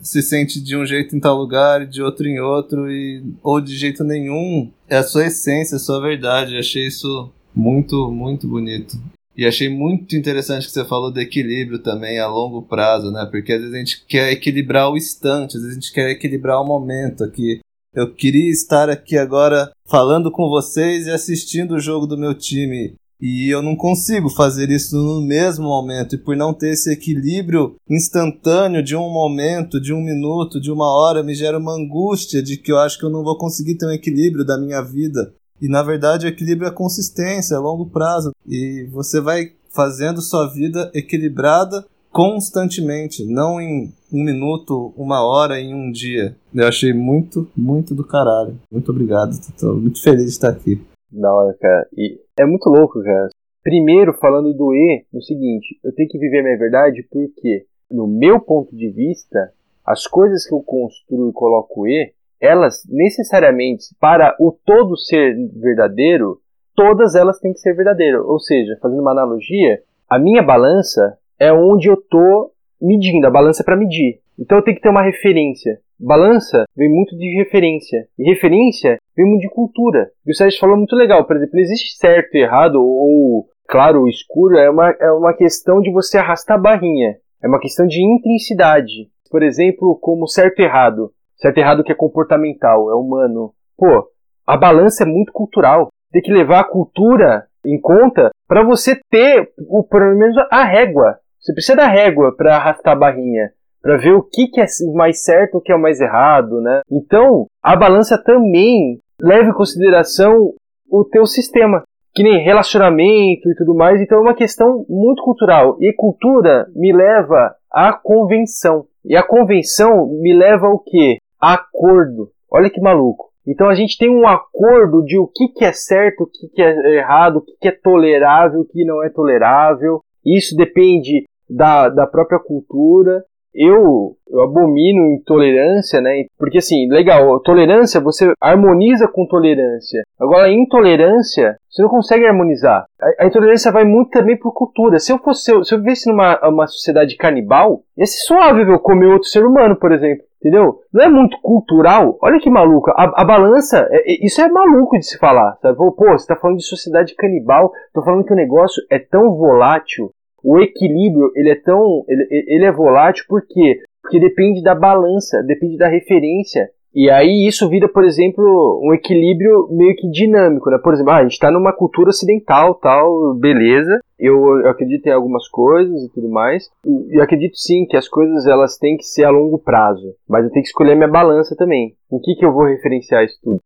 se 0.00 0.22
sente 0.22 0.60
de 0.60 0.76
um 0.76 0.84
jeito 0.84 1.16
em 1.16 1.20
tal 1.20 1.36
lugar 1.36 1.82
e 1.82 1.86
de 1.86 2.02
outro 2.02 2.26
em 2.26 2.38
outro, 2.38 2.90
e, 2.90 3.22
ou 3.42 3.60
de 3.60 3.76
jeito 3.76 4.04
nenhum. 4.04 4.70
É 4.88 4.96
a 4.96 5.02
sua 5.02 5.26
essência, 5.26 5.76
a 5.76 5.80
sua 5.80 6.00
verdade. 6.00 6.56
achei 6.56 6.86
isso 6.86 7.30
muito, 7.54 8.10
muito 8.10 8.46
bonito. 8.46 8.98
E 9.36 9.46
achei 9.46 9.68
muito 9.68 10.16
interessante 10.16 10.66
que 10.66 10.72
você 10.72 10.84
falou 10.84 11.10
do 11.10 11.20
equilíbrio 11.20 11.78
também 11.78 12.18
a 12.18 12.26
longo 12.26 12.62
prazo, 12.62 13.10
né? 13.10 13.26
Porque 13.30 13.52
às 13.52 13.60
vezes 13.60 13.74
a 13.74 13.78
gente 13.78 14.04
quer 14.06 14.32
equilibrar 14.32 14.90
o 14.90 14.96
instante, 14.96 15.56
às 15.56 15.62
vezes 15.62 15.76
a 15.76 15.80
gente 15.80 15.92
quer 15.92 16.08
equilibrar 16.08 16.60
o 16.60 16.66
momento 16.66 17.22
aqui. 17.22 17.60
Eu 17.94 18.12
queria 18.12 18.50
estar 18.50 18.88
aqui 18.88 19.16
agora 19.16 19.70
falando 19.86 20.30
com 20.30 20.48
vocês 20.48 21.06
e 21.06 21.10
assistindo 21.10 21.74
o 21.74 21.80
jogo 21.80 22.06
do 22.06 22.16
meu 22.16 22.34
time. 22.34 22.94
E 23.20 23.48
eu 23.48 23.62
não 23.62 23.74
consigo 23.74 24.28
fazer 24.28 24.70
isso 24.70 24.96
no 24.96 25.22
mesmo 25.22 25.64
momento. 25.64 26.14
E 26.14 26.18
por 26.18 26.36
não 26.36 26.52
ter 26.52 26.72
esse 26.72 26.92
equilíbrio 26.92 27.76
instantâneo 27.88 28.82
de 28.82 28.94
um 28.94 29.10
momento, 29.10 29.80
de 29.80 29.92
um 29.92 30.02
minuto, 30.02 30.60
de 30.60 30.70
uma 30.70 30.86
hora, 30.86 31.22
me 31.22 31.34
gera 31.34 31.58
uma 31.58 31.74
angústia 31.74 32.42
de 32.42 32.56
que 32.56 32.70
eu 32.70 32.78
acho 32.78 32.98
que 32.98 33.04
eu 33.04 33.10
não 33.10 33.24
vou 33.24 33.38
conseguir 33.38 33.76
ter 33.76 33.86
um 33.86 33.92
equilíbrio 33.92 34.44
da 34.44 34.58
minha 34.58 34.82
vida. 34.82 35.32
E 35.60 35.68
na 35.68 35.82
verdade 35.82 36.26
o 36.26 36.28
equilíbrio 36.28 36.68
é 36.68 36.72
consistência, 36.72 37.54
é 37.54 37.58
longo 37.58 37.86
prazo. 37.86 38.32
E 38.46 38.86
você 38.92 39.20
vai 39.20 39.52
fazendo 39.70 40.20
sua 40.20 40.46
vida 40.46 40.90
equilibrada 40.94 41.84
constantemente, 42.10 43.26
não 43.26 43.60
em 43.60 43.92
um 44.10 44.24
minuto, 44.24 44.94
uma 44.96 45.22
hora, 45.22 45.60
em 45.60 45.74
um 45.74 45.92
dia. 45.92 46.34
Eu 46.54 46.66
achei 46.66 46.94
muito, 46.94 47.46
muito 47.54 47.94
do 47.94 48.02
caralho. 48.02 48.58
Muito 48.72 48.90
obrigado, 48.90 49.38
tô 49.58 49.74
muito 49.74 50.00
feliz 50.00 50.24
de 50.24 50.30
estar 50.30 50.48
aqui. 50.48 50.80
Da 51.10 51.34
hora, 51.34 51.56
cara. 51.60 51.86
E 51.96 52.18
é 52.38 52.44
muito 52.44 52.68
louco, 52.68 53.02
cara. 53.02 53.28
Primeiro, 53.62 54.12
falando 54.14 54.54
do 54.54 54.74
E, 54.74 55.04
no 55.12 55.20
seguinte, 55.22 55.78
eu 55.82 55.92
tenho 55.94 56.08
que 56.08 56.18
viver 56.18 56.42
minha 56.42 56.58
verdade 56.58 57.06
porque, 57.10 57.64
no 57.90 58.06
meu 58.06 58.40
ponto 58.40 58.74
de 58.76 58.88
vista, 58.90 59.52
as 59.84 60.06
coisas 60.06 60.46
que 60.46 60.54
eu 60.54 60.60
construo 60.60 61.30
e 61.30 61.32
coloco 61.32 61.86
E, 61.86 62.12
elas 62.40 62.82
necessariamente, 62.88 63.86
para 64.00 64.36
o 64.38 64.52
todo 64.52 64.96
ser 64.96 65.34
verdadeiro, 65.54 66.40
todas 66.74 67.14
elas 67.14 67.40
têm 67.40 67.52
que 67.52 67.60
ser 67.60 67.74
verdadeiras. 67.74 68.22
Ou 68.24 68.38
seja, 68.38 68.78
fazendo 68.80 69.00
uma 69.00 69.12
analogia, 69.12 69.80
a 70.08 70.18
minha 70.18 70.42
balança 70.42 71.18
é 71.38 71.52
onde 71.52 71.88
eu 71.88 71.96
tô 71.96 72.52
medindo, 72.80 73.26
a 73.26 73.30
balança 73.30 73.62
é 73.62 73.64
para 73.64 73.76
medir. 73.76 74.20
Então 74.38 74.58
eu 74.58 74.64
tenho 74.64 74.76
que 74.76 74.82
ter 74.82 74.90
uma 74.90 75.02
referência. 75.02 75.80
Balança 75.98 76.64
vem 76.76 76.90
muito 76.90 77.16
de 77.16 77.34
referência. 77.36 78.06
E 78.18 78.24
referência 78.24 78.98
vem 79.16 79.26
muito 79.26 79.42
de 79.42 79.50
cultura. 79.50 80.10
E 80.26 80.30
o 80.30 80.34
Sérgio 80.34 80.60
falou 80.60 80.76
muito 80.76 80.94
legal. 80.94 81.24
Por 81.24 81.36
exemplo, 81.36 81.54
não 81.54 81.62
existe 81.62 81.96
certo 81.96 82.34
e 82.34 82.42
errado, 82.42 82.76
ou 82.76 83.46
claro 83.68 84.00
ou 84.00 84.08
escuro. 84.08 84.58
É 84.58 84.70
uma, 84.70 84.90
é 85.00 85.10
uma 85.12 85.34
questão 85.34 85.80
de 85.80 85.90
você 85.90 86.18
arrastar 86.18 86.58
a 86.58 86.60
barrinha. 86.60 87.16
É 87.42 87.48
uma 87.48 87.60
questão 87.60 87.86
de 87.86 88.02
intensidade. 88.02 89.10
Por 89.30 89.42
exemplo, 89.42 89.98
como 90.00 90.26
certo 90.26 90.60
e 90.60 90.64
errado. 90.64 91.12
Certo 91.36 91.58
e 91.58 91.60
errado 91.60 91.84
que 91.84 91.92
é 91.92 91.94
comportamental, 91.94 92.90
é 92.90 92.94
humano. 92.94 93.52
Pô, 93.76 94.08
a 94.46 94.56
balança 94.56 95.04
é 95.04 95.06
muito 95.06 95.32
cultural. 95.32 95.88
Tem 96.12 96.22
que 96.22 96.32
levar 96.32 96.60
a 96.60 96.68
cultura 96.68 97.46
em 97.64 97.80
conta 97.80 98.30
para 98.46 98.64
você 98.64 98.98
ter, 99.10 99.50
o, 99.68 99.82
pelo 99.82 100.16
menos, 100.16 100.36
a 100.50 100.64
régua. 100.64 101.18
Você 101.40 101.52
precisa 101.52 101.76
da 101.76 101.88
régua 101.88 102.34
para 102.34 102.56
arrastar 102.56 102.94
a 102.94 102.98
barrinha 102.98 103.50
para 103.86 103.98
ver 103.98 104.14
o 104.14 104.22
que, 104.22 104.48
que 104.48 104.60
é 104.60 104.64
mais 104.96 105.22
certo, 105.22 105.58
o 105.58 105.60
que 105.60 105.72
é 105.72 105.76
mais 105.76 106.00
errado, 106.00 106.60
né? 106.60 106.80
Então, 106.90 107.46
a 107.62 107.76
balança 107.76 108.20
também 108.20 108.98
leva 109.20 109.50
em 109.50 109.54
consideração 109.54 110.52
o 110.90 111.04
teu 111.04 111.26
sistema, 111.26 111.82
que 112.14 112.22
nem 112.22 112.42
relacionamento 112.42 113.50
e 113.50 113.54
tudo 113.56 113.74
mais, 113.74 114.00
então 114.00 114.18
é 114.18 114.20
uma 114.22 114.34
questão 114.34 114.84
muito 114.88 115.22
cultural. 115.22 115.76
E 115.80 115.92
cultura 115.92 116.66
me 116.74 116.92
leva 116.92 117.54
à 117.70 117.92
convenção. 117.92 118.86
E 119.04 119.16
a 119.16 119.22
convenção 119.22 120.06
me 120.20 120.34
leva 120.34 120.66
ao 120.66 120.78
quê? 120.78 121.18
A 121.40 121.54
acordo. 121.54 122.30
Olha 122.50 122.70
que 122.70 122.80
maluco. 122.80 123.30
Então 123.46 123.68
a 123.68 123.74
gente 123.74 123.96
tem 123.96 124.10
um 124.10 124.26
acordo 124.26 125.04
de 125.04 125.18
o 125.18 125.26
que, 125.26 125.48
que 125.48 125.64
é 125.64 125.72
certo, 125.72 126.22
o 126.22 126.26
que, 126.26 126.48
que 126.48 126.62
é 126.62 126.96
errado, 126.96 127.36
o 127.36 127.40
que, 127.42 127.52
que 127.60 127.68
é 127.68 127.72
tolerável, 127.72 128.60
o 128.60 128.64
que 128.64 128.84
não 128.84 129.04
é 129.04 129.08
tolerável. 129.08 130.00
Isso 130.24 130.56
depende 130.56 131.24
da, 131.48 131.88
da 131.88 132.06
própria 132.06 132.40
cultura 132.40 133.22
eu, 133.56 134.16
eu 134.28 134.42
abomino 134.42 135.14
intolerância, 135.14 136.00
né? 136.00 136.26
Porque 136.38 136.58
assim, 136.58 136.88
legal, 136.90 137.40
tolerância 137.40 138.00
você 138.00 138.32
harmoniza 138.40 139.08
com 139.08 139.26
tolerância. 139.26 140.02
Agora, 140.20 140.52
intolerância, 140.52 141.56
você 141.70 141.82
não 141.82 141.88
consegue 141.88 142.26
harmonizar. 142.26 142.84
A, 143.00 143.24
a 143.24 143.26
intolerância 143.26 143.72
vai 143.72 143.84
muito 143.84 144.10
também 144.10 144.38
por 144.38 144.52
cultura. 144.52 144.98
Se 144.98 145.12
eu 145.12 145.18
fosse, 145.18 145.44
se 145.44 145.52
eu, 145.52 145.64
se 145.64 145.74
eu 145.74 145.78
vivesse 145.78 146.10
numa 146.10 146.38
uma 146.48 146.66
sociedade 146.66 147.16
canibal, 147.16 147.80
ia 147.96 148.06
ser 148.06 148.18
suave 148.26 148.62
eu 148.62 148.78
comer 148.78 149.06
outro 149.06 149.28
ser 149.28 149.44
humano, 149.44 149.76
por 149.76 149.92
exemplo. 149.92 150.24
Entendeu? 150.38 150.80
Não 150.92 151.04
é 151.04 151.08
muito 151.08 151.40
cultural. 151.40 152.18
Olha 152.22 152.38
que 152.38 152.50
maluca. 152.50 152.92
A, 152.92 153.22
a 153.22 153.24
balança, 153.24 153.88
é, 153.90 154.12
é, 154.12 154.24
isso 154.24 154.40
é 154.40 154.48
maluco 154.48 154.98
de 154.98 155.04
se 155.04 155.18
falar. 155.18 155.56
Sabe? 155.60 155.76
Pô, 155.76 155.92
você 156.12 156.26
tá 156.26 156.36
falando 156.36 156.58
de 156.58 156.66
sociedade 156.66 157.14
canibal, 157.16 157.72
tô 157.92 158.02
falando 158.04 158.24
que 158.24 158.32
o 158.32 158.36
negócio 158.36 158.82
é 158.90 158.98
tão 158.98 159.34
volátil. 159.34 160.10
O 160.46 160.60
equilíbrio, 160.60 161.32
ele 161.34 161.50
é 161.50 161.56
tão. 161.56 162.04
Ele, 162.08 162.24
ele 162.30 162.64
é 162.64 162.70
volátil 162.70 163.24
por 163.28 163.42
quê? 163.44 163.80
Porque 164.00 164.20
depende 164.20 164.62
da 164.62 164.76
balança, 164.76 165.42
depende 165.42 165.76
da 165.76 165.88
referência. 165.88 166.70
E 166.94 167.10
aí 167.10 167.46
isso 167.46 167.68
vira, 167.68 167.88
por 167.88 168.04
exemplo, 168.04 168.80
um 168.82 168.94
equilíbrio 168.94 169.68
meio 169.72 169.94
que 169.96 170.08
dinâmico, 170.08 170.70
né? 170.70 170.78
Por 170.78 170.94
exemplo, 170.94 171.10
ah, 171.10 171.16
a 171.16 171.22
gente 171.24 171.32
está 171.32 171.50
numa 171.50 171.72
cultura 171.72 172.10
ocidental, 172.10 172.76
tal, 172.76 173.34
beleza. 173.34 174.00
Eu, 174.16 174.36
eu, 174.60 174.70
acredito 174.70 175.06
em 175.08 175.12
algumas 175.12 175.48
coisas 175.48 176.04
e 176.04 176.12
tudo 176.14 176.30
mais. 176.30 176.70
E 176.86 177.18
eu 177.18 177.24
acredito 177.24 177.56
sim 177.56 177.84
que 177.84 177.96
as 177.96 178.08
coisas 178.08 178.46
elas 178.46 178.78
têm 178.78 178.96
que 178.96 179.04
ser 179.04 179.24
a 179.24 179.30
longo 179.30 179.58
prazo. 179.58 180.14
Mas 180.28 180.44
eu 180.44 180.50
tenho 180.50 180.62
que 180.62 180.68
escolher 180.68 180.94
minha 180.94 181.10
balança 181.10 181.56
também. 181.56 181.92
Em 182.10 182.20
que, 182.20 182.36
que 182.36 182.46
eu 182.46 182.52
vou 182.52 182.66
referenciar 182.66 183.24
isso 183.24 183.36
tudo? 183.42 183.60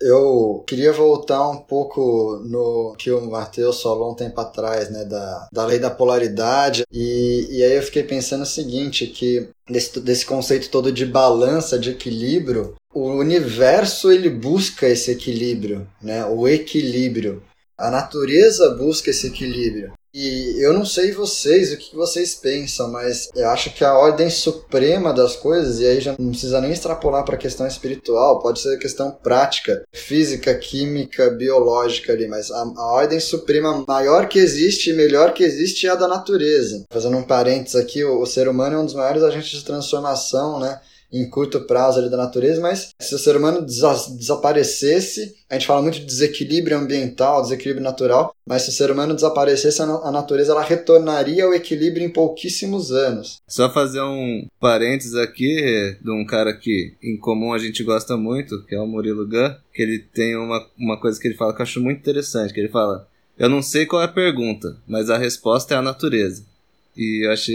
Eu 0.00 0.64
queria 0.66 0.92
voltar 0.92 1.48
um 1.48 1.58
pouco 1.58 2.42
no 2.44 2.94
que 2.98 3.10
o 3.10 3.30
Matheus 3.30 3.80
falou 3.80 4.12
um 4.12 4.16
tempo 4.16 4.40
atrás, 4.40 4.90
né, 4.90 5.04
da, 5.04 5.48
da 5.52 5.64
lei 5.64 5.78
da 5.78 5.90
polaridade, 5.90 6.84
e, 6.92 7.46
e 7.50 7.62
aí 7.62 7.76
eu 7.76 7.82
fiquei 7.82 8.02
pensando 8.02 8.42
o 8.42 8.46
seguinte, 8.46 9.06
que 9.06 9.48
desse, 9.68 10.00
desse 10.00 10.26
conceito 10.26 10.68
todo 10.68 10.92
de 10.92 11.06
balança, 11.06 11.78
de 11.78 11.90
equilíbrio, 11.90 12.74
o 12.92 13.10
universo 13.12 14.10
ele 14.10 14.28
busca 14.28 14.86
esse 14.86 15.10
equilíbrio, 15.10 15.86
né, 16.02 16.24
o 16.26 16.46
equilíbrio. 16.46 17.42
A 17.78 17.90
natureza 17.90 18.70
busca 18.70 19.10
esse 19.10 19.28
equilíbrio. 19.28 19.92
E 20.14 20.62
eu 20.62 20.72
não 20.72 20.86
sei 20.86 21.10
vocês, 21.10 21.72
o 21.72 21.76
que 21.76 21.96
vocês 21.96 22.36
pensam, 22.36 22.88
mas 22.88 23.28
eu 23.34 23.48
acho 23.48 23.74
que 23.74 23.84
a 23.84 23.98
ordem 23.98 24.30
suprema 24.30 25.12
das 25.12 25.34
coisas, 25.34 25.80
e 25.80 25.86
aí 25.86 26.00
já 26.00 26.14
não 26.16 26.30
precisa 26.30 26.60
nem 26.60 26.70
extrapolar 26.70 27.24
para 27.24 27.34
a 27.34 27.38
questão 27.38 27.66
espiritual, 27.66 28.38
pode 28.38 28.60
ser 28.60 28.78
questão 28.78 29.10
prática, 29.10 29.82
física, 29.92 30.54
química, 30.54 31.30
biológica 31.30 32.12
ali, 32.12 32.28
mas 32.28 32.48
a, 32.52 32.62
a 32.62 32.92
ordem 32.92 33.18
suprema 33.18 33.84
maior 33.88 34.28
que 34.28 34.38
existe 34.38 34.90
e 34.90 34.92
melhor 34.92 35.34
que 35.34 35.42
existe 35.42 35.88
é 35.88 35.90
a 35.90 35.96
da 35.96 36.06
natureza. 36.06 36.84
Fazendo 36.90 37.16
um 37.16 37.24
parênteses 37.24 37.74
aqui, 37.74 38.04
o, 38.04 38.20
o 38.20 38.26
ser 38.26 38.46
humano 38.46 38.76
é 38.76 38.78
um 38.78 38.84
dos 38.84 38.94
maiores 38.94 39.24
agentes 39.24 39.58
de 39.58 39.64
transformação, 39.64 40.60
né? 40.60 40.80
Em 41.14 41.30
curto 41.30 41.60
prazo 41.60 42.00
ali 42.00 42.10
da 42.10 42.16
natureza, 42.16 42.60
mas 42.60 42.90
se 43.00 43.14
o 43.14 43.18
ser 43.18 43.36
humano 43.36 43.62
desaparecesse, 43.62 45.36
a 45.48 45.54
gente 45.54 45.66
fala 45.66 45.80
muito 45.80 46.00
de 46.00 46.06
desequilíbrio 46.06 46.76
ambiental, 46.76 47.40
desequilíbrio 47.40 47.84
natural, 47.84 48.34
mas 48.44 48.62
se 48.62 48.70
o 48.70 48.72
ser 48.72 48.90
humano 48.90 49.14
desaparecesse, 49.14 49.80
a 49.80 50.10
natureza 50.10 50.52
ela 50.52 50.62
retornaria 50.62 51.44
ao 51.44 51.54
equilíbrio 51.54 52.04
em 52.04 52.10
pouquíssimos 52.10 52.90
anos. 52.90 53.38
Só 53.48 53.72
fazer 53.72 54.02
um 54.02 54.46
parênteses 54.58 55.14
aqui 55.14 55.96
de 56.02 56.10
um 56.10 56.26
cara 56.26 56.52
que 56.52 56.94
em 57.00 57.16
comum 57.16 57.52
a 57.52 57.58
gente 57.58 57.84
gosta 57.84 58.16
muito, 58.16 58.64
que 58.66 58.74
é 58.74 58.80
o 58.80 58.86
Murilo 58.86 59.28
Gun, 59.28 59.54
que 59.72 59.82
ele 59.82 60.00
tem 60.00 60.36
uma, 60.36 60.66
uma 60.76 61.00
coisa 61.00 61.20
que 61.20 61.28
ele 61.28 61.36
fala 61.36 61.54
que 61.54 61.60
eu 61.60 61.64
acho 61.64 61.80
muito 61.80 61.98
interessante, 61.98 62.52
que 62.52 62.58
ele 62.58 62.68
fala, 62.68 63.06
eu 63.38 63.48
não 63.48 63.62
sei 63.62 63.86
qual 63.86 64.02
é 64.02 64.06
a 64.06 64.08
pergunta, 64.08 64.76
mas 64.86 65.10
a 65.10 65.18
resposta 65.18 65.74
é 65.74 65.76
a 65.76 65.82
natureza. 65.82 66.44
E 66.96 67.26
eu 67.26 67.32
achei 67.32 67.54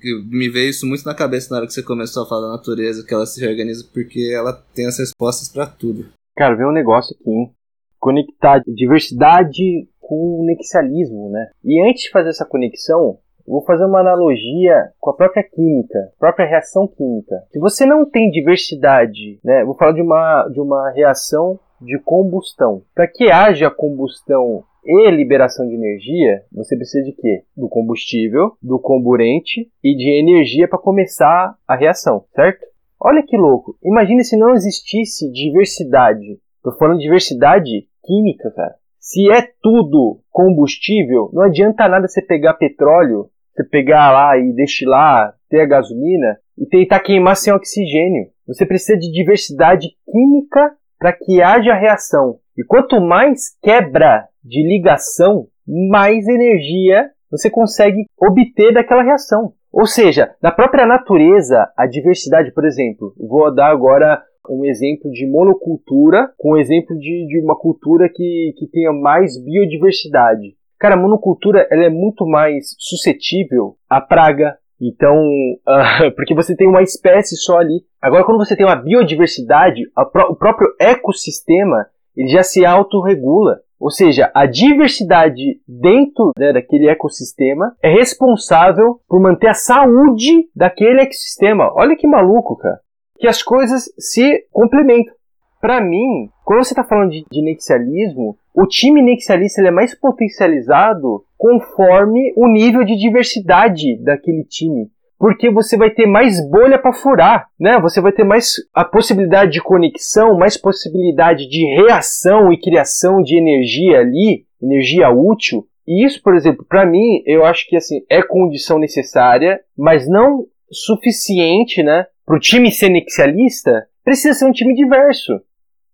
que 0.00 0.22
me 0.28 0.48
veio 0.48 0.70
isso 0.70 0.86
muito 0.86 1.04
na 1.04 1.14
cabeça 1.14 1.48
na 1.50 1.58
hora 1.58 1.66
que 1.66 1.72
você 1.72 1.82
começou 1.82 2.24
a 2.24 2.26
falar 2.26 2.48
da 2.48 2.52
natureza, 2.52 3.04
que 3.06 3.14
ela 3.14 3.26
se 3.26 3.40
reorganiza 3.40 3.88
porque 3.92 4.32
ela 4.34 4.52
tem 4.74 4.86
as 4.86 4.98
respostas 4.98 5.48
para 5.48 5.66
tudo. 5.66 6.06
Cara, 6.36 6.56
vem 6.56 6.66
um 6.66 6.72
negócio 6.72 7.16
aqui, 7.18 7.30
hein? 7.30 7.50
Conectar 7.98 8.62
diversidade 8.66 9.88
com 10.00 10.44
nexialismo, 10.44 11.30
né? 11.30 11.50
E 11.64 11.88
antes 11.88 12.04
de 12.04 12.10
fazer 12.10 12.30
essa 12.30 12.44
conexão, 12.44 13.18
vou 13.46 13.62
fazer 13.64 13.84
uma 13.84 14.00
analogia 14.00 14.90
com 14.98 15.10
a 15.10 15.14
própria 15.14 15.42
química, 15.42 16.12
própria 16.18 16.48
reação 16.48 16.88
química. 16.88 17.44
Se 17.52 17.58
você 17.58 17.84
não 17.84 18.08
tem 18.08 18.30
diversidade, 18.30 19.38
né? 19.44 19.64
Vou 19.64 19.76
falar 19.76 19.92
de 19.92 20.02
uma, 20.02 20.48
de 20.48 20.60
uma 20.60 20.90
reação 20.90 21.60
de 21.80 21.98
combustão. 21.98 22.82
Para 22.94 23.06
que 23.06 23.30
haja 23.30 23.70
combustão 23.70 24.64
e 24.84 25.10
liberação 25.10 25.66
de 25.66 25.74
energia, 25.74 26.42
você 26.52 26.76
precisa 26.76 27.04
de 27.04 27.12
quê? 27.12 27.42
Do 27.56 27.68
combustível, 27.68 28.52
do 28.62 28.78
comburente 28.78 29.68
e 29.82 29.94
de 29.96 30.18
energia 30.18 30.68
para 30.68 30.78
começar 30.78 31.54
a 31.66 31.76
reação, 31.76 32.24
certo? 32.34 32.66
Olha 33.00 33.22
que 33.26 33.36
louco. 33.36 33.76
Imagine 33.82 34.24
se 34.24 34.36
não 34.36 34.54
existisse 34.54 35.30
diversidade. 35.32 36.38
Tô 36.62 36.72
falando 36.72 36.98
de 36.98 37.04
diversidade 37.04 37.86
química, 38.04 38.50
cara. 38.50 38.74
Se 38.98 39.30
é 39.32 39.48
tudo 39.62 40.20
combustível, 40.30 41.30
não 41.32 41.42
adianta 41.42 41.88
nada 41.88 42.06
você 42.06 42.20
pegar 42.20 42.54
petróleo, 42.54 43.30
você 43.54 43.64
pegar 43.64 44.12
lá 44.12 44.38
e 44.38 44.52
destilar, 44.52 45.34
ter 45.48 45.62
a 45.62 45.66
gasolina 45.66 46.38
e 46.58 46.66
tentar 46.66 47.00
queimar 47.00 47.36
sem 47.36 47.52
oxigênio. 47.52 48.26
Você 48.46 48.66
precisa 48.66 48.98
de 48.98 49.10
diversidade 49.10 49.88
química 50.10 50.76
para 50.98 51.14
que 51.14 51.40
haja 51.40 51.74
reação. 51.74 52.38
E 52.56 52.62
quanto 52.62 53.00
mais 53.00 53.56
quebra 53.62 54.28
de 54.44 54.62
ligação, 54.66 55.46
mais 55.66 56.26
energia 56.26 57.10
você 57.30 57.48
consegue 57.48 58.04
obter 58.20 58.74
daquela 58.74 59.02
reação. 59.02 59.52
Ou 59.72 59.86
seja, 59.86 60.34
na 60.42 60.50
própria 60.50 60.84
natureza, 60.84 61.70
a 61.76 61.86
diversidade, 61.86 62.52
por 62.52 62.64
exemplo, 62.64 63.14
vou 63.16 63.54
dar 63.54 63.68
agora 63.68 64.20
um 64.48 64.64
exemplo 64.64 65.10
de 65.12 65.26
monocultura 65.26 66.32
com 66.36 66.52
um 66.52 66.56
exemplo 66.56 66.96
de, 66.98 67.26
de 67.28 67.40
uma 67.44 67.56
cultura 67.56 68.08
que, 68.08 68.52
que 68.56 68.66
tenha 68.66 68.92
mais 68.92 69.40
biodiversidade. 69.42 70.56
Cara, 70.78 70.94
a 70.94 70.98
monocultura 70.98 71.68
ela 71.70 71.84
é 71.84 71.90
muito 71.90 72.26
mais 72.26 72.74
suscetível 72.78 73.76
à 73.88 74.00
praga. 74.00 74.56
Então, 74.80 75.14
uh, 75.14 76.10
porque 76.16 76.34
você 76.34 76.56
tem 76.56 76.66
uma 76.66 76.82
espécie 76.82 77.36
só 77.36 77.58
ali. 77.58 77.84
Agora, 78.00 78.24
quando 78.24 78.38
você 78.38 78.56
tem 78.56 78.66
uma 78.66 78.76
biodiversidade, 78.76 79.82
o 79.96 80.34
próprio 80.34 80.74
ecossistema 80.80 81.86
ele 82.16 82.28
já 82.28 82.42
se 82.42 82.64
autorregula. 82.64 83.60
Ou 83.80 83.90
seja, 83.90 84.30
a 84.34 84.44
diversidade 84.44 85.58
dentro 85.66 86.32
né, 86.38 86.52
daquele 86.52 86.86
ecossistema 86.88 87.74
é 87.82 87.90
responsável 87.90 89.00
por 89.08 89.18
manter 89.18 89.48
a 89.48 89.54
saúde 89.54 90.48
daquele 90.54 91.00
ecossistema. 91.00 91.72
Olha 91.74 91.96
que 91.96 92.06
maluco, 92.06 92.56
cara. 92.56 92.78
Que 93.18 93.26
as 93.26 93.42
coisas 93.42 93.90
se 93.98 94.44
complementam. 94.52 95.14
Para 95.60 95.80
mim, 95.80 96.28
quando 96.44 96.64
você 96.64 96.72
está 96.72 96.84
falando 96.84 97.10
de, 97.10 97.24
de 97.30 97.42
nexialismo, 97.42 98.36
o 98.54 98.66
time 98.66 99.02
nexialista 99.02 99.62
é 99.62 99.70
mais 99.70 99.94
potencializado 99.98 101.24
conforme 101.38 102.34
o 102.36 102.46
nível 102.46 102.84
de 102.84 102.96
diversidade 102.96 103.96
daquele 104.02 104.44
time 104.44 104.90
porque 105.20 105.50
você 105.50 105.76
vai 105.76 105.90
ter 105.90 106.06
mais 106.06 106.40
bolha 106.48 106.78
para 106.78 106.94
furar, 106.94 107.46
né? 107.60 107.78
Você 107.82 108.00
vai 108.00 108.10
ter 108.10 108.24
mais 108.24 108.54
a 108.72 108.86
possibilidade 108.86 109.52
de 109.52 109.60
conexão, 109.60 110.38
mais 110.38 110.56
possibilidade 110.56 111.46
de 111.46 111.62
reação 111.76 112.50
e 112.50 112.58
criação 112.58 113.22
de 113.22 113.36
energia 113.36 114.00
ali, 114.00 114.46
energia 114.62 115.10
útil. 115.10 115.66
E 115.86 116.06
isso, 116.06 116.22
por 116.22 116.34
exemplo, 116.34 116.64
para 116.66 116.86
mim, 116.86 117.22
eu 117.26 117.44
acho 117.44 117.68
que 117.68 117.76
assim 117.76 118.00
é 118.08 118.22
condição 118.22 118.78
necessária, 118.78 119.60
mas 119.76 120.08
não 120.08 120.46
suficiente, 120.72 121.82
né? 121.82 122.06
Para 122.24 122.36
o 122.36 122.40
time 122.40 122.72
ser 122.72 122.88
nexialista, 122.88 123.86
precisa 124.02 124.32
ser 124.32 124.46
um 124.46 124.52
time 124.52 124.74
diverso. 124.74 125.34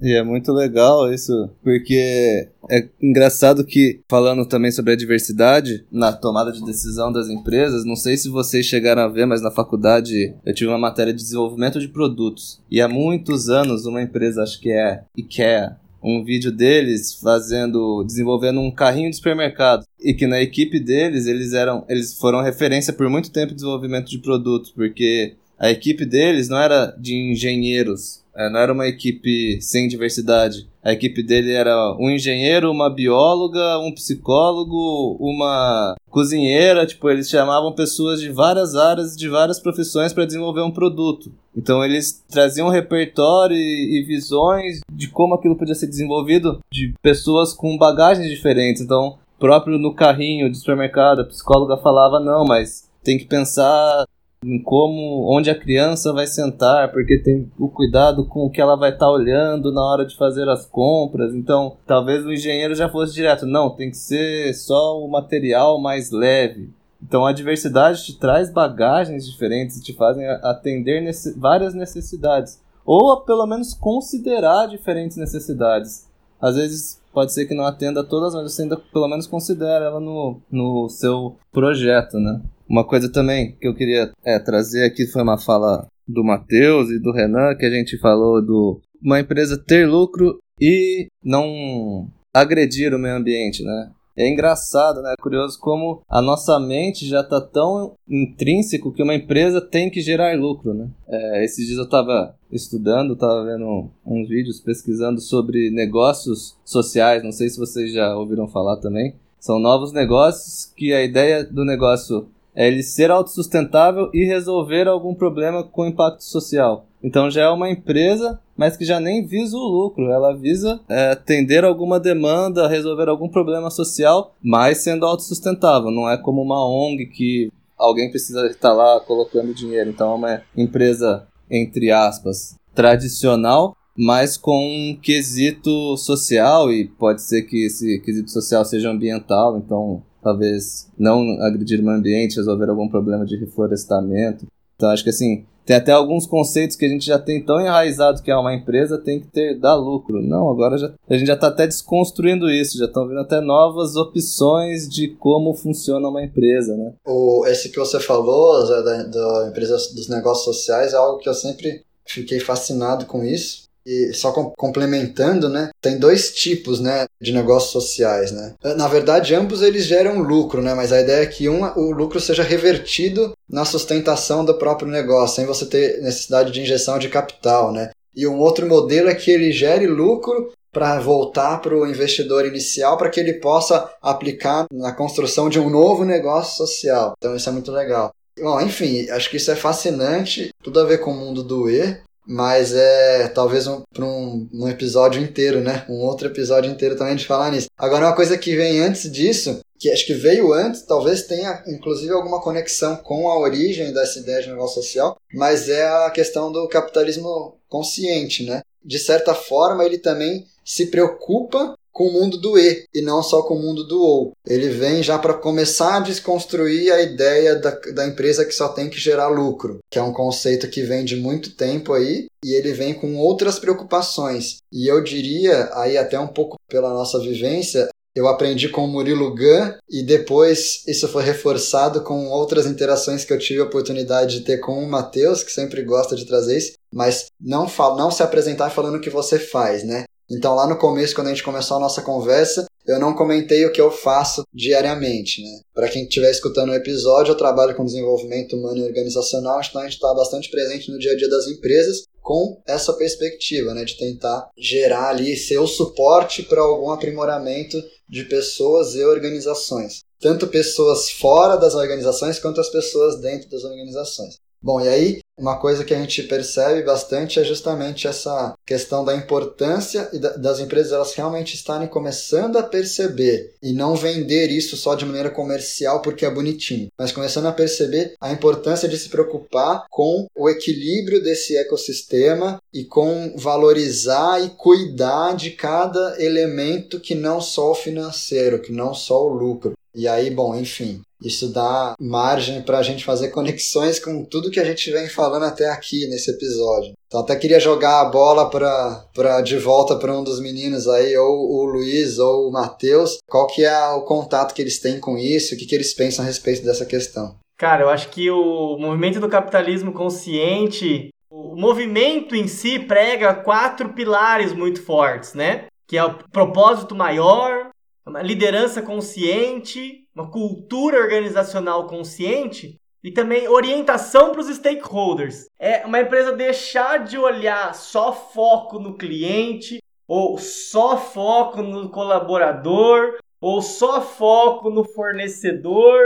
E 0.01 0.13
é 0.13 0.23
muito 0.23 0.53
legal 0.53 1.11
isso, 1.11 1.49
porque 1.63 2.49
é 2.71 2.89
engraçado 3.01 3.65
que, 3.65 4.01
falando 4.09 4.45
também 4.45 4.71
sobre 4.71 4.93
a 4.93 4.97
diversidade 4.97 5.87
na 5.91 6.13
tomada 6.13 6.53
de 6.53 6.63
decisão 6.65 7.11
das 7.11 7.29
empresas, 7.29 7.85
não 7.85 7.97
sei 7.97 8.17
se 8.17 8.29
vocês 8.29 8.67
chegaram 8.67 9.03
a 9.03 9.09
ver, 9.09 9.27
mas 9.27 9.41
na 9.41 9.51
faculdade 9.51 10.35
eu 10.45 10.55
tive 10.55 10.69
uma 10.69 10.79
matéria 10.79 11.15
de 11.15 11.23
desenvolvimento 11.23 11.81
de 11.81 11.89
produtos. 11.89 12.61
E 12.71 12.81
há 12.81 12.89
muitos 12.89 13.49
anos, 13.49 13.87
uma 13.87 14.03
empresa, 14.03 14.43
acho 14.43 14.61
que 14.61 14.71
é 14.71 15.03
IKEA, 15.17 15.77
um 16.03 16.23
vídeo 16.23 16.53
deles 16.53 17.15
fazendo, 17.15 18.05
desenvolvendo 18.05 18.61
um 18.61 18.71
carrinho 18.71 19.11
de 19.11 19.17
supermercado. 19.17 19.85
E 19.99 20.13
que 20.13 20.27
na 20.27 20.41
equipe 20.41 20.79
deles, 20.79 21.27
eles 21.27 21.55
eram, 21.55 21.87
eles 21.89 22.19
foram 22.19 22.43
referência 22.43 22.93
por 22.93 23.09
muito 23.09 23.33
tempo 23.33 23.53
em 23.53 23.57
desenvolvimento 23.57 24.11
de 24.11 24.19
produtos, 24.19 24.71
porque 24.71 25.35
a 25.59 25.71
equipe 25.71 26.05
deles 26.05 26.49
não 26.49 26.59
era 26.59 26.95
de 26.99 27.15
engenheiros, 27.15 28.23
é, 28.37 28.51
não 28.51 28.61
era 28.61 28.73
uma 28.73 28.87
equipe 28.87 29.61
sem 29.63 29.89
diversidade. 29.89 30.69
A 30.85 30.93
equipe 30.93 31.23
dele 31.23 31.53
era 31.53 31.97
um 31.99 32.11
engenheiro, 32.11 32.71
uma 32.71 32.91
bióloga, 32.91 33.79
um 33.79 33.91
psicólogo, 33.93 35.17
uma 35.19 35.97
cozinheira. 36.11 36.87
Tipo, 36.87 37.11
eles 37.11 37.29
chamavam 37.29 37.73
pessoas 37.73 38.21
de 38.21 38.31
várias 38.31 38.77
áreas, 38.77 39.17
de 39.17 39.29
várias 39.29 39.59
profissões 39.59 40.13
para 40.13 40.27
desenvolver 40.27 40.61
um 40.61 40.71
produto. 40.71 41.33
Então, 41.57 41.83
eles 41.83 42.23
traziam 42.31 42.69
um 42.69 42.71
repertório 42.71 43.57
e, 43.57 43.99
e 43.99 44.03
visões 44.07 44.81
de 44.93 45.09
como 45.09 45.35
aquilo 45.35 45.57
podia 45.57 45.75
ser 45.75 45.87
desenvolvido 45.87 46.61
de 46.73 46.95
pessoas 47.03 47.53
com 47.53 47.77
bagagens 47.79 48.29
diferentes. 48.29 48.83
Então, 48.83 49.17
próprio 49.39 49.79
no 49.79 49.95
carrinho 49.95 50.51
de 50.51 50.59
supermercado, 50.59 51.21
a 51.21 51.25
psicóloga 51.25 51.79
falava: 51.79 52.21
não, 52.21 52.45
mas 52.45 52.89
tem 53.03 53.17
que 53.17 53.25
pensar 53.25 54.05
em 54.47 54.63
como, 54.63 55.27
onde 55.29 55.51
a 55.51 55.59
criança 55.59 56.13
vai 56.13 56.27
sentar, 56.27 56.93
porque 56.93 57.19
tem 57.19 57.51
o 57.59 57.69
cuidado 57.69 58.25
com 58.25 58.47
o 58.47 58.51
que 58.51 58.61
ela 58.61 58.77
vai 58.77 58.91
estar 58.91 59.07
tá 59.07 59.11
olhando 59.11 59.73
na 59.73 59.83
hora 59.83 60.07
de 60.07 60.17
fazer 60.17 60.49
as 60.49 60.65
compras. 60.65 61.35
Então, 61.35 61.77
talvez 61.85 62.25
o 62.25 62.33
engenheiro 62.33 62.75
já 62.75 62.89
fosse 62.89 63.13
direto, 63.13 63.45
não, 63.45 63.71
tem 63.71 63.91
que 63.91 63.97
ser 63.97 64.55
só 64.55 65.01
o 65.01 65.11
material 65.11 65.81
mais 65.81 66.13
leve. 66.13 66.71
Então 67.03 67.27
a 67.27 67.33
diversidade 67.33 68.05
te 68.05 68.19
traz 68.19 68.51
bagagens 68.51 69.27
diferentes, 69.27 69.83
te 69.83 69.93
fazem 69.93 70.27
atender 70.27 71.01
nesse, 71.03 71.39
várias 71.39 71.75
necessidades. 71.75 72.61
Ou 72.85 73.21
pelo 73.21 73.47
menos 73.47 73.75
considerar 73.75 74.67
diferentes 74.67 75.17
necessidades. 75.17 76.07
Às 76.41 76.57
vezes 76.57 77.01
pode 77.13 77.33
ser 77.33 77.47
que 77.47 77.55
não 77.55 77.65
atenda 77.65 78.05
todas, 78.05 78.35
mas 78.35 78.53
você 78.53 78.63
ainda 78.63 78.77
pelo 78.77 79.09
menos 79.09 79.27
considera 79.27 79.87
ela 79.87 80.01
no, 80.01 80.41
no 80.51 80.89
seu 80.89 81.37
projeto, 81.53 82.19
né? 82.19 82.41
Uma 82.69 82.85
coisa 82.85 83.11
também 83.11 83.57
que 83.61 83.67
eu 83.67 83.75
queria 83.75 84.13
é, 84.25 84.39
trazer 84.39 84.85
aqui 84.85 85.07
foi 85.07 85.23
uma 85.23 85.39
fala 85.39 85.87
do 86.07 86.25
Matheus 86.25 86.91
e 86.91 87.01
do 87.01 87.13
Renan, 87.13 87.55
que 87.57 87.67
a 87.67 87.71
gente 87.71 87.99
falou 87.99 88.45
do 88.45 88.81
uma 89.03 89.21
empresa 89.21 89.57
ter 89.57 89.87
lucro 89.87 90.39
e 90.61 91.09
não 91.23 92.09
agredir 92.35 92.95
o 92.95 92.99
meio 92.99 93.17
ambiente, 93.17 93.63
né? 93.63 93.91
É 94.17 94.27
engraçado, 94.27 95.03
né? 95.03 95.13
É 95.13 95.23
curioso 95.23 95.59
como 95.61 96.01
a 96.09 96.23
nossa 96.23 96.59
mente 96.59 97.07
já 97.07 97.21
está 97.21 97.39
tão 97.39 97.95
intrínseco 98.09 98.91
que 98.91 99.03
uma 99.03 99.15
empresa 99.15 99.61
tem 99.61 99.91
que 99.91 100.01
gerar 100.01 100.39
lucro, 100.39 100.73
né? 100.73 100.89
É, 101.07 101.45
esses 101.45 101.67
dias 101.67 101.79
eu 101.79 101.85
estava 101.85 102.35
estudando, 102.51 103.13
estava 103.13 103.45
vendo 103.45 103.91
uns 104.07 104.27
vídeos 104.27 104.59
pesquisando 104.59 105.21
sobre 105.21 105.71
negócios 105.71 106.57
sociais. 106.65 107.23
Não 107.23 107.33
sei 107.33 107.51
se 107.51 107.59
vocês 107.59 107.93
já 107.93 108.17
ouviram 108.17 108.49
falar 108.49 108.79
também. 108.79 109.15
São 109.39 109.59
novos 109.59 109.93
negócios 109.93 110.73
que 110.75 110.95
a 110.95 111.05
ideia 111.05 111.45
do 111.45 111.65
negócio 111.65 112.27
é 112.57 112.67
ele 112.67 112.83
ser 112.83 113.11
autossustentável 113.11 114.11
e 114.15 114.25
resolver 114.25 114.89
algum 114.89 115.15
problema 115.15 115.63
com 115.63 115.87
impacto 115.87 116.25
social. 116.25 116.87
Então 117.03 117.31
já 117.31 117.43
é 117.43 117.49
uma 117.51 117.71
empresa, 117.71 118.41
mas 118.57 118.77
que 118.77 118.85
já 118.85 118.99
nem 118.99 119.25
visa 119.25 119.57
o 119.57 119.61
lucro. 119.61 120.11
Ela 120.11 120.35
visa 120.35 120.81
é, 120.89 121.11
atender 121.13 121.63
alguma 121.63 122.01
demanda, 122.01 122.67
resolver 122.67 123.09
algum 123.09 123.29
problema 123.29 123.71
social, 123.71 124.35
mas 124.43 124.79
sendo 124.79 125.05
autossustentável. 125.05 125.91
Não 125.91 126.09
é 126.09 126.17
como 126.17 126.43
uma 126.43 126.67
ONG 126.67 127.07
que 127.07 127.53
alguém 127.79 128.11
precisa 128.11 128.47
estar 128.47 128.73
lá 128.73 128.99
colocando 129.01 129.55
dinheiro. 129.55 129.91
Então 129.91 130.13
é 130.13 130.15
uma 130.15 130.43
empresa, 130.57 131.29
entre 131.51 131.93
aspas, 131.93 132.57
tradicional, 132.75 133.77
mas 133.97 134.37
com 134.37 134.59
um 134.59 134.99
quesito 135.01 135.97
social, 135.97 136.73
e 136.73 136.87
pode 136.87 137.23
ser 137.23 137.43
que 137.43 137.67
esse 137.67 138.01
quesito 138.01 138.31
social 138.31 138.65
seja 138.65 138.91
ambiental, 138.91 139.57
então 139.57 140.03
talvez 140.27 140.89
não 140.99 141.41
agredir 141.41 141.79
o 141.79 141.85
meio 141.85 141.99
ambiente, 141.99 142.37
resolver 142.37 142.69
algum 142.69 142.89
problema 142.89 143.25
de 143.25 143.37
reflorestamento. 143.37 144.45
Então 144.75 144.91
acho 144.91 145.05
que 145.05 145.11
assim, 145.11 145.45
tem 145.65 145.77
até 145.77 145.93
alguns 145.93 146.27
conceitos 146.27 146.75
que 146.75 146.85
a 146.85 146.89
gente 146.89 147.07
já 147.07 147.17
tem 147.17 147.45
tão 147.45 147.61
enraizado 147.61 148.23
que 148.23 148.31
é 148.31 148.37
uma 148.37 148.53
empresa 148.53 148.99
tem 148.99 149.21
que 149.21 149.29
ter 149.29 149.55
dar 149.55 149.77
lucro. 149.77 150.21
Não, 150.21 150.51
agora 150.51 150.77
já, 150.77 150.93
a 151.09 151.17
gente 151.17 151.29
já 151.29 151.35
está 151.35 151.47
até 151.47 151.65
desconstruindo 151.65 152.51
isso, 152.51 152.77
já 152.77 152.87
estão 152.87 153.07
vindo 153.07 153.21
até 153.21 153.41
novas 153.41 153.95
opções 153.95 154.89
de 154.89 155.09
como 155.09 155.55
funciona 155.55 156.09
uma 156.09 156.25
empresa, 156.25 156.77
né? 156.77 156.95
O, 157.07 157.47
esse 157.47 157.69
que 157.69 157.79
você 157.79 158.01
falou, 158.01 158.67
Zé, 158.67 158.83
da, 158.83 159.03
da 159.05 159.49
empresa 159.49 159.77
dos 159.95 160.09
negócios 160.09 160.45
sociais, 160.45 160.93
é 160.93 160.97
algo 160.97 161.19
que 161.19 161.29
eu 161.29 161.35
sempre 161.35 161.85
fiquei 162.05 162.41
fascinado 162.41 163.07
com 163.07 163.23
isso 163.23 163.66
e 163.87 164.13
só 164.13 164.33
com, 164.33 164.51
complementando, 164.57 165.49
né? 165.49 165.71
Tem 165.81 165.99
dois 165.99 166.33
tipos, 166.33 166.81
né, 166.81 167.07
de 167.21 167.33
negócios 167.33 167.71
sociais, 167.71 168.33
né? 168.33 168.55
Na 168.77 168.89
verdade, 168.89 169.35
ambos 169.35 169.63
eles 169.63 169.85
geram 169.85 170.21
lucro, 170.21 170.61
né? 170.61 170.75
Mas 170.75 170.93
a 170.93 171.01
ideia 171.01 171.23
é 171.23 171.27
que 171.27 171.49
um, 171.49 171.63
o 171.79 171.93
lucro 171.93 172.21
seja 172.21 172.43
revertido 172.43 173.33
na 173.49 173.65
sustentação 173.65 174.45
do 174.45 174.59
próprio 174.59 174.89
negócio, 174.89 175.37
sem 175.37 175.47
você 175.47 175.65
ter 175.67 176.03
necessidade 176.03 176.51
de 176.51 176.61
injeção 176.61 176.99
de 176.99 177.09
capital, 177.09 177.73
né? 177.73 177.91
E 178.15 178.27
um 178.27 178.39
outro 178.39 178.67
modelo 178.67 179.09
é 179.09 179.15
que 179.15 179.31
ele 179.31 179.53
gere 179.53 179.87
lucro 179.87 180.53
para 180.73 180.99
voltar 181.01 181.61
para 181.63 181.75
o 181.75 181.87
investidor 181.87 182.45
inicial 182.45 182.99
para 182.99 183.09
que 183.09 183.19
ele 183.19 183.35
possa 183.35 183.91
aplicar 184.03 184.67
na 184.71 184.93
construção 184.93 185.49
de 185.49 185.59
um 185.59 185.71
novo 185.71 186.05
negócio 186.05 186.57
social. 186.57 187.15
Então 187.17 187.35
isso 187.35 187.49
é 187.49 187.53
muito 187.53 187.73
legal. 187.73 188.11
Bom, 188.39 188.61
enfim, 188.61 189.09
acho 189.09 189.31
que 189.31 189.39
isso 189.39 189.51
é 189.51 189.57
fascinante, 189.57 190.51
tudo 190.63 190.81
a 190.81 190.85
ver 190.85 190.99
com 190.99 191.13
o 191.13 191.17
mundo 191.17 191.43
do 191.43 191.71
E. 191.71 191.99
Mas 192.27 192.73
é 192.75 193.29
talvez 193.29 193.67
um, 193.67 193.83
para 193.93 194.05
um, 194.05 194.49
um 194.53 194.69
episódio 194.69 195.23
inteiro, 195.23 195.61
né? 195.61 195.85
Um 195.89 196.01
outro 196.01 196.27
episódio 196.27 196.71
inteiro 196.71 196.97
também 196.97 197.17
de 197.17 197.27
falar 197.27 197.51
nisso. 197.51 197.69
Agora, 197.79 198.07
uma 198.07 198.17
coisa 198.17 198.37
que 198.37 198.57
vem 198.57 198.81
antes 198.81 199.11
disso, 199.11 199.61
que 199.79 199.91
acho 199.91 200.07
que 200.07 200.15
veio 200.15 200.53
antes, 200.53 200.83
talvez 200.83 201.23
tenha 201.23 201.63
inclusive 201.69 202.13
alguma 202.13 202.41
conexão 202.41 202.97
com 202.97 203.29
a 203.29 203.39
origem 203.39 203.93
dessa 203.93 204.19
ideia 204.19 204.43
de 204.43 204.49
negócio 204.49 204.83
social, 204.83 205.17
mas 205.35 205.69
é 205.69 205.87
a 205.87 206.11
questão 206.11 206.51
do 206.51 206.67
capitalismo 206.69 207.57
consciente, 207.69 208.45
né? 208.45 208.63
De 208.85 208.99
certa 208.99 209.35
forma, 209.35 209.85
ele 209.85 209.99
também 209.99 210.47
se 210.65 210.87
preocupa 210.87 211.75
com 211.97 212.09
o 212.09 212.13
mundo 212.13 212.37
do 212.37 212.59
E 212.59 212.85
e 212.95 213.01
não 213.01 213.23
só 213.23 213.41
com 213.41 213.55
o 213.55 213.59
mundo 213.59 213.83
do 213.87 213.99
OU. 213.99 214.33
Ele 214.47 214.69
vem 214.69 215.03
já 215.03 215.19
para 215.19 215.33
começar 215.33 215.97
a 215.97 216.01
desconstruir 216.01 216.93
a 216.93 217.01
ideia 217.01 217.57
da, 217.57 217.71
da 217.71 218.07
empresa 218.07 218.45
que 218.45 218.53
só 218.53 218.69
tem 218.69 218.91
que 218.91 219.01
gerar 219.01 219.29
lucro, 219.29 219.79
que 219.91 219.99
é 219.99 220.03
um 220.03 220.13
conceito 220.13 220.69
que 220.69 220.83
vem 220.83 221.07
de 221.07 221.17
muito 221.17 221.57
tempo 221.57 221.95
aí 221.95 222.27
e 222.45 222.53
ele 222.53 222.75
vem 222.75 222.93
com 222.93 223.17
outras 223.17 223.59
preocupações. 223.59 224.59
E 224.71 224.87
eu 224.87 225.03
diria, 225.03 225.71
aí 225.73 225.97
até 225.97 226.21
um 226.21 226.29
pouco 226.29 226.59
pela 226.69 226.91
nossa 226.93 227.19
vivência, 227.19 227.89
eu 228.15 228.29
aprendi 228.29 228.69
com 228.69 228.85
o 228.85 228.89
Murilo 228.89 229.35
Gun 229.35 229.73
e 229.89 230.03
depois 230.03 230.83
isso 230.87 231.09
foi 231.09 231.23
reforçado 231.23 232.03
com 232.03 232.29
outras 232.29 232.67
interações 232.67 233.25
que 233.25 233.33
eu 233.33 233.39
tive 233.39 233.61
a 233.61 233.65
oportunidade 233.65 234.39
de 234.39 234.45
ter 234.45 234.59
com 234.59 234.85
o 234.85 234.89
Matheus, 234.89 235.43
que 235.43 235.53
sempre 235.53 235.83
gosta 235.83 236.15
de 236.15 236.27
trazer 236.27 236.59
isso, 236.59 236.73
mas 236.93 237.27
não, 237.41 237.67
não 237.97 238.11
se 238.11 238.23
apresentar 238.23 238.69
falando 238.69 238.97
o 238.97 239.01
que 239.01 239.11
você 239.11 239.39
faz, 239.39 239.83
né? 239.83 240.05
Então, 240.31 240.55
lá 240.55 240.67
no 240.67 240.79
começo, 240.79 241.15
quando 241.15 241.29
a 241.29 241.31
gente 241.31 241.43
começou 241.43 241.77
a 241.77 241.81
nossa 241.81 242.03
conversa, 242.03 242.67
eu 242.87 243.01
não 243.01 243.15
comentei 243.15 243.65
o 243.65 243.73
que 243.73 243.81
eu 243.81 243.91
faço 243.91 244.45
diariamente, 244.53 245.43
né? 245.43 245.61
Para 245.75 245.89
quem 245.89 246.03
estiver 246.03 246.31
escutando 246.31 246.71
o 246.71 246.75
episódio, 246.75 247.33
eu 247.33 247.37
trabalho 247.37 247.77
com 247.77 247.85
desenvolvimento 247.85 248.57
humano 248.57 248.79
e 248.79 248.85
organizacional, 248.85 249.61
então 249.61 249.81
a 249.81 249.85
gente 249.85 249.95
está 249.95 250.13
bastante 250.15 250.51
presente 250.51 250.91
no 250.91 250.99
dia 250.99 251.13
a 251.13 251.17
dia 251.17 251.29
das 251.29 251.47
empresas 251.47 252.05
com 252.21 252.61
essa 252.67 252.93
perspectiva, 252.93 253.73
né? 253.73 253.85
De 253.85 253.97
tentar 253.97 254.49
gerar 254.59 255.11
ali, 255.11 255.37
ser 255.37 255.59
o 255.59 255.67
suporte 255.67 256.43
para 256.43 256.61
algum 256.61 256.91
aprimoramento 256.91 257.83
de 258.09 258.25
pessoas 258.25 258.95
e 258.95 259.05
organizações. 259.05 260.01
Tanto 260.21 260.47
pessoas 260.49 261.11
fora 261.11 261.57
das 261.57 261.75
organizações 261.75 262.39
quanto 262.39 262.61
as 262.61 262.71
pessoas 262.71 263.21
dentro 263.21 263.49
das 263.51 263.65
organizações. 263.65 264.37
Bom, 264.63 264.81
e 264.81 264.89
aí 264.89 265.21
uma 265.39 265.59
coisa 265.59 265.85
que 265.85 265.93
a 265.93 265.99
gente 265.99 266.23
percebe 266.23 266.83
bastante 266.83 267.39
é 267.39 267.45
justamente 267.45 268.09
essa 268.09 268.55
questão 268.65 269.05
da 269.05 269.15
importância 269.15 270.09
das 270.39 270.61
empresas 270.61 270.93
elas 270.93 271.13
realmente 271.13 271.55
estarem 271.55 271.87
começando 271.87 272.57
a 272.57 272.63
perceber 272.63 273.55
e 273.63 273.75
não 273.75 273.95
vender 273.95 274.51
isso 274.51 274.79
só 274.79 274.95
de 274.95 275.05
maneira 275.05 275.29
comercial 275.29 276.01
porque 276.01 276.25
é 276.25 276.31
bonitinho, 276.31 276.89
mas 276.99 277.13
começando 277.13 277.47
a 277.47 277.53
perceber 277.53 278.15
a 278.19 278.33
importância 278.33 278.89
de 278.89 278.97
se 278.97 279.11
preocupar 279.11 279.85
com 279.91 280.27
o 280.35 280.49
equilíbrio 280.49 281.23
desse 281.23 281.55
ecossistema 281.57 282.59
e 282.73 282.85
com 282.85 283.35
valorizar 283.37 284.43
e 284.43 284.49
cuidar 284.49 285.37
de 285.37 285.51
cada 285.51 286.17
elemento 286.19 286.99
que 286.99 287.15
não 287.15 287.43
só 287.43 287.73
o 287.73 287.75
financeiro, 287.75 288.63
que 288.63 288.73
não 288.73 288.95
só 288.95 289.23
o 289.23 289.29
lucro. 289.29 289.75
E 289.97 290.07
aí, 290.07 290.29
bom, 290.29 290.55
enfim, 290.55 291.01
isso 291.23 291.51
dá 291.51 291.95
margem 291.99 292.61
para 292.61 292.79
a 292.79 292.83
gente 292.83 293.03
fazer 293.03 293.31
conexões 293.31 293.99
com 293.99 294.23
tudo 294.23 294.51
que 294.51 294.61
a 294.61 294.65
gente 294.65 294.91
vem 294.91 295.09
falando 295.09 295.45
até 295.45 295.71
aqui 295.71 296.07
nesse 296.09 296.31
episódio. 296.31 296.93
Então 297.07 297.21
até 297.21 297.35
queria 297.35 297.59
jogar 297.59 298.03
a 298.03 298.05
bola 298.05 298.51
para 298.51 299.41
de 299.41 299.57
volta 299.57 299.97
para 299.97 300.13
um 300.13 300.23
dos 300.23 300.39
meninos 300.39 300.87
aí, 300.87 301.17
ou 301.17 301.51
o 301.51 301.65
Luiz 301.65 302.19
ou 302.19 302.47
o 302.47 302.53
Matheus. 302.53 303.17
Qual 303.27 303.47
que 303.47 303.65
é 303.65 303.89
o 303.89 304.03
contato 304.03 304.55
que 304.55 304.61
eles 304.61 304.79
têm 304.79 305.01
com 305.01 305.17
isso? 305.17 305.55
O 305.55 305.59
que, 305.59 305.65
que 305.65 305.75
eles 305.75 305.95
pensam 305.95 306.23
a 306.23 306.29
respeito 306.29 306.63
dessa 306.63 306.85
questão? 306.85 307.35
Cara, 307.57 307.85
eu 307.85 307.89
acho 307.89 308.11
que 308.11 308.31
o 308.31 308.77
movimento 308.77 309.19
do 309.19 309.31
capitalismo 309.31 309.93
consciente, 309.93 311.09
o 311.31 311.57
movimento 311.57 312.37
em 312.37 312.47
si 312.47 312.79
prega 312.79 313.33
quatro 313.33 313.95
pilares 313.95 314.53
muito 314.53 314.83
fortes, 314.83 315.33
né? 315.33 315.65
Que 315.89 315.97
é 315.97 316.05
o 316.05 316.19
propósito 316.31 316.95
maior, 316.95 317.71
uma 318.07 318.23
liderança 318.23 318.81
consciente, 318.81 320.07
uma 320.15 320.31
cultura 320.31 320.99
organizacional 320.99 321.87
consciente 321.87 322.81
e 323.03 323.11
também 323.11 323.49
orientação 323.49 324.33
para 324.33 324.41
os 324.41 324.49
stakeholders. 324.49 325.47
É 325.59 325.85
uma 325.85 326.01
empresa 326.01 326.33
deixar 326.33 327.05
de 327.05 327.19
olhar 327.19 327.75
só 327.75 328.13
foco 328.13 328.79
no 328.79 328.97
cliente, 328.97 329.83
ou 330.09 330.39
só 330.39 330.97
foco 330.97 331.63
no 331.63 331.91
colaborador, 331.91 333.19
ou 333.41 333.61
só 333.61 334.01
foco 334.01 334.71
no 334.71 334.85
fornecedor, 334.85 336.01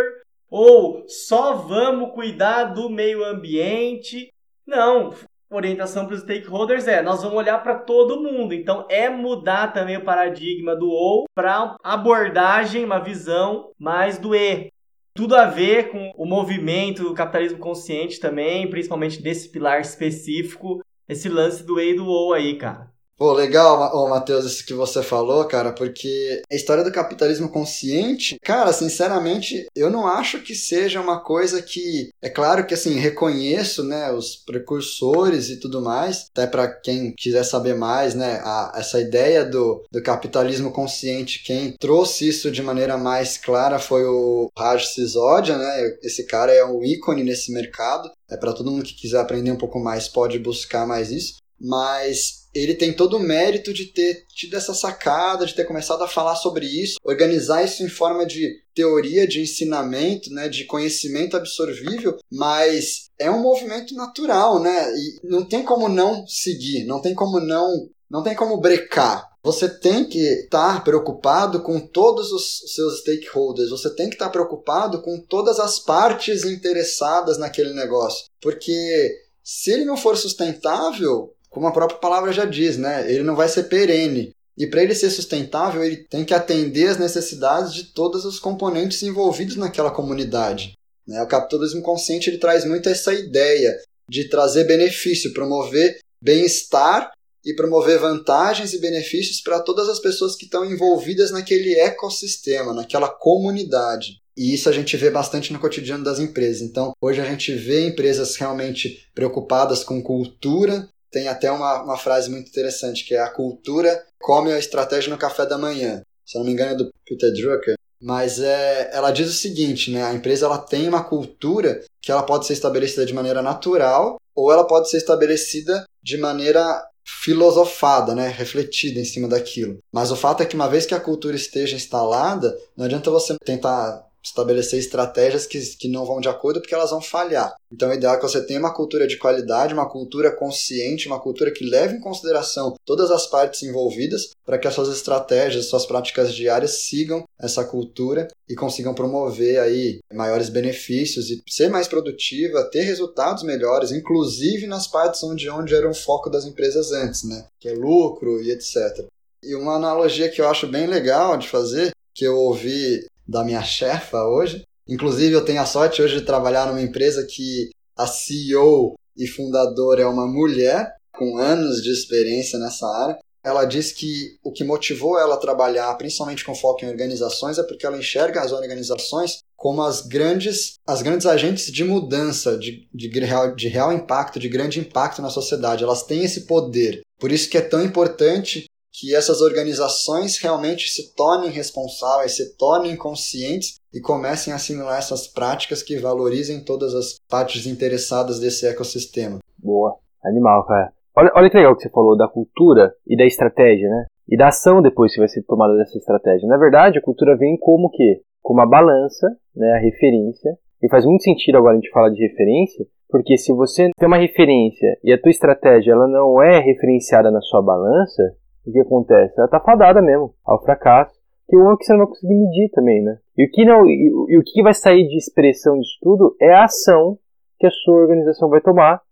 ou 0.51 1.05
só 1.07 1.55
vamos 1.55 2.12
cuidar 2.12 2.64
do 2.64 2.88
meio 2.88 3.24
ambiente. 3.24 4.32
Não, 4.66 5.14
orientação 5.51 6.07
para 6.07 6.14
os 6.14 6.20
stakeholders 6.20 6.86
é 6.86 7.03
nós 7.03 7.22
vamos 7.22 7.36
olhar 7.36 7.59
para 7.62 7.74
todo 7.74 8.22
mundo. 8.22 8.55
Então 8.55 8.86
é 8.88 9.09
mudar 9.09 9.72
também 9.72 9.96
o 9.96 10.05
paradigma 10.05 10.76
do 10.76 10.88
ou 10.88 11.24
para 11.34 11.76
abordagem, 11.82 12.84
uma 12.84 12.98
visão 12.98 13.72
mais 13.78 14.18
do 14.18 14.34
e. 14.34 14.70
tudo 15.12 15.34
a 15.34 15.46
ver 15.46 15.90
com 15.90 16.12
o 16.16 16.24
movimento 16.24 17.03
do 17.03 17.14
capitalismo 17.14 17.59
consciente 17.59 18.20
também, 18.20 18.70
principalmente 18.70 19.20
desse 19.20 19.51
pilar 19.51 19.80
específico, 19.80 20.80
esse 21.09 21.28
lance 21.28 21.64
do 21.64 21.80
E 21.80 21.90
e 21.90 21.96
do 21.96 22.09
O 22.09 22.32
aí, 22.32 22.57
cara. 22.57 22.90
Pô, 23.21 23.35
legal, 23.35 23.95
ô 23.95 24.09
Matheus, 24.09 24.47
isso 24.47 24.64
que 24.64 24.73
você 24.73 25.03
falou, 25.03 25.45
cara, 25.45 25.73
porque 25.75 26.41
a 26.51 26.55
história 26.55 26.83
do 26.83 26.91
capitalismo 26.91 27.51
consciente, 27.51 28.39
cara, 28.43 28.73
sinceramente, 28.73 29.66
eu 29.77 29.91
não 29.91 30.07
acho 30.07 30.41
que 30.41 30.55
seja 30.55 31.03
uma 31.03 31.23
coisa 31.23 31.61
que. 31.61 32.09
É 32.23 32.31
claro 32.31 32.66
que, 32.66 32.73
assim, 32.73 32.95
reconheço, 32.95 33.85
né, 33.85 34.11
os 34.11 34.37
precursores 34.37 35.51
e 35.51 35.61
tudo 35.61 35.83
mais, 35.83 36.29
até 36.31 36.47
para 36.47 36.66
quem 36.66 37.12
quiser 37.14 37.45
saber 37.45 37.75
mais, 37.75 38.14
né, 38.14 38.41
a, 38.43 38.73
essa 38.77 38.99
ideia 38.99 39.45
do, 39.45 39.85
do 39.93 40.03
capitalismo 40.03 40.73
consciente, 40.73 41.45
quem 41.45 41.77
trouxe 41.77 42.27
isso 42.27 42.51
de 42.51 42.62
maneira 42.62 42.97
mais 42.97 43.37
clara 43.37 43.79
foi 43.79 44.03
o 44.03 44.51
Raj 44.57 44.87
Sisodia, 44.87 45.59
né, 45.59 45.99
esse 46.03 46.25
cara 46.25 46.55
é 46.55 46.64
um 46.64 46.83
ícone 46.83 47.23
nesse 47.23 47.53
mercado. 47.53 48.11
É 48.31 48.37
para 48.39 48.55
todo 48.55 48.71
mundo 48.71 48.85
que 48.85 48.95
quiser 48.95 49.21
aprender 49.21 49.51
um 49.51 49.59
pouco 49.59 49.79
mais, 49.79 50.09
pode 50.09 50.39
buscar 50.39 50.87
mais 50.87 51.11
isso. 51.11 51.35
Mas 51.61 52.39
ele 52.55 52.74
tem 52.74 52.92
todo 52.92 53.16
o 53.16 53.20
mérito 53.20 53.72
de 53.72 53.86
ter 53.86 54.26
tido 54.28 54.57
essa 54.57 54.74
sacada, 54.74 55.46
de 55.46 55.55
ter 55.55 55.64
começado 55.64 56.03
a 56.03 56.09
falar 56.09 56.36
sobre 56.36 56.66
isso, 56.66 56.98
organizar 57.05 57.64
isso 57.64 57.82
em 57.82 57.88
forma 57.88 58.26
de 58.26 58.51
teoria 58.74 59.26
de 59.26 59.40
ensinamento, 59.40 60.30
né, 60.30 60.48
de 60.48 60.64
conhecimento 60.64 61.36
absorvível, 61.36 62.18
mas 62.30 63.11
é 63.18 63.30
um 63.30 63.40
movimento 63.40 63.94
natural, 63.94 64.61
né? 64.61 64.92
E 64.94 65.20
não 65.22 65.44
tem 65.44 65.62
como 65.62 65.88
não 65.88 66.26
seguir, 66.26 66.84
não 66.84 67.01
tem 67.01 67.14
como 67.14 67.40
não, 67.40 67.88
não 68.11 68.22
tem 68.22 68.34
como 68.34 68.61
brecar. 68.61 69.28
Você 69.42 69.68
tem 69.68 70.05
que 70.05 70.18
estar 70.18 70.84
preocupado 70.84 71.62
com 71.62 71.80
todos 71.80 72.30
os 72.30 72.74
seus 72.74 73.01
stakeholders, 73.01 73.70
você 73.70 73.94
tem 73.94 74.09
que 74.09 74.14
estar 74.14 74.28
preocupado 74.28 75.01
com 75.01 75.18
todas 75.18 75.59
as 75.59 75.78
partes 75.78 76.44
interessadas 76.44 77.38
naquele 77.38 77.72
negócio, 77.72 78.26
porque 78.40 79.11
se 79.42 79.70
ele 79.72 79.86
não 79.86 79.96
for 79.96 80.16
sustentável, 80.16 81.34
como 81.51 81.66
a 81.66 81.72
própria 81.72 81.98
palavra 81.98 82.32
já 82.32 82.44
diz, 82.44 82.78
né? 82.78 83.11
Ele 83.12 83.22
não 83.22 83.36
vai 83.36 83.48
ser 83.48 83.64
perene. 83.64 84.32
E 84.57 84.66
para 84.66 84.82
ele 84.82 84.94
ser 84.94 85.11
sustentável, 85.11 85.82
ele 85.82 85.96
tem 85.96 86.24
que 86.24 86.34
atender 86.34 86.88
às 86.88 86.98
necessidades 86.98 87.74
de 87.74 87.84
todos 87.92 88.24
os 88.24 88.38
componentes 88.38 89.03
envolvidos 89.03 89.57
naquela 89.57 89.90
comunidade. 89.90 90.74
Né? 91.07 91.22
O 91.22 91.26
capitalismo 91.26 91.82
consciente 91.82 92.30
ele 92.30 92.38
traz 92.38 92.64
muito 92.64 92.88
essa 92.88 93.12
ideia 93.12 93.76
de 94.09 94.28
trazer 94.28 94.64
benefício, 94.64 95.32
promover 95.32 95.98
bem-estar 96.22 97.11
e 97.44 97.55
promover 97.55 97.98
vantagens 97.98 98.74
e 98.74 98.78
benefícios 98.78 99.40
para 99.40 99.61
todas 99.61 99.88
as 99.88 99.98
pessoas 99.98 100.36
que 100.36 100.44
estão 100.44 100.64
envolvidas 100.64 101.30
naquele 101.30 101.74
ecossistema, 101.78 102.74
naquela 102.74 103.09
comunidade. 103.09 104.20
E 104.36 104.53
isso 104.53 104.68
a 104.68 104.72
gente 104.72 104.96
vê 104.96 105.11
bastante 105.11 105.53
no 105.53 105.59
cotidiano 105.59 106.05
das 106.05 106.18
empresas. 106.18 106.62
Então, 106.62 106.92
hoje 107.01 107.20
a 107.20 107.24
gente 107.24 107.53
vê 107.55 107.86
empresas 107.86 108.36
realmente 108.36 109.07
preocupadas 109.14 109.82
com 109.82 110.03
cultura, 110.03 110.88
tem 111.11 111.29
até 111.29 111.51
uma, 111.51 111.83
uma 111.83 111.97
frase 111.97 112.31
muito 112.31 112.49
interessante, 112.49 113.05
que 113.05 113.15
é 113.15 113.21
a 113.21 113.31
cultura 113.31 114.05
come 114.19 114.53
a 114.53 114.59
estratégia 114.59 115.11
no 115.11 115.19
café 115.19 115.47
da 115.47 115.59
manhã. 115.59 116.03
Se 116.25 116.37
eu 116.37 116.41
não 116.41 116.47
me 116.47 116.53
engano 116.53 116.73
é 116.73 116.77
do 116.77 116.93
Peter 117.05 117.33
Drucker. 117.33 117.75
Mas 118.01 118.41
é, 118.41 118.91
ela 118.93 119.11
diz 119.11 119.29
o 119.29 119.33
seguinte, 119.33 119.91
né? 119.91 120.03
A 120.03 120.15
empresa 120.15 120.47
ela 120.47 120.59
tem 120.59 120.89
uma 120.89 121.05
cultura 121.05 121.85
que 122.01 122.11
ela 122.11 122.23
pode 122.23 122.47
ser 122.47 122.55
estabelecida 122.55 123.05
de 123.05 123.13
maneira 123.13 123.43
natural 123.43 124.17
ou 124.35 124.51
ela 124.51 124.67
pode 124.67 124.89
ser 124.89 124.97
estabelecida 124.97 125.85
de 126.03 126.17
maneira 126.17 126.83
filosofada, 127.05 128.15
né, 128.15 128.29
refletida 128.29 129.01
em 129.01 129.05
cima 129.05 129.27
daquilo. 129.29 129.79
Mas 129.93 130.11
o 130.11 130.17
fato 130.17 130.43
é 130.43 130.47
que 130.47 130.55
uma 130.55 130.69
vez 130.69 130.87
que 130.87 130.95
a 130.95 131.01
cultura 131.01 131.35
esteja 131.35 131.77
instalada, 131.77 132.57
não 132.77 132.85
adianta 132.85 133.11
você 133.11 133.35
tentar 133.45 134.07
estabelecer 134.23 134.79
estratégias 134.79 135.47
que, 135.47 135.59
que 135.77 135.89
não 135.89 136.05
vão 136.05 136.21
de 136.21 136.29
acordo 136.29 136.61
porque 136.61 136.75
elas 136.75 136.91
vão 136.91 137.01
falhar. 137.01 137.55
Então, 137.73 137.91
o 137.91 137.95
ideal 137.95 138.14
é 138.14 138.16
que 138.16 138.23
você 138.23 138.45
tenha 138.45 138.59
uma 138.61 138.75
cultura 138.75 139.07
de 139.07 139.16
qualidade, 139.16 139.75
uma 139.75 139.89
cultura 139.89 140.35
consciente, 140.35 141.07
uma 141.07 141.21
cultura 141.21 141.51
que 141.51 141.64
leve 141.64 141.97
em 141.97 142.01
consideração 142.01 142.75
todas 142.85 143.11
as 143.11 143.27
partes 143.27 143.62
envolvidas 143.62 144.31
para 144.45 144.59
que 144.59 144.66
as 144.66 144.75
suas 144.75 144.89
estratégias, 144.89 145.66
suas 145.66 145.87
práticas 145.87 146.35
diárias 146.35 146.83
sigam 146.83 147.25
essa 147.39 147.64
cultura 147.64 148.29
e 148.49 148.55
consigam 148.55 148.95
promover 148.95 149.61
aí 149.61 150.01
maiores 150.12 150.49
benefícios 150.49 151.31
e 151.31 151.41
ser 151.49 151.68
mais 151.68 151.87
produtiva, 151.87 152.68
ter 152.71 152.83
resultados 152.83 153.43
melhores, 153.43 153.93
inclusive 153.93 154.66
nas 154.66 154.87
partes 154.87 155.23
onde, 155.23 155.49
onde 155.49 155.75
era 155.75 155.89
o 155.89 155.95
foco 155.95 156.29
das 156.29 156.45
empresas 156.45 156.93
antes, 156.93 157.23
né? 157.23 157.47
Que 157.61 157.68
é 157.68 157.73
lucro 157.73 158.43
e 158.43 158.51
etc. 158.51 159.07
E 159.43 159.55
uma 159.55 159.77
analogia 159.77 160.29
que 160.29 160.41
eu 160.41 160.49
acho 160.49 160.66
bem 160.66 160.87
legal 160.87 161.37
de 161.37 161.49
fazer, 161.49 161.93
que 162.14 162.25
eu 162.25 162.37
ouvi 162.37 163.07
da 163.31 163.45
minha 163.45 163.62
chefa 163.62 164.24
hoje. 164.24 164.64
Inclusive, 164.89 165.33
eu 165.33 165.45
tenho 165.45 165.62
a 165.62 165.66
sorte 165.66 166.03
hoje 166.03 166.18
de 166.18 166.26
trabalhar 166.26 166.66
numa 166.66 166.83
empresa 166.83 167.24
que 167.24 167.70
a 167.97 168.07
CEO 168.07 168.95
e 169.16 169.26
fundadora 169.28 170.03
é 170.03 170.07
uma 170.07 170.26
mulher 170.26 170.93
com 171.12 171.39
anos 171.39 171.81
de 171.83 171.93
experiência 171.93 172.59
nessa 172.59 172.87
área. 172.87 173.18
Ela 173.43 173.64
diz 173.64 173.93
que 173.93 174.37
o 174.43 174.53
que 174.53 174.64
motivou 174.64 175.18
ela 175.18 175.37
a 175.37 175.39
trabalhar, 175.39 175.95
principalmente 175.95 176.45
com 176.45 176.55
foco 176.55 176.85
em 176.85 176.89
organizações, 176.89 177.57
é 177.57 177.62
porque 177.62 177.87
ela 177.87 177.97
enxerga 177.97 178.43
as 178.43 178.53
organizações 178.53 179.39
como 179.57 179.81
as 179.83 180.03
grandes, 180.03 180.74
as 180.87 181.01
grandes 181.01 181.26
agentes 181.26 181.70
de 181.70 181.85
mudança, 181.85 182.59
de, 182.59 182.87
de, 182.93 183.09
real, 183.20 183.55
de 183.55 183.68
real 183.68 183.93
impacto, 183.93 184.39
de 184.39 184.49
grande 184.49 184.81
impacto 184.81 185.22
na 185.22 185.31
sociedade. 185.31 185.85
Elas 185.85 186.03
têm 186.03 186.24
esse 186.24 186.43
poder. 186.43 187.01
Por 187.18 187.31
isso 187.31 187.49
que 187.49 187.57
é 187.57 187.62
tão 187.62 187.83
importante 187.83 188.64
que 189.01 189.14
essas 189.14 189.40
organizações 189.40 190.38
realmente 190.38 190.90
se 190.90 191.14
tornem 191.14 191.51
responsáveis, 191.51 192.36
se 192.36 192.57
tornem 192.59 192.94
conscientes 192.96 193.80
e 193.94 194.01
comecem 194.01 194.53
a 194.53 194.57
assimilar 194.57 194.98
essas 194.98 195.26
práticas 195.26 195.82
que 195.82 195.96
valorizem 195.96 196.62
todas 196.62 196.94
as 196.94 197.18
partes 197.28 197.66
interessadas 197.66 198.38
desse 198.38 198.66
ecossistema. 198.66 199.38
Boa, 199.59 199.96
animal, 200.22 200.66
cara. 200.66 200.92
Olha, 201.16 201.32
olha 201.34 201.51
que 201.51 201.57
legal 201.57 201.74
que 201.74 201.82
você 201.82 201.90
falou 201.90 202.16
da 202.16 202.28
cultura 202.28 202.94
e 203.07 203.16
da 203.16 203.24
estratégia, 203.24 203.88
né? 203.88 204.07
E 204.28 204.36
da 204.36 204.48
ação 204.48 204.80
depois 204.82 205.12
que 205.12 205.18
vai 205.18 205.28
ser 205.28 205.42
tomada 205.42 205.74
dessa 205.76 205.98
estratégia. 205.98 206.46
Na 206.46 206.57
verdade, 206.59 206.98
a 206.98 207.03
cultura 207.03 207.36
vem 207.36 207.57
como 207.59 207.90
que? 207.90 208.20
Como 208.42 208.61
a 208.61 208.66
balança, 208.66 209.26
né, 209.57 209.72
a 209.72 209.78
referência. 209.78 210.57
E 210.82 210.88
faz 210.88 211.05
muito 211.05 211.24
sentido 211.24 211.59
agora 211.59 211.72
a 211.72 211.80
gente 211.80 211.90
falar 211.90 212.11
de 212.11 212.22
referência, 212.22 212.86
porque 213.11 213.36
se 213.36 213.53
você 213.53 213.90
tem 213.98 214.07
uma 214.07 214.16
referência 214.16 214.96
e 215.03 215.12
a 215.12 215.20
tua 215.20 215.30
estratégia 215.30 215.92
ela 215.92 216.07
não 216.07 216.42
é 216.42 216.61
referenciada 216.61 217.30
na 217.30 217.40
sua 217.40 217.61
balança, 217.61 218.22
o 218.67 218.73
que 218.73 218.81
acontece? 218.81 219.35
Ela 219.39 219.49
tá 219.49 219.61
fadada 219.61 220.03
mesmo 220.03 220.35
ao 220.45 220.63
fracasso, 220.63 221.19
que 221.49 221.57
o 221.57 221.77
que 221.77 221.85
você 221.85 221.93
não 221.93 222.01
vai 222.01 222.09
conseguir 222.09 222.35
medir 222.35 222.71
também, 222.71 223.03
né? 223.03 223.19
E 223.37 223.45
o 223.45 223.51
que 223.51 223.65
não, 223.65 223.87
e, 223.87 224.11
e 224.29 224.39
o 224.39 224.43
que 224.45 224.63
vai 224.63 224.75
sair 224.75 225.07
de 225.09 225.17
expressão 225.17 225.79
disso 225.79 225.99
tudo 226.01 226.37
é 226.41 226.53
a 226.53 226.65
ação 226.65 227.19
que 227.59 227.67
a 227.67 227.71
sua 227.71 227.95
organização 227.95 228.49
vai 228.49 228.61
tomar, 228.61 229.03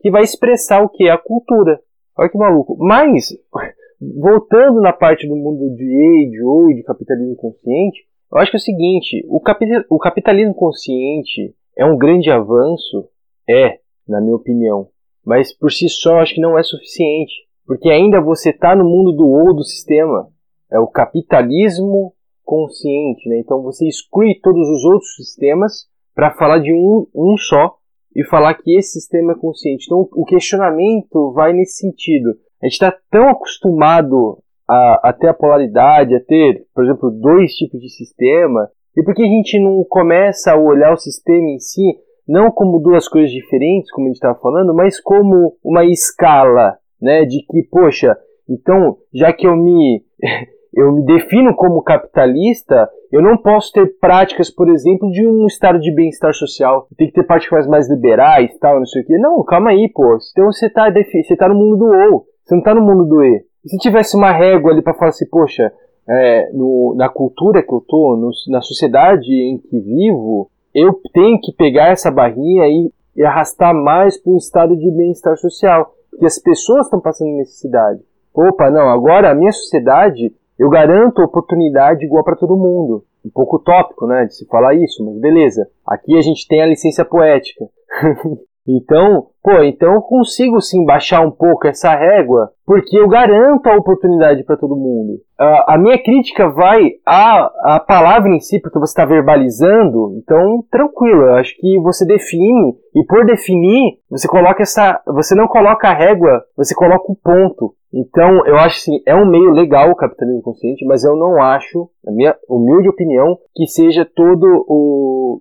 que 0.00 0.10
vai 0.10 0.22
expressar 0.22 0.82
o 0.82 0.88
que 0.88 1.08
é 1.08 1.10
a 1.10 1.18
cultura. 1.18 1.80
Olha 2.16 2.28
que 2.28 2.38
maluco. 2.38 2.76
Mas 2.78 3.28
voltando 4.00 4.80
na 4.80 4.92
parte 4.92 5.26
do 5.26 5.36
mundo 5.36 5.74
de 5.74 5.84
age 5.84 6.42
ou 6.42 6.68
de 6.68 6.82
capitalismo 6.82 7.36
consciente, 7.36 8.06
eu 8.30 8.38
acho 8.38 8.50
que 8.50 8.56
é 8.56 8.60
o 8.60 8.62
seguinte, 8.62 9.26
o, 9.28 9.40
capital, 9.40 9.82
o 9.90 9.98
capitalismo 9.98 10.54
consciente 10.54 11.54
é 11.76 11.84
um 11.84 11.96
grande 11.96 12.30
avanço, 12.30 13.08
é, 13.48 13.78
na 14.06 14.20
minha 14.20 14.36
opinião, 14.36 14.88
mas 15.24 15.56
por 15.56 15.72
si 15.72 15.88
só 15.88 16.18
acho 16.18 16.34
que 16.34 16.40
não 16.40 16.58
é 16.58 16.62
suficiente. 16.62 17.47
Porque 17.68 17.90
ainda 17.90 18.18
você 18.22 18.48
está 18.48 18.74
no 18.74 18.82
mundo 18.82 19.12
do 19.12 19.28
ou 19.28 19.54
do 19.54 19.62
sistema. 19.62 20.26
É 20.72 20.78
o 20.78 20.86
capitalismo 20.86 22.14
consciente, 22.42 23.28
né? 23.28 23.40
Então 23.40 23.62
você 23.62 23.86
exclui 23.86 24.40
todos 24.42 24.66
os 24.70 24.84
outros 24.86 25.14
sistemas 25.16 25.86
para 26.14 26.34
falar 26.34 26.60
de 26.60 26.72
um, 26.72 27.06
um 27.14 27.36
só 27.36 27.76
e 28.16 28.24
falar 28.24 28.54
que 28.54 28.74
esse 28.74 28.92
sistema 28.92 29.32
é 29.32 29.38
consciente. 29.38 29.84
Então 29.86 30.08
o 30.16 30.24
questionamento 30.24 31.30
vai 31.34 31.52
nesse 31.52 31.82
sentido. 31.82 32.30
A 32.62 32.66
gente 32.66 32.72
está 32.72 32.96
tão 33.10 33.28
acostumado 33.28 34.38
a, 34.66 35.10
a, 35.10 35.12
ter 35.12 35.28
a 35.28 35.34
polaridade, 35.34 36.16
a 36.16 36.20
ter, 36.24 36.64
por 36.74 36.84
exemplo, 36.84 37.10
dois 37.10 37.52
tipos 37.52 37.80
de 37.80 37.90
sistema, 37.90 38.70
e 38.96 39.02
por 39.02 39.14
que 39.14 39.22
a 39.22 39.26
gente 39.26 39.60
não 39.60 39.84
começa 39.84 40.52
a 40.52 40.58
olhar 40.58 40.92
o 40.92 40.98
sistema 40.98 41.46
em 41.50 41.58
si 41.58 41.82
não 42.26 42.50
como 42.50 42.78
duas 42.78 43.08
coisas 43.08 43.30
diferentes, 43.30 43.90
como 43.90 44.06
a 44.06 44.08
gente 44.08 44.16
estava 44.16 44.38
falando, 44.38 44.74
mas 44.74 45.00
como 45.00 45.56
uma 45.64 45.84
escala 45.84 46.76
né? 47.00 47.24
De 47.24 47.44
que, 47.46 47.62
poxa, 47.70 48.16
então, 48.48 48.96
já 49.12 49.32
que 49.32 49.46
eu 49.46 49.56
me 49.56 50.02
eu 50.74 50.92
me 50.92 51.04
defino 51.04 51.54
como 51.56 51.82
capitalista, 51.82 52.88
eu 53.10 53.22
não 53.22 53.36
posso 53.36 53.72
ter 53.72 53.98
práticas, 53.98 54.50
por 54.50 54.68
exemplo, 54.68 55.10
de 55.10 55.26
um 55.26 55.46
estado 55.46 55.80
de 55.80 55.92
bem-estar 55.92 56.32
social. 56.34 56.86
Tem 56.96 57.08
que 57.08 57.14
ter 57.14 57.26
práticas 57.26 57.66
mais 57.66 57.88
liberais, 57.88 58.56
tal, 58.58 58.78
não 58.78 58.86
sei 58.86 59.02
o 59.02 59.06
quê. 59.06 59.18
Não, 59.18 59.42
calma 59.44 59.70
aí, 59.70 59.90
pô. 59.92 60.18
Então 60.30 60.52
você 60.52 60.68
tá, 60.68 60.88
você 60.92 61.36
tá 61.36 61.48
no 61.48 61.54
mundo 61.54 61.78
do 61.78 61.86
ou, 61.86 62.26
você 62.44 62.54
não 62.54 62.62
tá 62.62 62.74
no 62.74 62.82
mundo 62.82 63.04
do 63.06 63.24
e. 63.24 63.44
E 63.64 63.70
se 63.70 63.78
tivesse 63.78 64.16
uma 64.16 64.30
régua 64.30 64.70
ali 64.70 64.82
para 64.82 64.94
falar 64.94 65.08
assim, 65.08 65.28
poxa, 65.28 65.72
é, 66.08 66.50
no, 66.52 66.94
na 66.96 67.08
cultura 67.08 67.62
que 67.62 67.72
eu 67.72 67.82
tô, 67.86 68.16
no, 68.16 68.30
na 68.52 68.60
sociedade 68.60 69.32
em 69.32 69.58
que 69.58 69.80
vivo, 69.80 70.50
eu 70.74 70.94
tenho 71.12 71.40
que 71.40 71.52
pegar 71.52 71.88
essa 71.88 72.10
barrinha 72.10 72.66
e, 72.68 72.90
e 73.16 73.24
arrastar 73.24 73.74
mais 73.74 74.16
para 74.16 74.32
um 74.32 74.36
estado 74.36 74.76
de 74.76 74.90
bem-estar 74.90 75.36
social 75.36 75.92
que 76.18 76.26
as 76.26 76.38
pessoas 76.38 76.86
estão 76.86 77.00
passando 77.00 77.36
necessidade. 77.36 78.00
Opa, 78.34 78.70
não, 78.70 78.88
agora 78.88 79.30
a 79.30 79.34
minha 79.34 79.52
sociedade 79.52 80.34
eu 80.58 80.68
garanto 80.68 81.22
oportunidade 81.22 82.04
igual 82.04 82.24
para 82.24 82.36
todo 82.36 82.56
mundo. 82.56 83.04
Um 83.24 83.30
pouco 83.30 83.56
utópico, 83.56 84.06
né, 84.06 84.24
de 84.26 84.34
se 84.34 84.46
falar 84.46 84.74
isso, 84.74 85.04
mas 85.04 85.20
beleza. 85.20 85.68
Aqui 85.86 86.16
a 86.16 86.20
gente 86.20 86.46
tem 86.48 86.62
a 86.62 86.66
licença 86.66 87.04
poética. 87.04 87.64
Então, 88.68 89.28
pô, 89.42 89.62
então 89.62 89.94
eu 89.94 90.02
consigo 90.02 90.60
sim 90.60 90.84
baixar 90.84 91.22
um 91.22 91.30
pouco 91.30 91.66
essa 91.66 91.94
régua, 91.94 92.50
porque 92.66 92.98
eu 92.98 93.08
garanto 93.08 93.66
a 93.66 93.76
oportunidade 93.76 94.44
para 94.44 94.58
todo 94.58 94.76
mundo. 94.76 95.14
Uh, 95.40 95.64
a 95.66 95.78
minha 95.78 95.96
crítica 96.02 96.50
vai 96.50 96.90
à, 97.06 97.76
à 97.76 97.80
palavra 97.80 98.28
em 98.28 98.40
si, 98.40 98.60
porque 98.60 98.78
você 98.78 98.90
está 98.90 99.06
verbalizando, 99.06 100.12
então 100.18 100.62
tranquilo, 100.70 101.22
eu 101.22 101.34
acho 101.36 101.56
que 101.56 101.78
você 101.80 102.04
define, 102.04 102.74
e 102.94 103.06
por 103.06 103.24
definir, 103.24 103.98
você 104.10 104.28
coloca 104.28 104.62
essa. 104.62 105.00
Você 105.06 105.34
não 105.34 105.48
coloca 105.48 105.88
a 105.88 105.94
régua, 105.94 106.44
você 106.54 106.74
coloca 106.74 107.10
o 107.10 107.16
ponto. 107.16 107.74
Então, 107.94 108.46
eu 108.46 108.56
acho 108.56 108.76
assim, 108.76 109.00
é 109.06 109.14
um 109.14 109.30
meio 109.30 109.50
legal 109.50 109.90
o 109.90 109.96
capitalismo 109.96 110.42
consciente, 110.42 110.84
mas 110.84 111.04
eu 111.04 111.16
não 111.16 111.42
acho, 111.42 111.88
na 112.04 112.12
minha 112.12 112.36
humilde 112.46 112.88
opinião, 112.88 113.38
que 113.54 113.66
seja 113.66 114.04
todo 114.04 114.44
o. 114.68 115.40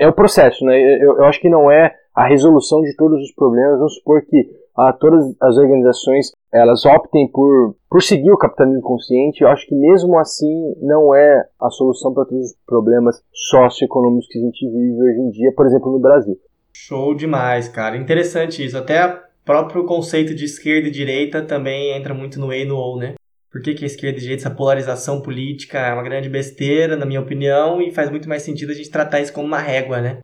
É 0.00 0.08
o 0.08 0.14
processo, 0.14 0.64
né? 0.64 0.76
Eu, 1.00 1.18
eu 1.18 1.24
acho 1.24 1.40
que 1.40 1.48
não 1.48 1.70
é 1.70 1.94
a 2.14 2.26
resolução 2.26 2.80
de 2.82 2.94
todos 2.96 3.20
os 3.20 3.32
problemas. 3.32 3.78
Vamos 3.78 3.94
supor 3.94 4.22
que 4.22 4.48
ah, 4.76 4.92
todas 4.92 5.34
as 5.40 5.56
organizações 5.56 6.32
elas 6.52 6.84
optem 6.84 7.28
por, 7.30 7.76
por 7.90 8.02
seguir 8.02 8.30
o 8.30 8.38
capitalismo 8.38 8.82
consciente. 8.82 9.42
Eu 9.42 9.48
acho 9.48 9.66
que 9.66 9.74
mesmo 9.74 10.18
assim 10.18 10.74
não 10.80 11.14
é 11.14 11.44
a 11.60 11.70
solução 11.70 12.12
para 12.14 12.24
todos 12.24 12.50
os 12.50 12.56
problemas 12.66 13.22
socioeconômicos 13.32 14.28
que 14.28 14.38
a 14.38 14.42
gente 14.42 14.66
vive 14.68 15.02
hoje 15.02 15.20
em 15.20 15.30
dia, 15.30 15.52
por 15.54 15.66
exemplo, 15.66 15.92
no 15.92 15.98
Brasil. 15.98 16.36
Show 16.72 17.14
demais, 17.14 17.68
cara. 17.68 17.96
Interessante 17.96 18.64
isso. 18.64 18.76
Até 18.76 19.04
o 19.06 19.18
próprio 19.44 19.84
conceito 19.84 20.34
de 20.34 20.44
esquerda 20.44 20.88
e 20.88 20.92
direita 20.92 21.42
também 21.42 21.96
entra 21.96 22.12
muito 22.12 22.40
no 22.40 22.52
E 22.52 22.64
no 22.64 22.76
OU, 22.76 22.98
né? 22.98 23.14
Por 23.50 23.62
que, 23.62 23.74
que 23.74 23.84
a 23.84 23.86
esquerda 23.86 24.18
e 24.18 24.20
direita, 24.20 24.42
essa 24.42 24.54
polarização 24.54 25.20
política 25.20 25.78
é 25.78 25.94
uma 25.94 26.02
grande 26.02 26.28
besteira, 26.28 26.96
na 26.96 27.06
minha 27.06 27.20
opinião, 27.20 27.80
e 27.80 27.92
faz 27.92 28.10
muito 28.10 28.28
mais 28.28 28.42
sentido 28.42 28.72
a 28.72 28.74
gente 28.74 28.90
tratar 28.90 29.20
isso 29.20 29.32
como 29.32 29.46
uma 29.46 29.60
régua, 29.60 30.00
né? 30.00 30.18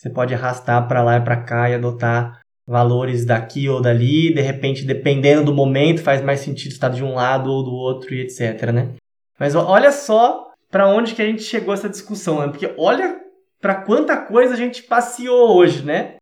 Você 0.00 0.08
pode 0.08 0.32
arrastar 0.32 0.88
para 0.88 1.02
lá 1.02 1.18
e 1.18 1.20
para 1.20 1.36
cá 1.36 1.68
e 1.68 1.74
adotar 1.74 2.40
valores 2.66 3.26
daqui 3.26 3.68
ou 3.68 3.82
dali, 3.82 4.32
de 4.32 4.40
repente, 4.40 4.82
dependendo 4.82 5.44
do 5.44 5.54
momento, 5.54 6.00
faz 6.00 6.22
mais 6.22 6.40
sentido 6.40 6.72
estar 6.72 6.88
de 6.88 7.04
um 7.04 7.16
lado 7.16 7.50
ou 7.50 7.62
do 7.62 7.70
outro 7.70 8.14
e 8.14 8.22
etc, 8.22 8.70
né? 8.72 8.94
Mas 9.38 9.54
olha 9.54 9.92
só 9.92 10.52
para 10.70 10.88
onde 10.88 11.14
que 11.14 11.20
a 11.20 11.26
gente 11.26 11.42
chegou 11.42 11.74
essa 11.74 11.86
discussão, 11.86 12.40
né? 12.40 12.48
Porque 12.48 12.72
olha 12.78 13.20
para 13.60 13.74
quanta 13.74 14.16
coisa 14.16 14.54
a 14.54 14.56
gente 14.56 14.84
passeou 14.84 15.54
hoje, 15.54 15.84
né? 15.84 16.14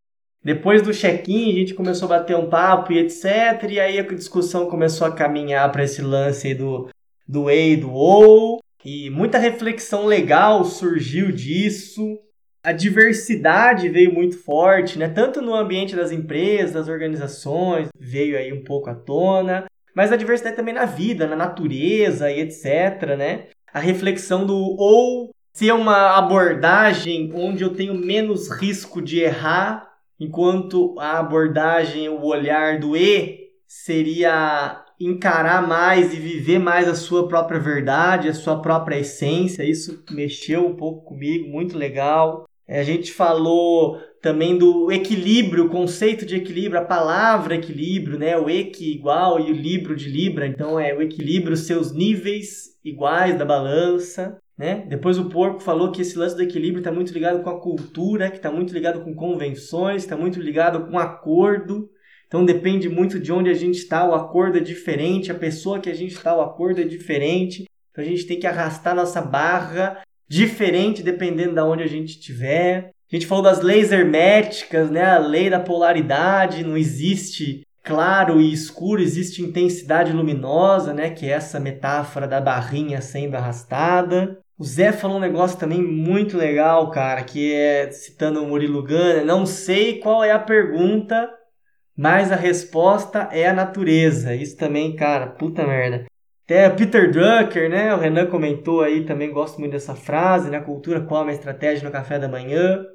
Depois 0.42 0.82
do 0.82 0.92
check-in, 0.92 1.52
a 1.52 1.58
gente 1.60 1.74
começou 1.74 2.06
a 2.06 2.18
bater 2.18 2.36
um 2.36 2.48
papo 2.48 2.92
e 2.92 2.98
etc. 2.98 3.62
E 3.70 3.78
aí 3.78 4.00
a 4.00 4.02
discussão 4.02 4.66
começou 4.66 5.06
a 5.06 5.14
caminhar 5.14 5.70
para 5.70 5.84
esse 5.84 6.02
lance 6.02 6.52
do, 6.52 6.88
do 7.28 7.48
E 7.48 7.74
e 7.74 7.76
do 7.76 7.92
OU. 7.92 8.58
E 8.84 9.08
muita 9.08 9.38
reflexão 9.38 10.04
legal 10.04 10.64
surgiu 10.64 11.30
disso 11.30 12.18
a 12.62 12.72
diversidade 12.72 13.88
veio 13.88 14.12
muito 14.12 14.36
forte, 14.42 14.98
né? 14.98 15.08
Tanto 15.08 15.40
no 15.40 15.54
ambiente 15.54 15.96
das 15.96 16.12
empresas, 16.12 16.72
das 16.72 16.88
organizações, 16.88 17.88
veio 17.98 18.36
aí 18.36 18.52
um 18.52 18.64
pouco 18.64 18.90
à 18.90 18.94
tona, 18.94 19.66
mas 19.94 20.12
a 20.12 20.16
diversidade 20.16 20.56
também 20.56 20.74
na 20.74 20.84
vida, 20.84 21.26
na 21.26 21.36
natureza 21.36 22.30
e 22.30 22.40
etc, 22.40 23.16
né? 23.16 23.46
A 23.72 23.80
reflexão 23.80 24.46
do 24.46 24.56
ou 24.56 25.30
ser 25.52 25.72
uma 25.72 26.16
abordagem 26.16 27.32
onde 27.34 27.64
eu 27.64 27.74
tenho 27.74 27.94
menos 27.94 28.50
risco 28.50 29.02
de 29.02 29.20
errar, 29.20 29.88
enquanto 30.18 30.94
a 30.98 31.18
abordagem, 31.18 32.08
o 32.08 32.24
olhar 32.24 32.78
do 32.78 32.96
e 32.96 33.48
seria 33.66 34.84
encarar 35.00 35.66
mais 35.66 36.12
e 36.12 36.16
viver 36.16 36.58
mais 36.58 36.88
a 36.88 36.94
sua 36.94 37.28
própria 37.28 37.60
verdade, 37.60 38.28
a 38.28 38.34
sua 38.34 38.60
própria 38.60 38.98
essência. 38.98 39.62
Isso 39.62 40.02
mexeu 40.10 40.66
um 40.66 40.74
pouco 40.74 41.04
comigo, 41.04 41.48
muito 41.48 41.76
legal. 41.76 42.47
É, 42.68 42.80
a 42.80 42.84
gente 42.84 43.12
falou 43.12 43.98
também 44.20 44.58
do 44.58 44.92
equilíbrio, 44.92 45.66
o 45.66 45.70
conceito 45.70 46.26
de 46.26 46.36
equilíbrio, 46.36 46.80
a 46.80 46.84
palavra 46.84 47.54
equilíbrio, 47.54 48.18
né? 48.18 48.36
O 48.36 48.50
equi 48.50 48.92
igual 48.92 49.40
e 49.40 49.50
o 49.50 49.54
libro 49.54 49.96
de 49.96 50.08
libra. 50.08 50.46
Então 50.46 50.78
é 50.78 50.94
o 50.94 51.00
equilíbrio, 51.00 51.56
seus 51.56 51.92
níveis 51.92 52.76
iguais 52.84 53.38
da 53.38 53.44
balança. 53.44 54.38
Né? 54.56 54.84
Depois 54.88 55.18
o 55.18 55.28
porco 55.28 55.60
falou 55.60 55.92
que 55.92 56.02
esse 56.02 56.18
lance 56.18 56.34
do 56.34 56.42
equilíbrio 56.42 56.80
está 56.80 56.90
muito 56.90 57.12
ligado 57.12 57.42
com 57.44 57.48
a 57.48 57.60
cultura, 57.60 58.28
que 58.28 58.38
está 58.38 58.50
muito 58.50 58.74
ligado 58.74 59.04
com 59.04 59.14
convenções, 59.14 60.02
está 60.02 60.16
muito 60.16 60.40
ligado 60.40 60.90
com 60.90 60.98
acordo. 60.98 61.88
Então 62.26 62.44
depende 62.44 62.88
muito 62.88 63.20
de 63.20 63.32
onde 63.32 63.48
a 63.48 63.54
gente 63.54 63.76
está, 63.76 64.06
o 64.06 64.14
acordo 64.14 64.58
é 64.58 64.60
diferente, 64.60 65.30
a 65.30 65.34
pessoa 65.34 65.78
que 65.78 65.88
a 65.88 65.94
gente 65.94 66.14
está, 66.14 66.36
o 66.36 66.42
acordo 66.42 66.80
é 66.80 66.84
diferente. 66.84 67.66
Então 67.92 68.04
a 68.04 68.06
gente 68.06 68.26
tem 68.26 68.38
que 68.38 68.46
arrastar 68.48 68.96
nossa 68.96 69.22
barra 69.22 70.02
diferente 70.28 71.02
dependendo 71.02 71.54
de 71.54 71.60
onde 71.60 71.82
a 71.82 71.88
gente 71.88 72.10
estiver. 72.10 72.90
A 73.10 73.16
gente 73.16 73.26
falou 73.26 73.42
das 73.42 73.62
leis 73.62 73.90
herméticas, 73.90 74.90
né? 74.90 75.02
A 75.02 75.18
lei 75.18 75.48
da 75.48 75.58
polaridade, 75.58 76.62
não 76.62 76.76
existe 76.76 77.66
claro 77.82 78.38
e 78.38 78.52
escuro, 78.52 79.00
existe 79.00 79.42
intensidade 79.42 80.12
luminosa, 80.12 80.92
né? 80.92 81.08
Que 81.08 81.26
é 81.26 81.30
essa 81.30 81.58
metáfora 81.58 82.28
da 82.28 82.40
barrinha 82.40 83.00
sendo 83.00 83.34
arrastada. 83.34 84.38
O 84.58 84.64
Zé 84.64 84.92
falou 84.92 85.16
um 85.16 85.20
negócio 85.20 85.58
também 85.58 85.80
muito 85.80 86.36
legal, 86.36 86.90
cara, 86.90 87.22
que 87.22 87.54
é 87.54 87.90
citando 87.90 88.42
o 88.42 88.46
Murilo 88.46 88.82
Gana, 88.82 89.24
não 89.24 89.46
sei 89.46 90.00
qual 90.00 90.22
é 90.24 90.32
a 90.32 90.38
pergunta, 90.38 91.30
mas 91.96 92.32
a 92.32 92.36
resposta 92.36 93.28
é 93.32 93.48
a 93.48 93.54
natureza. 93.54 94.34
Isso 94.34 94.56
também, 94.56 94.96
cara, 94.96 95.28
puta 95.28 95.64
merda. 95.64 96.06
Até 96.48 96.70
Peter 96.70 97.12
Drucker, 97.12 97.68
né? 97.68 97.94
O 97.94 97.98
Renan 97.98 98.24
comentou 98.24 98.80
aí, 98.80 99.04
também 99.04 99.30
gosto 99.30 99.60
muito 99.60 99.72
dessa 99.72 99.94
frase, 99.94 100.48
né? 100.48 100.58
Cultura 100.58 100.98
come 100.98 101.30
a 101.30 101.34
estratégia 101.34 101.84
no 101.84 101.92
café 101.92 102.18
da 102.18 102.26
manhã. 102.26 102.86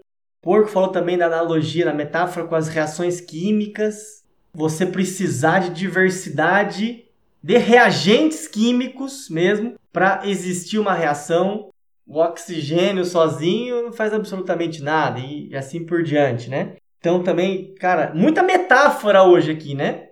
Porco 0.41 0.69
falou 0.69 0.89
também 0.89 1.19
da 1.19 1.27
analogia, 1.27 1.85
da 1.85 1.93
metáfora 1.93 2.47
com 2.47 2.55
as 2.55 2.67
reações 2.67 3.21
químicas. 3.21 4.23
Você 4.55 4.87
precisar 4.87 5.59
de 5.59 5.69
diversidade 5.69 7.05
de 7.43 7.57
reagentes 7.59 8.47
químicos 8.47 9.29
mesmo 9.29 9.75
para 9.91 10.21
existir 10.25 10.79
uma 10.79 10.95
reação. 10.95 11.69
O 12.07 12.17
oxigênio 12.17 13.05
sozinho 13.05 13.83
não 13.83 13.93
faz 13.93 14.15
absolutamente 14.15 14.81
nada 14.81 15.19
e 15.19 15.55
assim 15.55 15.85
por 15.85 16.01
diante, 16.01 16.49
né? 16.49 16.77
Então 16.97 17.21
também, 17.21 17.75
cara, 17.75 18.13
muita 18.15 18.41
metáfora 18.41 19.21
hoje 19.21 19.51
aqui, 19.51 19.75
né? 19.75 20.07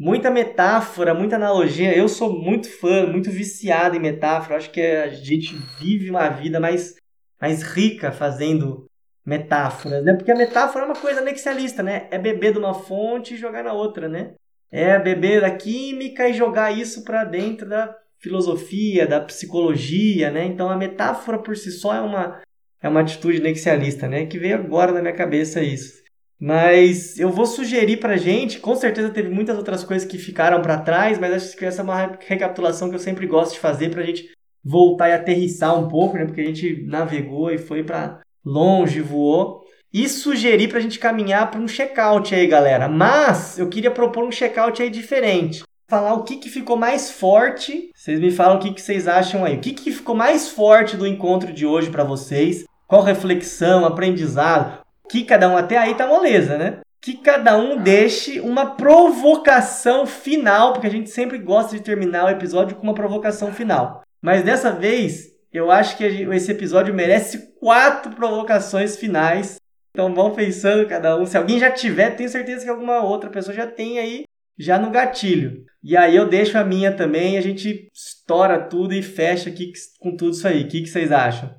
Muita 0.00 0.30
metáfora, 0.30 1.12
muita 1.12 1.36
analogia. 1.36 1.94
Eu 1.94 2.08
sou 2.08 2.32
muito 2.32 2.70
fã, 2.70 3.06
muito 3.06 3.30
viciado 3.30 3.94
em 3.94 4.00
metáfora. 4.00 4.56
Acho 4.56 4.70
que 4.70 4.80
a 4.80 5.08
gente 5.08 5.54
vive 5.78 6.08
uma 6.08 6.26
vida 6.30 6.58
mais, 6.58 6.94
mais 7.38 7.62
rica 7.62 8.10
fazendo 8.10 8.86
metáforas, 9.26 10.02
né? 10.02 10.14
Porque 10.14 10.32
a 10.32 10.34
metáfora 10.34 10.86
é 10.86 10.88
uma 10.88 10.96
coisa 10.96 11.20
anexialista, 11.20 11.82
né? 11.82 12.08
É 12.10 12.16
beber 12.16 12.54
de 12.54 12.58
uma 12.58 12.72
fonte 12.72 13.34
e 13.34 13.36
jogar 13.36 13.62
na 13.62 13.74
outra, 13.74 14.08
né? 14.08 14.32
É 14.70 14.98
beber 14.98 15.42
da 15.42 15.50
química 15.50 16.26
e 16.26 16.32
jogar 16.32 16.70
isso 16.70 17.04
para 17.04 17.22
dentro 17.24 17.68
da 17.68 17.94
filosofia, 18.18 19.06
da 19.06 19.20
psicologia, 19.20 20.30
né? 20.30 20.46
Então 20.46 20.70
a 20.70 20.78
metáfora 20.78 21.38
por 21.38 21.54
si 21.54 21.70
só 21.70 21.94
é 21.94 22.00
uma 22.00 22.40
é 22.80 22.88
uma 22.88 23.00
atitude 23.00 23.38
nexialista, 23.42 24.08
né? 24.08 24.24
Que 24.24 24.38
veio 24.38 24.54
agora 24.54 24.92
na 24.92 25.02
minha 25.02 25.14
cabeça 25.14 25.62
isso. 25.62 25.99
Mas 26.40 27.18
eu 27.18 27.30
vou 27.30 27.44
sugerir 27.44 27.98
pra 27.98 28.16
gente, 28.16 28.60
com 28.60 28.74
certeza 28.74 29.10
teve 29.10 29.28
muitas 29.28 29.58
outras 29.58 29.84
coisas 29.84 30.08
que 30.08 30.16
ficaram 30.16 30.62
para 30.62 30.80
trás, 30.80 31.18
mas 31.18 31.34
acho 31.34 31.56
que 31.56 31.66
essa 31.66 31.82
é 31.82 31.84
uma 31.84 32.18
recapitulação 32.26 32.88
que 32.88 32.94
eu 32.94 33.00
sempre 33.00 33.26
gosto 33.26 33.52
de 33.52 33.60
fazer 33.60 33.90
pra 33.90 34.02
gente 34.02 34.30
voltar 34.64 35.10
e 35.10 35.12
aterrissar 35.12 35.78
um 35.78 35.86
pouco, 35.86 36.16
né? 36.16 36.24
Porque 36.24 36.40
a 36.40 36.46
gente 36.46 36.82
navegou 36.86 37.50
e 37.50 37.58
foi 37.58 37.82
para 37.82 38.20
longe, 38.44 39.00
voou. 39.00 39.60
E 39.92 40.08
sugerir 40.08 40.68
pra 40.68 40.80
gente 40.80 40.98
caminhar 40.98 41.50
para 41.50 41.60
um 41.60 41.66
check-out 41.66 42.34
aí, 42.34 42.46
galera. 42.46 42.88
Mas 42.88 43.58
eu 43.58 43.68
queria 43.68 43.90
propor 43.90 44.24
um 44.24 44.30
check-out 44.30 44.80
aí 44.80 44.88
diferente. 44.88 45.62
Falar 45.90 46.14
o 46.14 46.22
que, 46.22 46.36
que 46.36 46.48
ficou 46.48 46.76
mais 46.76 47.10
forte. 47.10 47.90
Vocês 47.94 48.20
me 48.20 48.30
falam 48.30 48.56
o 48.56 48.60
que, 48.60 48.72
que 48.72 48.80
vocês 48.80 49.08
acham 49.08 49.44
aí. 49.44 49.56
O 49.56 49.60
que, 49.60 49.72
que 49.72 49.90
ficou 49.90 50.14
mais 50.14 50.48
forte 50.48 50.96
do 50.96 51.06
encontro 51.06 51.52
de 51.52 51.66
hoje 51.66 51.90
para 51.90 52.04
vocês? 52.04 52.64
Qual 52.86 53.02
reflexão, 53.02 53.84
aprendizado? 53.84 54.80
Que 55.10 55.24
cada 55.24 55.48
um, 55.48 55.56
até 55.56 55.76
aí 55.76 55.94
tá 55.96 56.06
moleza, 56.06 56.56
né? 56.56 56.78
Que 57.00 57.14
cada 57.14 57.58
um 57.58 57.82
deixe 57.82 58.38
uma 58.40 58.76
provocação 58.76 60.06
final, 60.06 60.72
porque 60.72 60.86
a 60.86 60.90
gente 60.90 61.10
sempre 61.10 61.36
gosta 61.38 61.76
de 61.76 61.82
terminar 61.82 62.26
o 62.26 62.30
episódio 62.30 62.76
com 62.76 62.84
uma 62.84 62.94
provocação 62.94 63.52
final. 63.52 64.02
Mas 64.22 64.44
dessa 64.44 64.70
vez, 64.70 65.30
eu 65.52 65.68
acho 65.68 65.96
que 65.96 66.04
esse 66.04 66.52
episódio 66.52 66.94
merece 66.94 67.54
quatro 67.58 68.14
provocações 68.14 68.96
finais. 68.96 69.56
Então 69.90 70.14
vão 70.14 70.30
pensando 70.30 70.86
cada 70.86 71.16
um. 71.16 71.26
Se 71.26 71.36
alguém 71.36 71.58
já 71.58 71.72
tiver, 71.72 72.14
tenho 72.14 72.28
certeza 72.28 72.64
que 72.64 72.70
alguma 72.70 73.02
outra 73.02 73.28
pessoa 73.28 73.52
já 73.52 73.66
tem 73.66 73.98
aí, 73.98 74.22
já 74.56 74.78
no 74.78 74.90
gatilho. 74.90 75.64
E 75.82 75.96
aí 75.96 76.14
eu 76.14 76.28
deixo 76.28 76.56
a 76.56 76.62
minha 76.62 76.92
também, 76.92 77.36
a 77.36 77.40
gente 77.40 77.88
estoura 77.92 78.60
tudo 78.60 78.94
e 78.94 79.02
fecha 79.02 79.50
aqui 79.50 79.72
com 79.98 80.14
tudo 80.14 80.34
isso 80.34 80.46
aí. 80.46 80.62
O 80.62 80.68
que, 80.68 80.82
que 80.82 80.88
vocês 80.88 81.10
acham? 81.10 81.50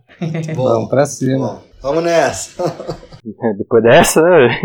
Bom, 0.55 0.63
Vamos 0.63 0.89
pra 0.89 1.05
cima. 1.05 1.47
Bom, 1.47 1.63
vamos 1.81 2.03
nessa. 2.05 3.01
Depois 3.57 3.83
dessa, 3.83 4.21
né? 4.21 4.59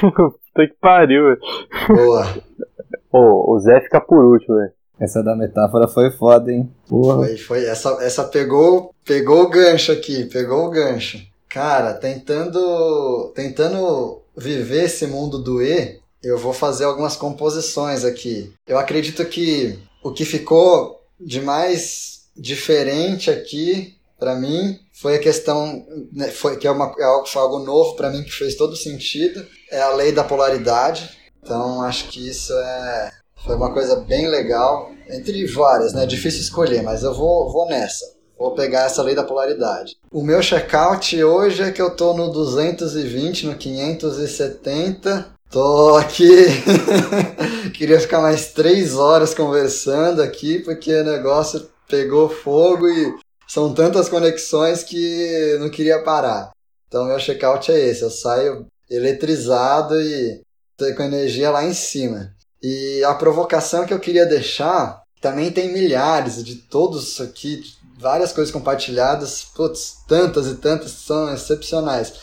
Puta 0.00 0.66
que 0.66 0.74
pariu, 0.80 1.24
velho. 1.24 1.40
Boa. 1.88 2.26
Pô, 3.10 3.52
o 3.52 3.58
Zé 3.58 3.80
fica 3.80 4.00
por 4.00 4.24
último, 4.24 4.56
velho. 4.56 4.72
Essa 5.00 5.22
da 5.22 5.34
metáfora 5.34 5.88
foi 5.88 6.10
foda, 6.12 6.52
hein? 6.52 6.70
Porra. 6.88 7.16
Foi, 7.26 7.36
foi. 7.36 7.64
Essa, 7.64 7.98
essa 8.02 8.24
pegou, 8.24 8.94
pegou 9.04 9.42
o 9.42 9.48
gancho 9.48 9.90
aqui, 9.90 10.26
pegou 10.26 10.66
o 10.66 10.70
gancho. 10.70 11.20
Cara, 11.48 11.94
tentando, 11.94 13.32
tentando 13.34 14.22
viver 14.36 14.84
esse 14.84 15.06
mundo 15.06 15.38
do 15.38 15.60
E, 15.60 15.98
eu 16.22 16.38
vou 16.38 16.52
fazer 16.52 16.84
algumas 16.84 17.16
composições 17.16 18.04
aqui. 18.04 18.52
Eu 18.66 18.78
acredito 18.78 19.24
que 19.24 19.78
o 20.04 20.12
que 20.12 20.24
ficou 20.24 21.00
de 21.20 21.40
mais 21.40 22.22
diferente 22.36 23.30
aqui 23.30 23.96
para 24.22 24.36
mim 24.36 24.78
foi 24.92 25.16
a 25.16 25.18
questão 25.18 25.84
né, 26.12 26.28
foi 26.28 26.56
que 26.56 26.68
é, 26.68 26.70
uma, 26.70 26.94
é 26.96 27.02
algo, 27.02 27.58
novo 27.58 27.96
para 27.96 28.08
mim 28.08 28.22
que 28.22 28.30
fez 28.30 28.54
todo 28.54 28.76
sentido. 28.76 29.44
É 29.68 29.82
a 29.82 29.92
lei 29.94 30.12
da 30.12 30.22
polaridade. 30.22 31.10
Então 31.42 31.82
acho 31.82 32.08
que 32.08 32.28
isso 32.28 32.52
é 32.52 33.10
foi 33.44 33.56
uma 33.56 33.72
coisa 33.72 33.96
bem 33.96 34.28
legal 34.28 34.92
entre 35.10 35.44
várias 35.46 35.92
né? 35.92 36.06
Difícil 36.06 36.40
escolher 36.40 36.82
mas 36.82 37.02
eu 37.02 37.12
vou 37.12 37.50
vou 37.50 37.66
nessa. 37.66 38.04
Vou 38.38 38.54
pegar 38.54 38.86
essa 38.86 39.02
lei 39.02 39.16
da 39.16 39.24
polaridade. 39.24 39.96
O 40.12 40.22
meu 40.22 40.40
checkout 40.40 41.20
hoje 41.24 41.64
é 41.64 41.72
que 41.72 41.82
eu 41.82 41.90
tô 41.90 42.14
no 42.14 42.30
220 42.30 43.46
no 43.46 43.56
570 43.56 45.32
Tô 45.50 45.96
aqui. 45.96 46.46
Queria 47.74 48.00
ficar 48.00 48.22
mais 48.22 48.52
três 48.52 48.94
horas 48.94 49.34
conversando 49.34 50.22
aqui, 50.22 50.60
porque 50.60 50.90
o 50.94 51.04
negócio 51.04 51.68
pegou 51.86 52.26
fogo 52.26 52.88
e 52.88 53.14
são 53.52 53.74
tantas 53.74 54.08
conexões 54.08 54.82
que 54.82 55.58
não 55.60 55.68
queria 55.68 56.02
parar. 56.02 56.52
Então, 56.88 57.04
meu 57.04 57.18
checkout 57.18 57.70
é 57.70 57.78
esse: 57.78 58.00
eu 58.00 58.10
saio 58.10 58.66
eletrizado 58.90 60.00
e 60.00 60.42
com 60.96 61.02
energia 61.02 61.50
lá 61.50 61.62
em 61.62 61.74
cima. 61.74 62.34
E 62.62 63.04
a 63.04 63.14
provocação 63.14 63.84
que 63.84 63.92
eu 63.92 64.00
queria 64.00 64.24
deixar 64.24 65.02
também 65.20 65.52
tem 65.52 65.70
milhares 65.70 66.42
de 66.42 66.56
todos 66.56 67.20
aqui, 67.20 67.62
várias 67.98 68.32
coisas 68.32 68.52
compartilhadas, 68.52 69.44
putz, 69.54 69.98
tantas 70.08 70.46
e 70.46 70.54
tantas 70.54 70.92
são 70.92 71.32
excepcionais. 71.32 72.14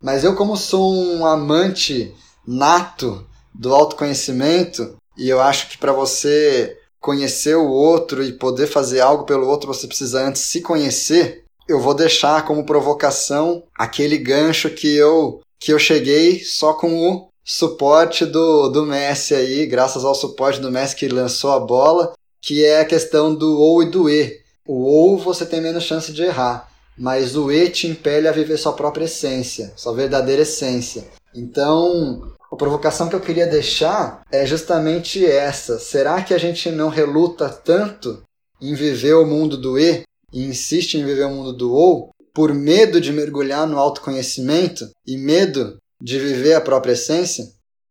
Mas 0.00 0.22
eu, 0.22 0.36
como 0.36 0.56
sou 0.56 0.94
um 0.94 1.26
amante 1.26 2.14
nato 2.46 3.26
do 3.52 3.74
autoconhecimento, 3.74 4.96
e 5.18 5.28
eu 5.28 5.40
acho 5.40 5.68
que 5.68 5.78
para 5.78 5.92
você 5.92 6.78
conhecer 7.00 7.56
o 7.56 7.68
outro 7.68 8.22
e 8.22 8.32
poder 8.32 8.66
fazer 8.66 9.00
algo 9.00 9.24
pelo 9.24 9.46
outro, 9.46 9.72
você 9.72 9.86
precisa 9.86 10.26
antes 10.26 10.42
se 10.42 10.60
conhecer. 10.60 11.44
Eu 11.68 11.80
vou 11.80 11.94
deixar 11.94 12.44
como 12.44 12.66
provocação 12.66 13.62
aquele 13.76 14.18
gancho 14.18 14.70
que 14.70 14.94
eu 14.94 15.40
que 15.58 15.72
eu 15.72 15.78
cheguei 15.78 16.44
só 16.44 16.74
com 16.74 17.10
o 17.10 17.28
suporte 17.44 18.26
do, 18.26 18.68
do 18.68 18.84
Messi 18.84 19.34
aí, 19.34 19.66
graças 19.66 20.04
ao 20.04 20.14
suporte 20.14 20.60
do 20.60 20.70
Messi 20.70 20.94
que 20.94 21.08
lançou 21.08 21.52
a 21.52 21.60
bola, 21.60 22.12
que 22.42 22.64
é 22.64 22.80
a 22.80 22.84
questão 22.84 23.34
do 23.34 23.58
ou 23.58 23.82
e 23.82 23.86
do 23.86 24.10
e. 24.10 24.40
O 24.66 24.82
ou 24.82 25.16
você 25.16 25.46
tem 25.46 25.60
menos 25.60 25.84
chance 25.84 26.12
de 26.12 26.22
errar, 26.22 26.68
mas 26.98 27.36
o 27.36 27.50
e 27.50 27.70
te 27.70 27.86
impele 27.86 28.28
a 28.28 28.32
viver 28.32 28.58
sua 28.58 28.72
própria 28.72 29.04
essência, 29.04 29.72
sua 29.76 29.94
verdadeira 29.94 30.42
essência. 30.42 31.04
Então, 31.34 32.32
a 32.50 32.56
provocação 32.56 33.08
que 33.08 33.14
eu 33.14 33.20
queria 33.20 33.46
deixar 33.46 34.22
é 34.30 34.46
justamente 34.46 35.24
essa. 35.24 35.78
Será 35.78 36.22
que 36.22 36.32
a 36.32 36.38
gente 36.38 36.70
não 36.70 36.88
reluta 36.88 37.48
tanto 37.48 38.22
em 38.60 38.74
viver 38.74 39.14
o 39.14 39.26
mundo 39.26 39.56
do 39.56 39.78
E 39.78 40.02
e 40.32 40.46
insiste 40.46 40.94
em 40.94 41.04
viver 41.04 41.24
o 41.24 41.30
mundo 41.30 41.52
do 41.52 41.74
OU 41.74 42.10
por 42.34 42.54
medo 42.54 43.00
de 43.00 43.12
mergulhar 43.12 43.66
no 43.66 43.78
autoconhecimento 43.78 44.84
e 45.06 45.16
medo 45.16 45.78
de 46.00 46.18
viver 46.18 46.54
a 46.54 46.60
própria 46.60 46.92
essência? 46.92 47.44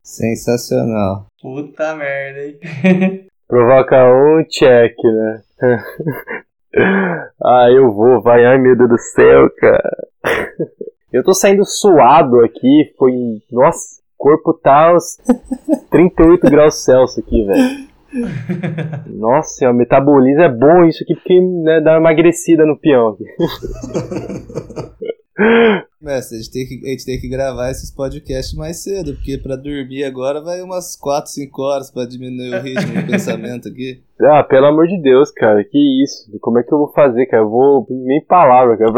Sensacional. 0.03 1.25
Puta 1.41 1.95
merda, 1.95 2.45
hein? 2.45 3.27
Provoca 3.47 3.95
um 4.05 4.43
check, 4.49 4.95
né? 5.03 5.43
ah, 7.43 7.67
eu 7.71 7.91
vou, 7.91 8.21
vai, 8.21 8.45
ai 8.45 8.57
meu 8.57 8.75
Deus 8.75 8.89
do 8.89 8.97
céu, 8.97 9.49
cara. 9.59 10.07
Eu 11.13 11.23
tô 11.23 11.33
saindo 11.33 11.63
suado 11.63 12.41
aqui, 12.43 12.93
foi. 12.97 13.13
Nossa, 13.49 14.01
corpo 14.25 14.53
tá 14.53 14.89
aos 14.89 15.17
38 15.91 16.49
graus 16.49 16.83
Celsius 16.83 17.23
aqui, 17.23 17.45
velho. 17.45 17.85
Nossa, 19.13 19.69
o 19.69 19.73
metabolismo 19.73 20.41
é 20.41 20.49
bom 20.49 20.83
isso 20.85 21.03
aqui 21.03 21.13
porque 21.13 21.39
né, 21.39 21.79
dá 21.79 21.91
uma 21.91 22.09
emagrecida 22.09 22.65
no 22.65 22.75
peão 22.75 23.09
aqui. 23.09 23.25
Mestre, 26.01 26.37
a 26.37 26.41
gente, 26.41 26.51
tem 26.51 26.65
que, 26.65 26.87
a 26.87 26.89
gente 26.91 27.05
tem 27.05 27.19
que 27.19 27.27
gravar 27.27 27.69
esses 27.69 27.93
podcasts 27.93 28.55
mais 28.55 28.81
cedo, 28.81 29.13
porque 29.15 29.37
pra 29.37 29.55
dormir 29.57 30.05
agora 30.05 30.41
vai 30.41 30.61
umas 30.61 30.95
4, 30.95 31.29
5 31.29 31.61
horas 31.61 31.91
pra 31.91 32.05
diminuir 32.05 32.55
o 32.55 32.61
ritmo 32.61 32.93
do 33.01 33.05
pensamento 33.05 33.67
aqui. 33.67 34.01
Ah, 34.21 34.43
pelo 34.43 34.67
amor 34.67 34.87
de 34.87 34.99
Deus, 35.01 35.31
cara, 35.31 35.63
que 35.63 36.03
isso? 36.03 36.31
Como 36.39 36.57
é 36.57 36.63
que 36.63 36.73
eu 36.73 36.77
vou 36.77 36.91
fazer, 36.93 37.25
cara? 37.25 37.43
Eu 37.43 37.49
vou. 37.49 37.85
Nem 37.89 38.23
palavra, 38.23 38.77
cara. 38.77 38.93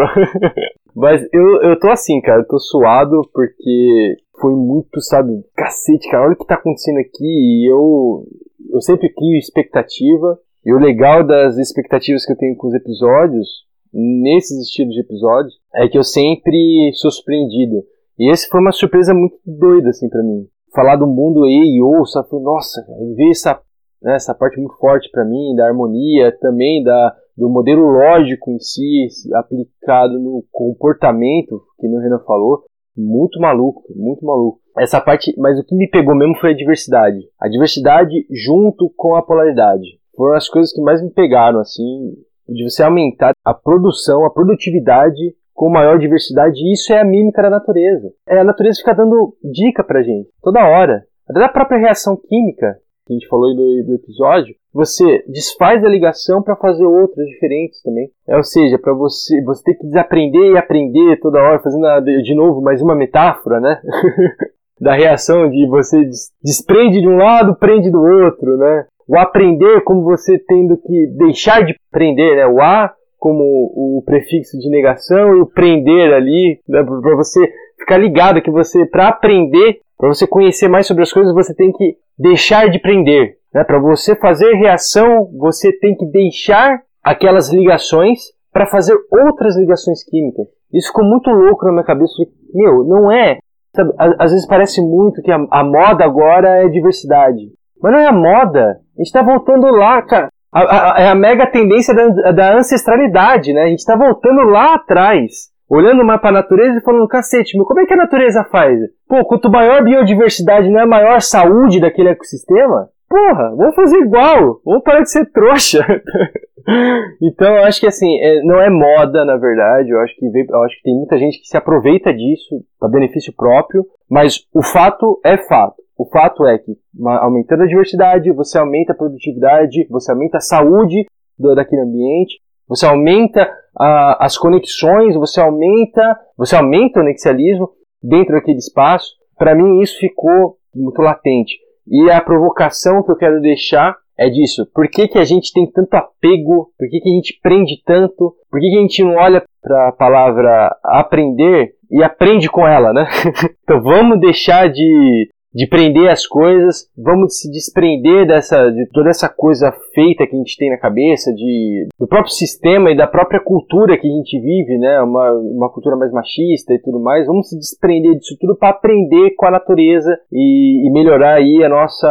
Mas 0.95 1.21
eu, 1.31 1.61
eu 1.61 1.79
tô 1.79 1.89
assim, 1.89 2.19
cara, 2.21 2.41
eu 2.41 2.47
tô 2.47 2.59
suado 2.59 3.21
porque 3.33 4.17
foi 4.39 4.53
muito, 4.55 5.01
sabe, 5.01 5.43
cacete, 5.55 6.09
cara, 6.09 6.25
olha 6.25 6.33
o 6.33 6.37
que 6.37 6.45
tá 6.45 6.55
acontecendo 6.55 6.99
aqui 6.99 7.25
e 7.25 7.71
eu, 7.71 8.25
eu 8.71 8.81
sempre 8.81 9.13
crio 9.13 9.37
expectativa. 9.37 10.39
E 10.65 10.73
o 10.73 10.79
legal 10.79 11.25
das 11.25 11.57
expectativas 11.57 12.25
que 12.25 12.33
eu 12.33 12.37
tenho 12.37 12.55
com 12.55 12.67
os 12.67 12.73
episódios, 12.73 13.47
nesses 13.93 14.67
estilos 14.67 14.93
de 14.93 15.01
episódios, 15.01 15.53
é 15.73 15.87
que 15.87 15.97
eu 15.97 16.03
sempre 16.03 16.91
sou 16.95 17.09
surpreendido. 17.09 17.83
E 18.19 18.29
esse 18.31 18.47
foi 18.49 18.59
uma 18.59 18.71
surpresa 18.71 19.13
muito 19.13 19.37
doida, 19.45 19.89
assim, 19.89 20.09
para 20.09 20.23
mim. 20.23 20.45
Falar 20.73 20.97
do 20.97 21.07
mundo 21.07 21.47
E 21.47 21.81
O, 21.81 22.05
sabe, 22.05 22.27
nossa, 22.41 22.85
ver 23.15 23.29
essa, 23.29 23.61
né, 24.01 24.15
essa 24.15 24.35
parte 24.35 24.59
muito 24.59 24.75
forte 24.77 25.09
para 25.09 25.23
mim, 25.23 25.55
da 25.55 25.67
harmonia, 25.67 26.35
também 26.39 26.83
da, 26.83 27.15
do 27.37 27.49
modelo 27.49 27.83
lógico 27.83 28.51
em 28.51 28.59
si, 28.59 29.07
aplicado 29.35 30.19
no 30.19 30.43
comportamento, 30.51 31.61
que 31.79 31.87
nem 31.87 31.97
o 31.97 32.01
Renan 32.01 32.19
falou, 32.25 32.65
muito 32.97 33.39
maluco, 33.39 33.83
muito 33.95 34.25
maluco. 34.25 34.59
Essa 34.77 34.99
parte, 34.99 35.33
mas 35.37 35.59
o 35.59 35.63
que 35.63 35.75
me 35.75 35.89
pegou 35.89 36.15
mesmo 36.15 36.35
foi 36.35 36.51
a 36.51 36.55
diversidade. 36.55 37.19
A 37.39 37.47
diversidade 37.47 38.25
junto 38.31 38.91
com 38.95 39.15
a 39.15 39.21
polaridade. 39.21 39.99
Foram 40.15 40.35
as 40.35 40.49
coisas 40.49 40.73
que 40.73 40.81
mais 40.81 41.01
me 41.01 41.11
pegaram, 41.11 41.59
assim, 41.59 42.13
de 42.47 42.63
você 42.63 42.83
aumentar 42.83 43.33
a 43.45 43.53
produção, 43.53 44.25
a 44.25 44.29
produtividade 44.31 45.35
com 45.53 45.69
maior 45.69 45.97
diversidade, 45.97 46.59
e 46.59 46.73
isso 46.73 46.93
é 46.93 46.99
a 46.99 47.05
mímica 47.05 47.41
da 47.41 47.49
natureza. 47.49 48.11
É 48.27 48.39
a 48.39 48.43
natureza 48.43 48.77
fica 48.77 48.93
dando 48.93 49.35
dica 49.43 49.83
pra 49.83 50.03
gente, 50.03 50.29
toda 50.41 50.67
hora. 50.67 51.03
Até 51.27 51.39
da 51.39 51.49
própria 51.49 51.79
reação 51.79 52.15
química, 52.15 52.77
que 53.07 53.13
a 53.13 53.15
gente 53.15 53.27
falou 53.27 53.55
do, 53.55 53.83
do 53.85 53.95
episódio, 53.95 54.53
você 54.73 55.23
desfaz 55.27 55.83
a 55.83 55.89
ligação 55.89 56.43
para 56.43 56.55
fazer 56.55 56.85
outras 56.85 57.25
diferentes 57.27 57.81
também. 57.81 58.09
É, 58.27 58.35
ou 58.35 58.43
seja, 58.43 58.77
para 58.77 58.93
você 58.93 59.41
você 59.43 59.63
ter 59.63 59.75
que 59.75 59.87
desaprender 59.87 60.51
e 60.51 60.57
aprender 60.57 61.19
toda 61.19 61.41
hora, 61.41 61.59
fazendo 61.59 61.85
a, 61.87 61.99
de 61.99 62.35
novo 62.35 62.61
mais 62.61 62.81
uma 62.81 62.95
metáfora, 62.95 63.59
né? 63.59 63.81
da 64.79 64.93
reação 64.93 65.49
de 65.49 65.67
você 65.67 66.07
desprende 66.43 67.01
de 67.01 67.07
um 67.07 67.17
lado, 67.17 67.55
prende 67.55 67.89
do 67.89 67.99
outro, 67.99 68.57
né? 68.57 68.85
O 69.07 69.17
aprender 69.17 69.81
como 69.83 70.03
você 70.03 70.37
tendo 70.37 70.77
que 70.77 71.07
deixar 71.17 71.65
de 71.65 71.73
prender, 71.91 72.35
né? 72.35 72.45
O 72.45 72.61
a 72.61 72.93
como 73.17 73.43
o 73.43 74.03
prefixo 74.05 74.59
de 74.59 74.69
negação 74.69 75.35
e 75.35 75.41
o 75.41 75.47
prender 75.47 76.13
ali, 76.13 76.59
né? 76.67 76.83
para 76.83 77.15
você 77.15 77.51
ficar 77.79 77.97
ligado 77.97 78.41
que 78.41 78.51
você 78.51 78.85
para 78.85 79.07
aprender, 79.07 79.79
para 79.97 80.09
você 80.09 80.27
conhecer 80.27 80.67
mais 80.67 80.85
sobre 80.85 81.03
as 81.03 81.11
coisas, 81.11 81.33
você 81.33 81.53
tem 81.53 81.71
que 81.71 81.97
deixar 82.17 82.69
de 82.69 82.79
prender, 82.79 83.37
né? 83.53 83.63
Para 83.63 83.79
você 83.79 84.15
fazer 84.15 84.53
reação, 84.53 85.29
você 85.37 85.71
tem 85.71 85.95
que 85.95 86.05
deixar 86.05 86.81
aquelas 87.03 87.51
ligações 87.51 88.19
para 88.51 88.65
fazer 88.65 88.95
outras 89.11 89.57
ligações 89.57 90.03
químicas. 90.03 90.47
Isso 90.73 90.87
ficou 90.87 91.05
muito 91.05 91.29
louco 91.29 91.65
na 91.65 91.71
minha 91.71 91.83
cabeça. 91.83 92.13
Meu, 92.53 92.83
não 92.83 93.11
é. 93.11 93.39
Sabe, 93.75 93.91
às 93.97 94.31
vezes 94.31 94.47
parece 94.47 94.81
muito 94.81 95.21
que 95.21 95.31
a, 95.31 95.37
a 95.51 95.63
moda 95.63 96.03
agora 96.03 96.63
é 96.63 96.67
diversidade. 96.67 97.51
Mas 97.81 97.93
não 97.93 97.99
é 97.99 98.07
a 98.07 98.11
moda. 98.11 98.79
A 98.95 98.99
gente 98.99 99.07
está 99.07 99.21
voltando 99.21 99.67
lá, 99.67 100.01
cara. 100.01 100.29
É 100.55 100.59
a, 100.59 101.11
a, 101.11 101.15
mega 101.15 101.45
tendência 101.45 101.93
da, 101.93 102.31
da, 102.31 102.57
ancestralidade, 102.57 103.53
né? 103.53 103.63
A 103.63 103.67
gente 103.67 103.79
está 103.79 103.95
voltando 103.95 104.41
lá 104.49 104.75
atrás, 104.75 105.49
olhando 105.69 106.03
mais 106.03 106.19
para 106.21 106.29
a 106.29 106.41
natureza 106.41 106.77
e 106.77 106.83
falando, 106.83 107.07
cacete, 107.07 107.55
meu, 107.55 107.65
como 107.65 107.81
é 107.81 107.85
que 107.85 107.93
a 107.93 107.97
natureza 107.97 108.43
faz? 108.45 108.79
Pô, 109.07 109.23
quanto 109.25 109.51
maior 109.51 109.83
biodiversidade 109.83 110.69
não 110.69 110.79
é 110.79 110.85
maior 110.85 111.21
saúde 111.21 111.79
daquele 111.79 112.09
ecossistema? 112.09 112.89
Porra, 113.09 113.55
vamos 113.55 113.75
fazer 113.75 113.97
igual, 113.99 114.59
vamos 114.65 114.83
parar 114.83 115.01
de 115.01 115.09
ser 115.09 115.31
trouxa. 115.31 115.79
então, 117.21 117.55
eu 117.55 117.63
acho 117.63 117.79
que 117.79 117.87
assim, 117.87 118.17
é, 118.19 118.41
não 118.43 118.59
é 118.59 118.69
moda, 118.69 119.23
na 119.23 119.37
verdade. 119.37 119.89
Eu 119.89 120.01
acho 120.01 120.13
que 120.15 120.25
eu 120.25 120.63
acho 120.63 120.75
que 120.77 120.83
tem 120.83 120.95
muita 120.95 121.17
gente 121.17 121.39
que 121.39 121.47
se 121.47 121.55
aproveita 121.55 122.13
disso 122.13 122.61
para 122.77 122.89
benefício 122.89 123.33
próprio, 123.33 123.85
mas 124.09 124.45
o 124.53 124.61
fato 124.61 125.19
é 125.23 125.37
fato. 125.37 125.81
O 125.97 126.05
fato 126.05 126.45
é 126.45 126.57
que 126.59 126.73
aumentando 127.03 127.63
a 127.63 127.67
diversidade, 127.67 128.31
você 128.31 128.59
aumenta 128.59 128.91
a 128.91 128.95
produtividade, 128.95 129.87
você 129.89 130.11
aumenta 130.11 130.37
a 130.37 130.41
saúde 130.41 131.05
do, 131.39 131.55
daquele 131.55 131.81
ambiente, 131.81 132.39
você 132.67 132.85
aumenta 132.85 133.49
a, 133.77 134.25
as 134.25 134.37
conexões, 134.37 135.15
você 135.15 135.39
aumenta, 135.39 136.19
você 136.37 136.55
aumenta 136.55 136.99
o 136.99 137.03
nexialismo 137.03 137.69
dentro 138.01 138.33
daquele 138.33 138.57
espaço. 138.57 139.15
Para 139.37 139.55
mim 139.55 139.81
isso 139.81 139.99
ficou 139.99 140.57
muito 140.75 141.01
latente. 141.01 141.57
E 141.87 142.09
a 142.11 142.21
provocação 142.21 143.03
que 143.03 143.11
eu 143.11 143.15
quero 143.15 143.41
deixar 143.41 143.95
é 144.17 144.29
disso. 144.29 144.65
Por 144.73 144.89
que, 144.89 145.07
que 145.07 145.19
a 145.19 145.23
gente 145.23 145.53
tem 145.53 145.69
tanto 145.71 145.93
apego? 145.93 146.71
Por 146.77 146.89
que, 146.89 146.99
que 146.99 147.09
a 147.09 147.13
gente 147.13 147.39
prende 147.41 147.81
tanto? 147.85 148.35
Por 148.49 148.59
que, 148.59 148.69
que 148.69 148.77
a 148.77 148.81
gente 148.81 149.03
não 149.03 149.15
olha 149.15 149.43
para 149.61 149.89
a 149.89 149.91
palavra 149.91 150.75
aprender 150.83 151.75
e 151.91 152.03
aprende 152.03 152.49
com 152.49 152.67
ela, 152.67 152.91
né? 152.91 153.07
então 153.63 153.81
vamos 153.81 154.19
deixar 154.19 154.69
de 154.69 155.29
de 155.57 155.65
prender 155.65 156.07
as 156.07 156.27
coisas, 156.27 156.87
vamos 156.95 157.39
se 157.39 157.49
desprender 157.49 158.27
dessa, 158.27 158.69
de 158.69 158.87
toda 158.93 159.09
essa 159.09 159.27
coisa 159.27 159.71
feita 159.91 160.27
que 160.27 160.35
a 160.35 160.37
gente 160.37 160.55
tem 160.55 160.69
na 160.69 160.77
cabeça, 160.77 161.33
de, 161.33 161.87
do 161.99 162.05
próprio 162.05 162.31
sistema 162.31 162.91
e 162.91 162.95
da 162.95 163.07
própria 163.07 163.43
cultura 163.43 163.97
que 163.97 164.07
a 164.07 164.11
gente 164.17 164.39
vive, 164.39 164.77
né? 164.77 165.01
Uma, 165.01 165.31
uma 165.31 165.67
cultura 165.73 165.95
mais 165.95 166.11
machista 166.11 166.75
e 166.75 166.79
tudo 166.79 166.99
mais. 166.99 167.25
Vamos 167.25 167.49
se 167.49 167.57
desprender 167.57 168.19
disso 168.19 168.37
tudo 168.39 168.55
para 168.55 168.69
aprender 168.69 169.31
com 169.35 169.47
a 169.47 169.51
natureza 169.51 170.15
e, 170.31 170.87
e 170.87 170.91
melhorar 170.91 171.37
aí 171.37 171.63
a 171.63 171.69
nossa, 171.69 172.07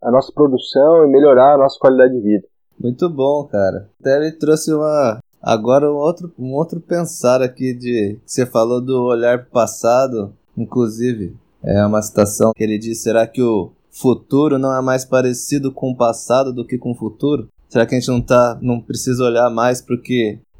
a 0.00 0.10
nossa 0.10 0.32
produção 0.32 1.04
e 1.04 1.08
melhorar 1.08 1.56
a 1.56 1.58
nossa 1.58 1.78
qualidade 1.78 2.14
de 2.14 2.20
vida. 2.22 2.46
Muito 2.82 3.10
bom, 3.10 3.44
cara. 3.44 3.90
Até 4.00 4.16
ele 4.16 4.32
trouxe 4.32 4.72
uma. 4.72 5.18
Agora 5.42 5.92
um 5.92 5.96
outro, 5.96 6.32
um 6.38 6.54
outro 6.54 6.80
pensar 6.80 7.42
aqui 7.42 7.74
de. 7.74 8.18
Você 8.24 8.46
falou 8.46 8.80
do 8.80 9.04
olhar 9.04 9.44
passado, 9.50 10.32
inclusive. 10.56 11.34
É 11.66 11.84
uma 11.84 12.00
citação 12.00 12.52
que 12.54 12.62
ele 12.62 12.78
diz: 12.78 13.02
será 13.02 13.26
que 13.26 13.42
o 13.42 13.72
futuro 13.90 14.56
não 14.56 14.72
é 14.72 14.80
mais 14.80 15.04
parecido 15.04 15.72
com 15.72 15.90
o 15.90 15.96
passado 15.96 16.52
do 16.52 16.64
que 16.64 16.78
com 16.78 16.92
o 16.92 16.96
futuro? 16.96 17.48
Será 17.68 17.84
que 17.84 17.96
a 17.96 17.98
gente 17.98 18.08
não 18.08 18.22
tá, 18.22 18.56
não 18.62 18.80
precisa 18.80 19.24
olhar 19.24 19.50
mais 19.50 19.84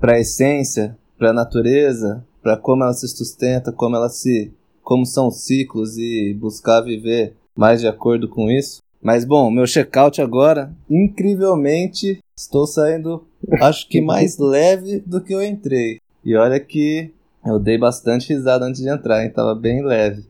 para 0.00 0.16
a 0.16 0.18
essência, 0.18 0.98
para 1.16 1.30
a 1.30 1.32
natureza, 1.32 2.24
para 2.42 2.57
como 2.57 2.82
ela 2.82 2.92
se 2.92 3.07
sustenta, 3.07 3.70
como 3.70 3.94
ela 3.94 4.09
se, 4.09 4.52
como 4.82 5.07
são 5.07 5.28
os 5.28 5.44
ciclos 5.44 5.96
e 5.96 6.34
buscar 6.34 6.80
viver 6.80 7.34
mais 7.57 7.80
de 7.80 7.86
acordo 7.86 8.28
com 8.28 8.50
isso? 8.50 8.82
Mas 9.00 9.24
bom, 9.24 9.48
meu 9.48 9.68
checkout 9.68 10.20
agora, 10.20 10.74
incrivelmente, 10.90 12.18
estou 12.36 12.66
saindo, 12.66 13.24
acho 13.61 13.88
que 13.88 14.00
mais 14.00 14.36
leve 14.40 14.98
do 15.07 15.20
que 15.20 15.32
eu 15.32 15.44
entrei. 15.44 16.00
E 16.24 16.34
olha 16.34 16.59
que 16.59 17.12
eu 17.46 17.61
dei 17.61 17.78
bastante 17.78 18.34
risada 18.34 18.64
antes 18.64 18.80
de 18.80 18.88
entrar, 18.88 19.22
hein? 19.22 19.30
Tava 19.30 19.54
bem 19.54 19.84
leve. 19.84 20.24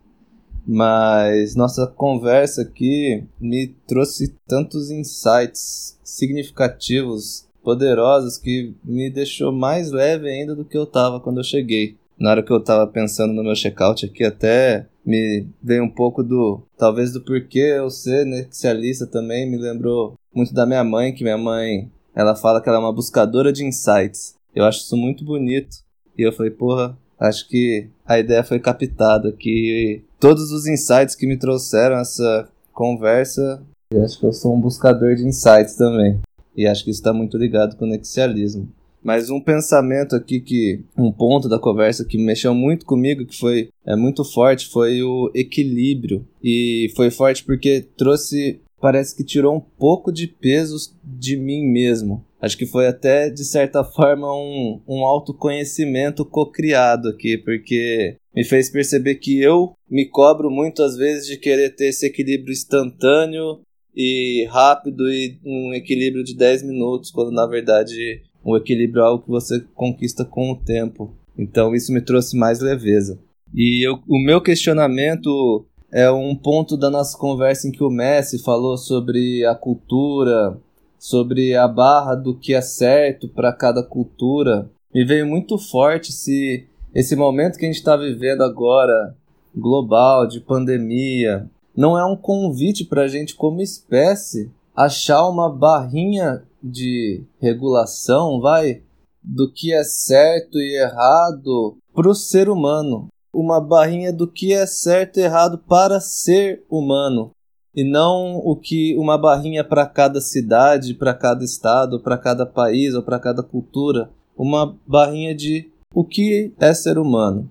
Mas 0.67 1.55
nossa 1.55 1.87
conversa 1.87 2.63
aqui 2.63 3.25
me 3.41 3.69
trouxe 3.87 4.35
tantos 4.49 4.91
insights 4.91 5.99
significativos, 6.03 7.47
poderosos, 7.63 8.37
que 8.37 8.75
me 8.85 9.11
deixou 9.11 9.53
mais 9.53 9.91
leve 9.91 10.29
ainda 10.29 10.55
do 10.55 10.65
que 10.65 10.77
eu 10.77 10.85
estava 10.85 11.21
quando 11.21 11.39
eu 11.39 11.45
cheguei. 11.45 11.97
Na 12.19 12.31
hora 12.31 12.43
que 12.43 12.51
eu 12.51 12.59
estava 12.59 12.87
pensando 12.87 13.33
no 13.33 13.45
meu 13.45 13.55
checkout 13.55 14.07
aqui, 14.07 14.25
até 14.25 14.87
me 15.05 15.47
veio 15.63 15.85
um 15.85 15.91
pouco 15.91 16.23
do. 16.23 16.63
Talvez 16.77 17.13
do 17.13 17.21
porquê 17.21 17.75
eu 17.77 17.91
ser 17.91 18.25
nexialista 18.25 19.07
também, 19.07 19.49
me 19.49 19.59
lembrou 19.59 20.15
muito 20.35 20.53
da 20.53 20.67
minha 20.67 20.83
mãe, 20.83 21.13
que 21.15 21.23
minha 21.23 21.39
mãe 21.39 21.91
ela 22.15 22.35
fala 22.35 22.63
que 22.63 22.69
ela 22.69 22.79
é 22.79 22.81
uma 22.81 22.93
buscadora 22.93 23.53
de 23.53 23.65
insights. 23.65 24.35
Eu 24.55 24.65
acho 24.65 24.81
isso 24.81 24.97
muito 24.97 25.23
bonito. 25.23 25.85
E 26.17 26.23
eu 26.23 26.33
falei, 26.33 26.51
porra, 26.51 26.97
acho 27.19 27.49
que 27.49 27.89
a 28.05 28.19
ideia 28.19 28.45
foi 28.45 28.59
captada, 28.59 29.33
que 29.33 30.03
todos 30.21 30.51
os 30.51 30.67
insights 30.67 31.15
que 31.15 31.27
me 31.27 31.37
trouxeram 31.37 31.97
essa 31.97 32.49
conversa, 32.73 33.63
eu 33.91 34.05
acho 34.05 34.19
que 34.19 34.27
eu 34.27 34.33
sou 34.33 34.55
um 34.55 34.61
buscador 34.61 35.15
de 35.15 35.27
insights 35.27 35.77
também. 35.77 36.21
E 36.57 36.67
acho 36.67 36.85
que 36.85 36.91
isso 36.91 37.01
está 37.01 37.13
muito 37.13 37.37
ligado 37.37 37.77
com 37.77 37.85
o 37.85 37.89
nexialismo. 37.89 38.69
Mas 39.03 39.31
um 39.31 39.41
pensamento 39.41 40.17
aqui 40.17 40.41
que 40.41 40.81
um 40.99 41.13
ponto 41.13 41.49
da 41.49 41.61
conversa 41.61 42.05
que 42.05 42.19
mexeu 42.19 42.53
muito 42.53 42.85
comigo, 42.85 43.25
que 43.25 43.39
foi 43.39 43.69
é 43.87 43.95
muito 43.95 44.25
forte, 44.25 44.67
foi 44.67 45.01
o 45.01 45.31
equilíbrio. 45.33 46.27
E 46.43 46.91
foi 46.97 47.11
forte 47.11 47.45
porque 47.45 47.87
trouxe 47.97 48.61
parece 48.87 49.17
que 49.17 49.25
tirou 49.25 49.57
um 49.57 49.61
pouco 49.61 50.13
de 50.13 50.29
peso 50.29 50.77
de 51.03 51.37
mim 51.37 51.67
mesmo. 51.67 52.25
Acho 52.41 52.57
que 52.57 52.65
foi 52.65 52.87
até, 52.87 53.29
de 53.29 53.45
certa 53.45 53.83
forma, 53.83 54.33
um, 54.33 54.81
um 54.87 55.05
autoconhecimento 55.05 56.25
co-criado 56.25 57.09
aqui, 57.09 57.37
porque 57.37 58.17
me 58.33 58.45
fez 58.45 58.71
perceber 58.71 59.17
que 59.17 59.43
eu 59.43 59.73
me 59.91 60.07
cobro 60.07 60.49
muitas 60.49 60.97
vezes 60.97 61.27
de 61.27 61.37
querer 61.37 61.75
ter 61.75 61.87
esse 61.87 62.07
equilíbrio 62.07 62.53
instantâneo 62.53 63.59
e 63.93 64.47
rápido 64.53 65.11
e 65.11 65.37
um 65.45 65.75
equilíbrio 65.75 66.23
de 66.23 66.37
10 66.37 66.63
minutos, 66.63 67.11
quando 67.11 67.33
na 67.33 67.45
verdade 67.45 68.23
o 68.45 68.57
equilíbrio 68.57 69.03
é 69.03 69.05
algo 69.05 69.25
que 69.25 69.31
você 69.31 69.65
conquista 69.75 70.25
com 70.25 70.53
o 70.53 70.63
tempo. 70.63 71.13
Então 71.37 71.75
isso 71.75 71.93
me 71.93 72.01
trouxe 72.01 72.37
mais 72.37 72.61
leveza. 72.61 73.19
E 73.53 73.85
eu, 73.85 73.99
o 74.07 74.23
meu 74.25 74.41
questionamento 74.41 75.67
é 75.97 76.11
um 76.11 76.37
ponto 76.37 76.77
da 76.77 76.91
nossa 76.91 77.17
conversa 77.17 77.67
em 77.67 77.73
que 77.73 77.83
o 77.83 77.89
Messi 77.89 78.39
falou 78.39 78.77
sobre 78.77 79.47
a 79.47 79.55
cultura, 79.55 80.61
sobre 80.99 81.57
a 81.57 81.67
barra 81.67 82.15
do 82.15 82.35
que 82.35 82.53
é 82.53 82.61
certo 82.61 83.27
para 83.27 83.51
cada 83.51 83.83
cultura. 83.83 84.71
Me 84.95 85.07
veio 85.07 85.27
muito 85.27 85.57
forte 85.57 86.13
se 86.13 86.67
esse 86.95 87.17
momento 87.17 87.57
que 87.57 87.65
a 87.65 87.69
gente 87.69 87.79
está 87.79 87.97
vivendo 87.97 88.43
agora, 88.43 89.17
global, 89.57 90.27
de 90.27 90.39
pandemia, 90.39 91.49
não 91.75 91.99
é 91.99 92.05
um 92.05 92.15
convite 92.15 92.85
para 92.85 93.05
a 93.05 93.09
gente, 93.09 93.35
como 93.35 93.63
espécie, 93.63 94.51
achar 94.77 95.27
uma 95.27 95.49
barrinha 95.49 96.43
de 96.63 97.25
regulação, 97.41 98.39
vai, 98.39 98.83
do 99.23 99.51
que 99.51 99.73
é 99.73 99.83
certo 99.83 100.59
e 100.59 100.79
errado 100.79 101.79
para 101.95 102.07
o 102.07 102.15
ser 102.15 102.51
humano 102.51 103.09
uma 103.37 103.61
barrinha 103.61 104.13
do 104.13 104.27
que 104.27 104.53
é 104.53 104.67
certo 104.67 105.19
e 105.19 105.23
errado 105.23 105.59
para 105.59 106.01
ser 106.01 106.65
humano 106.71 107.31
e 107.77 107.85
não 107.85 108.39
o 108.39 108.57
que 108.57 108.97
uma 108.97 109.19
barrinha 109.19 109.63
para 109.63 109.87
cada 109.87 110.19
cidade, 110.19 110.95
para 110.95 111.13
cada 111.13 111.45
estado, 111.45 112.03
para 112.03 112.17
cada 112.17 112.47
país 112.47 112.95
ou 112.95 113.03
para 113.03 113.21
cada 113.21 113.43
cultura, 113.43 114.09
uma 114.35 114.75
barrinha 114.87 115.35
de 115.35 115.71
o 115.95 116.03
que 116.03 116.55
é 116.59 116.73
ser 116.73 116.97
humano. 116.97 117.51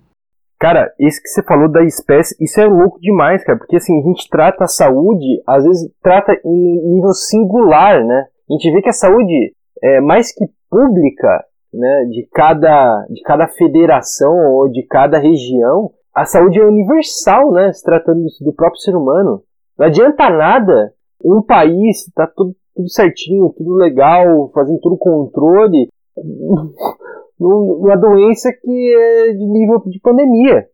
Cara, 0.59 0.91
isso 0.99 1.21
que 1.21 1.27
você 1.27 1.43
falou 1.43 1.69
da 1.69 1.83
espécie, 1.83 2.35
isso 2.43 2.59
é 2.59 2.65
louco 2.65 2.99
demais, 2.99 3.43
cara, 3.43 3.59
porque 3.59 3.75
assim, 3.75 3.99
a 3.99 4.03
gente 4.03 4.27
trata 4.27 4.63
a 4.63 4.67
saúde, 4.67 5.43
às 5.45 5.63
vezes 5.63 5.91
trata 6.01 6.31
em 6.43 6.95
nível 6.95 7.13
singular, 7.13 8.03
né? 8.03 8.25
A 8.49 8.53
gente 8.53 8.71
vê 8.71 8.81
que 8.81 8.89
a 8.89 8.93
saúde 8.93 9.53
é 9.83 10.01
mais 10.01 10.33
que 10.33 10.45
pública, 10.71 11.45
né, 11.75 12.05
de 12.05 12.27
cada, 12.33 13.05
de 13.09 13.21
cada 13.21 13.47
federação 13.47 14.33
ou 14.53 14.69
de 14.69 14.83
cada 14.83 15.17
região, 15.17 15.91
a 16.13 16.25
saúde 16.25 16.59
é 16.59 16.65
universal, 16.65 17.51
né, 17.51 17.71
se 17.73 17.83
tratando 17.83 18.25
do 18.41 18.53
próprio 18.53 18.79
ser 18.79 18.95
humano. 18.95 19.43
Não 19.77 19.87
adianta 19.87 20.29
nada 20.29 20.93
um 21.23 21.41
país 21.41 22.09
tá 22.13 22.27
tudo, 22.27 22.55
tudo 22.75 22.89
certinho, 22.89 23.53
tudo 23.57 23.75
legal, 23.75 24.49
fazendo 24.53 24.79
todo 24.79 24.93
o 24.93 24.97
controle, 24.97 25.89
numa 27.39 27.97
doença 27.97 28.51
que 28.51 28.95
é 28.95 29.33
de 29.33 29.45
nível 29.45 29.81
de 29.85 29.99
pandemia. 29.99 30.67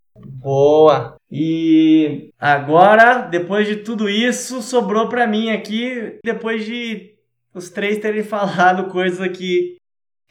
Boa! 0.44 1.16
E 1.32 2.32
agora, 2.40 3.22
depois 3.22 3.68
de 3.68 3.78
tudo 3.78 4.10
isso, 4.10 4.62
sobrou 4.62 5.08
para 5.08 5.26
mim 5.26 5.50
aqui, 5.50 6.20
depois 6.24 6.66
de 6.66 7.12
os 7.56 7.70
três 7.70 8.00
terem 8.00 8.24
falado 8.24 8.92
coisas 8.92 9.22
aqui 9.22 9.78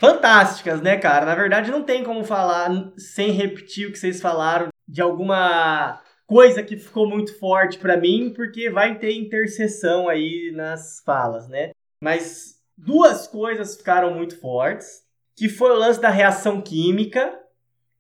fantásticas, 0.01 0.81
né, 0.81 0.97
cara? 0.97 1.27
Na 1.27 1.35
verdade, 1.35 1.71
não 1.71 1.83
tem 1.83 2.03
como 2.03 2.25
falar 2.25 2.71
sem 2.97 3.31
repetir 3.33 3.87
o 3.87 3.93
que 3.93 3.99
vocês 3.99 4.21
falaram 4.21 4.69
de 4.89 5.03
alguma 5.03 6.01
coisa 6.27 6.63
que 6.63 6.77
ficou 6.77 7.07
muito 7.07 7.39
forte 7.39 7.79
para 7.79 7.99
mim, 7.99 8.33
porque 8.35 8.71
vai 8.71 8.99
ter 8.99 9.13
interseção 9.13 10.09
aí 10.09 10.51
nas 10.55 11.03
falas, 11.05 11.49
né? 11.49 11.73
Mas 12.03 12.55
duas 12.77 13.27
coisas 13.27 13.77
ficaram 13.77 14.15
muito 14.15 14.41
fortes, 14.41 15.03
que 15.37 15.49
foi 15.49 15.71
o 15.71 15.79
lance 15.79 16.01
da 16.01 16.09
reação 16.09 16.63
química, 16.63 17.39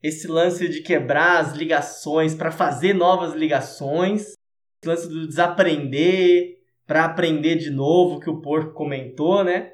esse 0.03 0.27
lance 0.27 0.69
de 0.69 0.81
quebrar 0.81 1.41
as 1.41 1.53
ligações 1.53 2.35
para 2.35 2.51
fazer 2.51 2.95
novas 2.95 3.35
ligações, 3.35 4.23
esse 4.23 4.87
lance 4.87 5.07
do 5.07 5.27
desaprender 5.27 6.61
para 6.87 7.05
aprender 7.05 7.57
de 7.57 7.71
novo 7.71 8.21
que 8.21 8.31
o 8.31 8.41
porco 8.41 8.73
comentou, 8.73 9.45
né? 9.45 9.73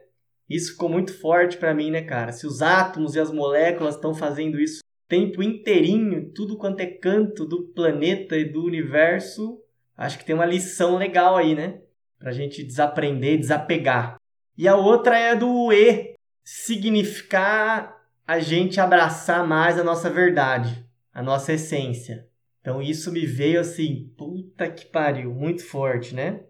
Isso 0.49 0.72
ficou 0.72 0.88
muito 0.88 1.18
forte 1.18 1.57
para 1.57 1.74
mim, 1.74 1.90
né, 1.90 2.03
cara? 2.03 2.32
Se 2.32 2.47
os 2.47 2.62
átomos 2.62 3.14
e 3.14 3.20
as 3.20 3.32
moléculas 3.32 3.97
estão 3.97 4.14
fazendo 4.14 4.61
isso 4.61 4.80
o 4.80 5.09
tempo 5.09 5.42
inteirinho, 5.42 6.32
tudo 6.34 6.57
quanto 6.57 6.80
é 6.80 6.86
canto 6.86 7.44
do 7.44 7.64
planeta 7.68 8.36
e 8.36 8.44
do 8.44 8.64
universo, 8.64 9.61
acho 9.97 10.18
que 10.18 10.24
tem 10.24 10.34
uma 10.34 10.47
lição 10.47 10.97
legal 10.97 11.36
aí, 11.36 11.55
né? 11.55 11.80
Pra 12.18 12.32
gente 12.32 12.62
desaprender, 12.64 13.38
desapegar. 13.38 14.16
E 14.57 14.66
a 14.66 14.76
outra 14.76 15.18
é 15.18 15.34
do 15.34 15.72
E, 15.72 16.14
significar 16.44 17.97
a 18.26 18.38
gente 18.40 18.80
abraçar 18.80 19.47
mais 19.47 19.78
a 19.78 19.84
nossa 19.84 20.11
verdade, 20.11 20.84
a 21.12 21.22
nossa 21.22 21.53
essência. 21.53 22.26
Então 22.61 22.82
isso 22.82 23.12
me 23.12 23.24
veio 23.24 23.61
assim, 23.61 24.12
puta 24.16 24.68
que 24.68 24.86
pariu, 24.86 25.32
muito 25.32 25.64
forte, 25.64 26.14
né? 26.14 26.42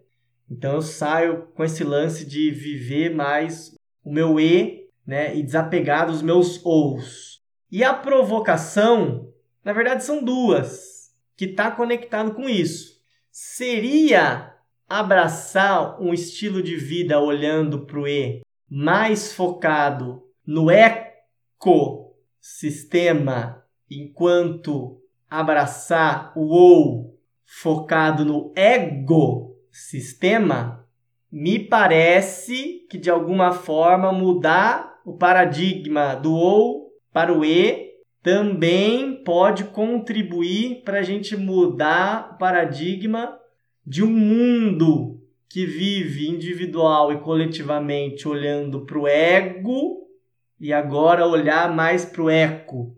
Então 0.49 0.73
eu 0.75 0.81
saio 0.81 1.47
com 1.53 1.63
esse 1.63 1.83
lance 1.83 2.25
de 2.25 2.49
viver 2.49 3.13
mais 3.13 3.76
o 4.07 4.13
meu 4.13 4.39
e, 4.39 4.87
né, 5.05 5.35
e 5.35 5.43
desapegar 5.43 6.07
dos 6.07 6.21
meus 6.21 6.65
ous. 6.65 7.41
E 7.69 7.83
a 7.83 7.93
provocação, 7.93 9.27
na 9.65 9.73
verdade, 9.73 10.05
são 10.05 10.23
duas, 10.23 11.11
que 11.35 11.43
está 11.43 11.69
conectado 11.69 12.33
com 12.33 12.47
isso. 12.47 13.01
Seria 13.29 14.55
abraçar 14.87 16.01
um 16.01 16.13
estilo 16.13 16.63
de 16.63 16.77
vida 16.77 17.19
olhando 17.19 17.85
para 17.85 17.99
o 17.99 18.07
E 18.07 18.43
mais 18.69 19.33
focado 19.33 20.23
no 20.45 20.71
ecossistema, 20.71 23.61
enquanto 23.91 25.01
abraçar 25.29 26.31
o 26.33 26.47
OU 26.47 27.19
focado 27.45 28.23
no 28.23 28.53
ego 28.55 29.57
sistema, 29.69 30.86
me 31.31 31.59
parece 31.59 32.85
que 32.89 32.97
de 32.97 33.09
alguma 33.09 33.51
forma 33.51 34.11
mudar 34.11 34.99
o 35.05 35.13
paradigma 35.13 36.15
do 36.15 36.33
OU 36.33 36.91
para 37.11 37.33
o 37.33 37.43
E 37.43 37.87
também 38.23 39.23
pode 39.23 39.65
contribuir 39.65 40.83
para 40.83 40.99
a 40.99 41.03
gente 41.03 41.35
mudar 41.35 42.31
o 42.33 42.37
paradigma 42.37 43.37
de 43.85 44.03
um 44.03 44.11
mundo 44.11 45.21
que 45.49 45.65
vive 45.65 46.27
individual 46.27 47.13
e 47.13 47.19
coletivamente 47.19 48.27
olhando 48.27 48.85
para 48.85 48.99
o 48.99 49.07
ego 49.07 50.07
e 50.59 50.73
agora 50.73 51.25
olhar 51.25 51.73
mais 51.73 52.03
para 52.03 52.21
o 52.21 52.29
eco. 52.29 52.95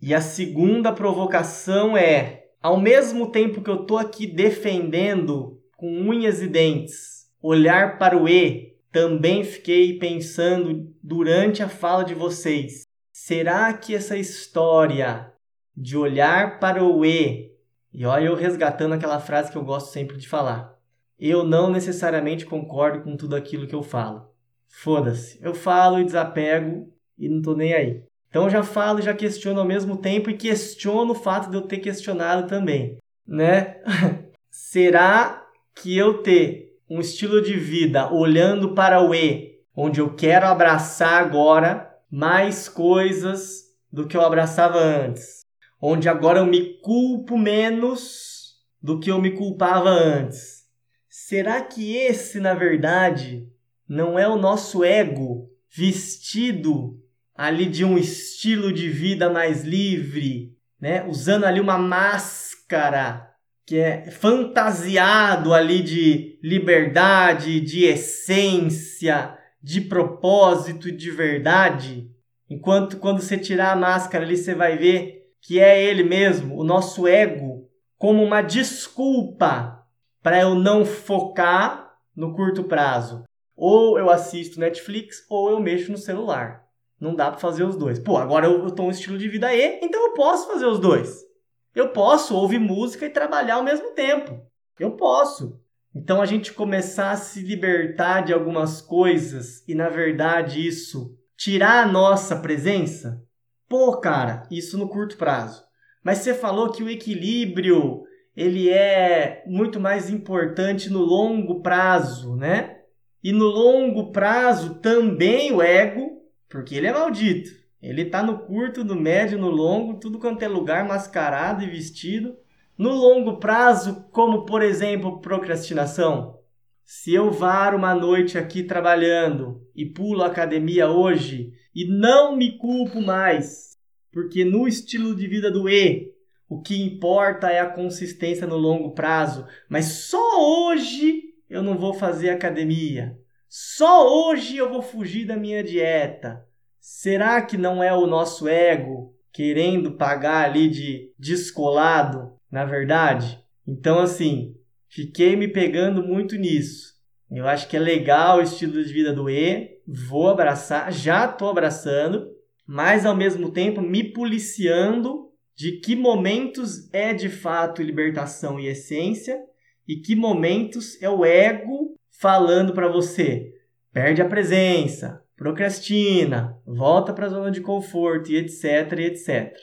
E 0.00 0.14
a 0.14 0.20
segunda 0.20 0.92
provocação 0.92 1.94
é, 1.94 2.44
ao 2.62 2.80
mesmo 2.80 3.30
tempo 3.30 3.60
que 3.60 3.68
eu 3.68 3.82
estou 3.82 3.98
aqui 3.98 4.26
defendendo 4.26 5.60
com 5.76 5.88
unhas 5.92 6.40
e 6.40 6.46
dentes, 6.46 7.09
olhar 7.42 7.98
para 7.98 8.16
o 8.16 8.28
E, 8.28 8.76
também 8.92 9.44
fiquei 9.44 9.98
pensando 9.98 10.92
durante 11.02 11.62
a 11.62 11.68
fala 11.68 12.04
de 12.04 12.14
vocês. 12.14 12.82
Será 13.12 13.72
que 13.72 13.94
essa 13.94 14.16
história 14.16 15.32
de 15.76 15.96
olhar 15.96 16.58
para 16.58 16.84
o 16.84 17.04
E, 17.04 17.52
e 17.92 18.04
olha 18.04 18.26
eu 18.26 18.34
resgatando 18.34 18.94
aquela 18.94 19.20
frase 19.20 19.50
que 19.50 19.58
eu 19.58 19.64
gosto 19.64 19.92
sempre 19.92 20.16
de 20.16 20.28
falar, 20.28 20.76
eu 21.18 21.44
não 21.44 21.70
necessariamente 21.70 22.46
concordo 22.46 23.02
com 23.02 23.16
tudo 23.16 23.36
aquilo 23.36 23.66
que 23.66 23.74
eu 23.74 23.82
falo. 23.82 24.28
Foda-se, 24.68 25.38
eu 25.42 25.54
falo 25.54 25.98
e 25.98 26.04
desapego 26.04 26.92
e 27.18 27.28
não 27.28 27.42
tô 27.42 27.54
nem 27.54 27.74
aí. 27.74 28.02
Então 28.28 28.48
já 28.48 28.62
falo 28.62 29.00
e 29.00 29.02
já 29.02 29.12
questiono 29.12 29.60
ao 29.60 29.66
mesmo 29.66 29.96
tempo 29.96 30.30
e 30.30 30.36
questiono 30.36 31.12
o 31.12 31.16
fato 31.16 31.50
de 31.50 31.56
eu 31.56 31.62
ter 31.62 31.78
questionado 31.78 32.48
também, 32.48 32.98
né? 33.26 33.82
Será 34.50 35.46
que 35.74 35.96
eu 35.96 36.22
ter 36.22 36.69
um 36.90 37.00
estilo 37.00 37.40
de 37.40 37.56
vida 37.56 38.12
olhando 38.12 38.74
para 38.74 39.00
o 39.00 39.14
E, 39.14 39.60
onde 39.76 40.00
eu 40.00 40.12
quero 40.12 40.46
abraçar 40.46 41.22
agora 41.22 41.88
mais 42.10 42.68
coisas 42.68 43.66
do 43.92 44.08
que 44.08 44.16
eu 44.16 44.22
abraçava 44.22 44.78
antes, 44.78 45.46
onde 45.80 46.08
agora 46.08 46.40
eu 46.40 46.46
me 46.46 46.80
culpo 46.80 47.38
menos 47.38 48.56
do 48.82 48.98
que 48.98 49.08
eu 49.08 49.20
me 49.20 49.30
culpava 49.30 49.88
antes? 49.88 50.64
Será 51.08 51.60
que 51.60 51.96
esse, 51.96 52.40
na 52.40 52.54
verdade, 52.54 53.48
não 53.88 54.18
é 54.18 54.26
o 54.26 54.36
nosso 54.36 54.82
ego 54.82 55.48
vestido 55.70 57.00
ali 57.36 57.66
de 57.66 57.84
um 57.84 57.96
estilo 57.96 58.72
de 58.72 58.88
vida 58.88 59.30
mais 59.30 59.62
livre, 59.62 60.56
né? 60.80 61.04
Usando 61.06 61.44
ali 61.44 61.60
uma 61.60 61.78
máscara 61.78 63.29
que 63.66 63.76
é 63.76 64.10
fantasiado 64.10 65.54
ali 65.54 65.82
de 65.82 66.38
liberdade, 66.42 67.60
de 67.60 67.84
essência, 67.84 69.36
de 69.62 69.80
propósito, 69.80 70.90
de 70.90 71.10
verdade. 71.10 72.10
Enquanto 72.48 72.98
quando 72.98 73.20
você 73.20 73.38
tirar 73.38 73.72
a 73.72 73.76
máscara 73.76 74.24
ali 74.24 74.36
você 74.36 74.54
vai 74.54 74.76
ver 74.76 75.20
que 75.40 75.58
é 75.58 75.82
ele 75.82 76.02
mesmo, 76.02 76.58
o 76.58 76.64
nosso 76.64 77.06
ego, 77.06 77.68
como 77.96 78.22
uma 78.22 78.42
desculpa 78.42 79.86
para 80.22 80.40
eu 80.40 80.54
não 80.54 80.84
focar 80.84 81.94
no 82.14 82.34
curto 82.34 82.64
prazo. 82.64 83.24
Ou 83.56 83.98
eu 83.98 84.10
assisto 84.10 84.60
Netflix 84.60 85.24
ou 85.28 85.50
eu 85.50 85.60
mexo 85.60 85.92
no 85.92 85.98
celular. 85.98 86.64
Não 87.00 87.14
dá 87.14 87.30
para 87.30 87.40
fazer 87.40 87.64
os 87.64 87.76
dois. 87.76 87.98
Pô, 87.98 88.16
agora 88.16 88.46
eu, 88.46 88.64
eu 88.64 88.70
tô 88.70 88.84
um 88.84 88.90
estilo 88.90 89.16
de 89.16 89.28
vida 89.28 89.54
E, 89.54 89.80
então 89.82 90.02
eu 90.08 90.14
posso 90.14 90.46
fazer 90.48 90.66
os 90.66 90.78
dois. 90.78 91.29
Eu 91.74 91.90
posso 91.90 92.34
ouvir 92.34 92.58
música 92.58 93.06
e 93.06 93.10
trabalhar 93.10 93.56
ao 93.56 93.64
mesmo 93.64 93.92
tempo. 93.92 94.40
Eu 94.78 94.92
posso. 94.92 95.60
Então 95.94 96.20
a 96.22 96.26
gente 96.26 96.52
começar 96.52 97.10
a 97.10 97.16
se 97.16 97.40
libertar 97.40 98.22
de 98.22 98.32
algumas 98.32 98.80
coisas 98.80 99.66
e 99.68 99.74
na 99.74 99.88
verdade 99.88 100.66
isso 100.66 101.16
tirar 101.36 101.82
a 101.82 101.86
nossa 101.86 102.36
presença? 102.36 103.22
Pô, 103.68 103.96
cara, 103.98 104.42
isso 104.50 104.76
no 104.78 104.88
curto 104.88 105.16
prazo. 105.16 105.62
Mas 106.02 106.18
você 106.18 106.34
falou 106.34 106.70
que 106.70 106.82
o 106.82 106.88
equilíbrio 106.88 108.02
ele 108.36 108.70
é 108.70 109.42
muito 109.46 109.78
mais 109.78 110.08
importante 110.08 110.90
no 110.90 111.00
longo 111.00 111.60
prazo, 111.60 112.36
né? 112.36 112.78
E 113.22 113.32
no 113.32 113.44
longo 113.44 114.12
prazo 114.12 114.76
também 114.76 115.52
o 115.52 115.60
ego, 115.60 116.22
porque 116.48 116.74
ele 116.74 116.86
é 116.86 116.92
maldito. 116.92 117.50
Ele 117.82 118.02
está 118.02 118.22
no 118.22 118.40
curto, 118.40 118.84
no 118.84 118.94
médio, 118.94 119.38
no 119.38 119.48
longo, 119.48 119.98
tudo 119.98 120.18
quanto 120.18 120.42
é 120.42 120.48
lugar 120.48 120.86
mascarado 120.86 121.62
e 121.64 121.70
vestido. 121.70 122.36
No 122.76 122.90
longo 122.90 123.38
prazo, 123.38 124.06
como 124.10 124.44
por 124.44 124.62
exemplo 124.62 125.20
procrastinação. 125.20 126.38
Se 126.84 127.14
eu 127.14 127.30
varo 127.30 127.78
uma 127.78 127.94
noite 127.94 128.36
aqui 128.36 128.62
trabalhando 128.62 129.66
e 129.74 129.86
pulo 129.86 130.22
a 130.22 130.26
academia 130.26 130.90
hoje 130.90 131.52
e 131.74 131.86
não 131.86 132.36
me 132.36 132.58
culpo 132.58 133.00
mais, 133.00 133.78
porque 134.12 134.44
no 134.44 134.66
estilo 134.66 135.14
de 135.14 135.26
vida 135.26 135.50
do 135.50 135.68
E 135.68 136.10
o 136.48 136.60
que 136.60 136.82
importa 136.82 137.48
é 137.48 137.60
a 137.60 137.70
consistência 137.70 138.44
no 138.44 138.56
longo 138.56 138.90
prazo. 138.90 139.46
Mas 139.68 139.84
só 139.84 140.66
hoje 140.66 141.22
eu 141.48 141.62
não 141.62 141.78
vou 141.78 141.94
fazer 141.94 142.30
academia. 142.30 143.16
Só 143.48 144.28
hoje 144.28 144.56
eu 144.56 144.68
vou 144.68 144.82
fugir 144.82 145.26
da 145.26 145.36
minha 145.36 145.62
dieta. 145.62 146.44
Será 146.80 147.42
que 147.42 147.58
não 147.58 147.82
é 147.82 147.92
o 147.94 148.06
nosso 148.06 148.48
ego 148.48 149.14
querendo 149.32 149.92
pagar 149.92 150.44
ali 150.46 150.68
de 150.68 151.12
descolado, 151.18 152.32
na 152.50 152.64
verdade? 152.64 153.38
Então, 153.66 153.98
assim, 154.00 154.56
fiquei 154.88 155.36
me 155.36 155.46
pegando 155.46 156.02
muito 156.02 156.36
nisso. 156.36 156.94
Eu 157.30 157.46
acho 157.46 157.68
que 157.68 157.76
é 157.76 157.80
legal 157.80 158.38
o 158.38 158.42
estilo 158.42 158.82
de 158.82 158.92
vida 158.92 159.12
do 159.12 159.28
E, 159.30 159.78
vou 159.86 160.28
abraçar, 160.28 160.90
já 160.90 161.26
estou 161.26 161.50
abraçando, 161.50 162.28
mas 162.66 163.06
ao 163.06 163.14
mesmo 163.14 163.52
tempo 163.52 163.80
me 163.80 164.02
policiando 164.02 165.28
de 165.54 165.72
que 165.72 165.94
momentos 165.94 166.92
é 166.92 167.12
de 167.12 167.28
fato 167.28 167.82
libertação 167.82 168.58
e 168.58 168.66
essência 168.66 169.38
e 169.86 169.96
que 169.96 170.16
momentos 170.16 171.00
é 171.02 171.10
o 171.10 171.24
ego 171.24 171.94
falando 172.10 172.72
para 172.72 172.88
você. 172.88 173.54
Perde 173.92 174.22
a 174.22 174.28
presença, 174.28 175.22
procrastina, 175.40 176.54
volta 176.66 177.14
para 177.14 177.24
a 177.24 177.30
zona 177.30 177.50
de 177.50 177.62
conforto 177.62 178.30
e 178.30 178.36
etc, 178.36 178.92
e 178.98 179.06
etc. 179.06 179.56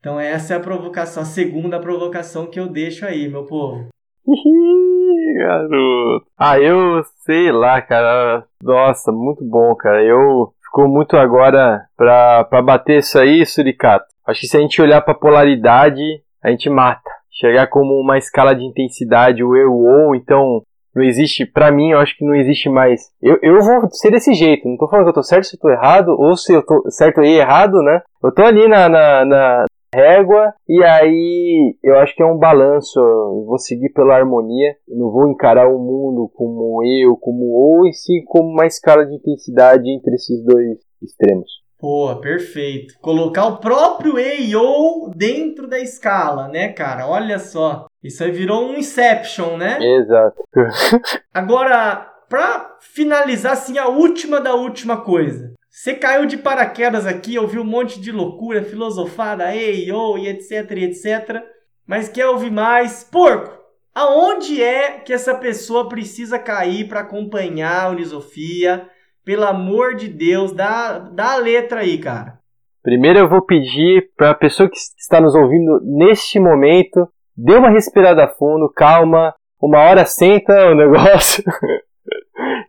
Então 0.00 0.18
essa 0.18 0.54
é 0.54 0.56
a 0.56 0.60
provocação, 0.60 1.22
a 1.22 1.26
segunda 1.26 1.78
provocação 1.78 2.46
que 2.46 2.58
eu 2.58 2.66
deixo 2.66 3.04
aí, 3.04 3.28
meu 3.28 3.44
povo. 3.44 3.88
garoto. 5.36 6.26
Ah, 6.38 6.58
eu 6.58 7.02
sei 7.26 7.52
lá, 7.52 7.82
cara. 7.82 8.46
Nossa, 8.62 9.12
muito 9.12 9.44
bom, 9.44 9.74
cara. 9.76 10.02
Eu 10.02 10.54
ficou 10.64 10.88
muito 10.88 11.18
agora 11.18 11.84
pra, 11.94 12.44
pra 12.44 12.62
bater 12.62 13.00
isso 13.00 13.18
aí, 13.18 13.44
Suricato. 13.44 14.06
Acho 14.26 14.40
que 14.40 14.46
se 14.46 14.56
a 14.56 14.60
gente 14.60 14.80
olhar 14.80 15.02
para 15.02 15.14
polaridade, 15.14 16.02
a 16.42 16.50
gente 16.50 16.70
mata. 16.70 17.10
Chegar 17.30 17.66
como 17.66 17.94
uma 18.00 18.16
escala 18.16 18.54
de 18.54 18.64
intensidade, 18.64 19.44
o 19.44 19.54
eu 19.54 19.70
ou, 19.70 20.14
então 20.14 20.62
não 20.98 21.04
existe, 21.04 21.46
para 21.46 21.70
mim, 21.70 21.90
eu 21.90 21.98
acho 21.98 22.16
que 22.16 22.24
não 22.24 22.34
existe 22.34 22.68
mais. 22.68 23.00
Eu, 23.22 23.38
eu 23.42 23.60
vou 23.60 23.88
ser 23.90 24.10
desse 24.10 24.34
jeito, 24.34 24.68
não 24.68 24.76
tô 24.76 24.88
falando 24.88 25.06
que 25.06 25.10
eu 25.10 25.14
tô 25.14 25.22
certo 25.22 25.44
se 25.44 25.56
eu 25.56 25.60
tô 25.60 25.70
errado, 25.70 26.08
ou 26.08 26.36
se 26.36 26.52
eu 26.52 26.64
tô 26.64 26.82
certo 26.90 27.22
e 27.22 27.38
errado, 27.38 27.82
né? 27.82 28.02
Eu 28.22 28.32
tô 28.34 28.42
ali 28.42 28.66
na, 28.66 28.88
na, 28.88 29.24
na 29.24 29.64
régua, 29.94 30.52
e 30.68 30.82
aí 30.82 31.76
eu 31.82 31.98
acho 31.98 32.14
que 32.14 32.22
é 32.22 32.26
um 32.26 32.36
balanço. 32.36 32.98
Eu 32.98 33.44
vou 33.46 33.58
seguir 33.58 33.90
pela 33.90 34.16
harmonia, 34.16 34.74
não 34.88 35.10
vou 35.10 35.28
encarar 35.28 35.68
o 35.68 35.78
mundo 35.78 36.30
como 36.34 36.82
eu, 36.84 37.16
como 37.16 37.44
ou, 37.44 37.86
e 37.86 37.92
sim 37.92 38.22
como 38.26 38.48
uma 38.48 38.66
escala 38.66 39.06
de 39.06 39.14
intensidade 39.14 39.88
entre 39.88 40.14
esses 40.14 40.44
dois 40.44 40.78
extremos. 41.02 41.48
Pô, 41.78 42.16
perfeito. 42.16 42.94
Colocar 43.00 43.46
o 43.46 43.58
próprio 43.58 44.18
EIO 44.18 45.10
dentro 45.14 45.68
da 45.68 45.78
escala, 45.78 46.48
né, 46.48 46.72
cara? 46.72 47.06
Olha 47.06 47.38
só. 47.38 47.86
Isso 48.02 48.24
aí 48.24 48.32
virou 48.32 48.68
um 48.68 48.74
Inception, 48.74 49.56
né? 49.56 49.78
Exato. 49.80 50.42
Agora, 51.32 52.12
pra 52.28 52.76
finalizar, 52.80 53.52
assim, 53.52 53.78
a 53.78 53.86
última 53.86 54.40
da 54.40 54.54
última 54.54 55.02
coisa. 55.02 55.54
Você 55.70 55.94
caiu 55.94 56.26
de 56.26 56.36
paraquedas 56.36 57.06
aqui, 57.06 57.38
ouviu 57.38 57.62
um 57.62 57.66
monte 57.66 58.00
de 58.00 58.10
loucura, 58.10 58.64
filosofada, 58.64 59.54
EIO 59.54 60.18
e 60.18 60.26
etc, 60.26 60.72
e 60.72 60.84
etc. 60.84 61.42
Mas 61.86 62.08
quer 62.08 62.26
ouvir 62.26 62.50
mais? 62.50 63.04
Porco! 63.04 63.56
Aonde 63.94 64.60
é 64.62 64.98
que 64.98 65.12
essa 65.12 65.34
pessoa 65.34 65.88
precisa 65.88 66.38
cair 66.38 66.88
para 66.88 67.00
acompanhar 67.00 67.84
a 67.84 67.88
Unisofia? 67.90 68.88
Pelo 69.28 69.44
amor 69.44 69.94
de 69.94 70.08
Deus, 70.08 70.54
dá, 70.54 71.00
dá 71.00 71.34
a 71.34 71.36
letra 71.36 71.80
aí, 71.80 71.98
cara. 71.98 72.38
Primeiro 72.82 73.18
eu 73.18 73.28
vou 73.28 73.42
pedir 73.42 74.08
para 74.16 74.30
a 74.30 74.34
pessoa 74.34 74.70
que 74.70 74.78
está 74.98 75.20
nos 75.20 75.34
ouvindo 75.34 75.82
neste 75.84 76.40
momento, 76.40 77.06
dê 77.36 77.54
uma 77.54 77.68
respirada 77.68 78.26
fundo, 78.26 78.72
calma, 78.74 79.34
uma 79.60 79.80
hora 79.80 80.06
senta 80.06 80.70
o 80.70 80.72
negócio. 80.74 81.44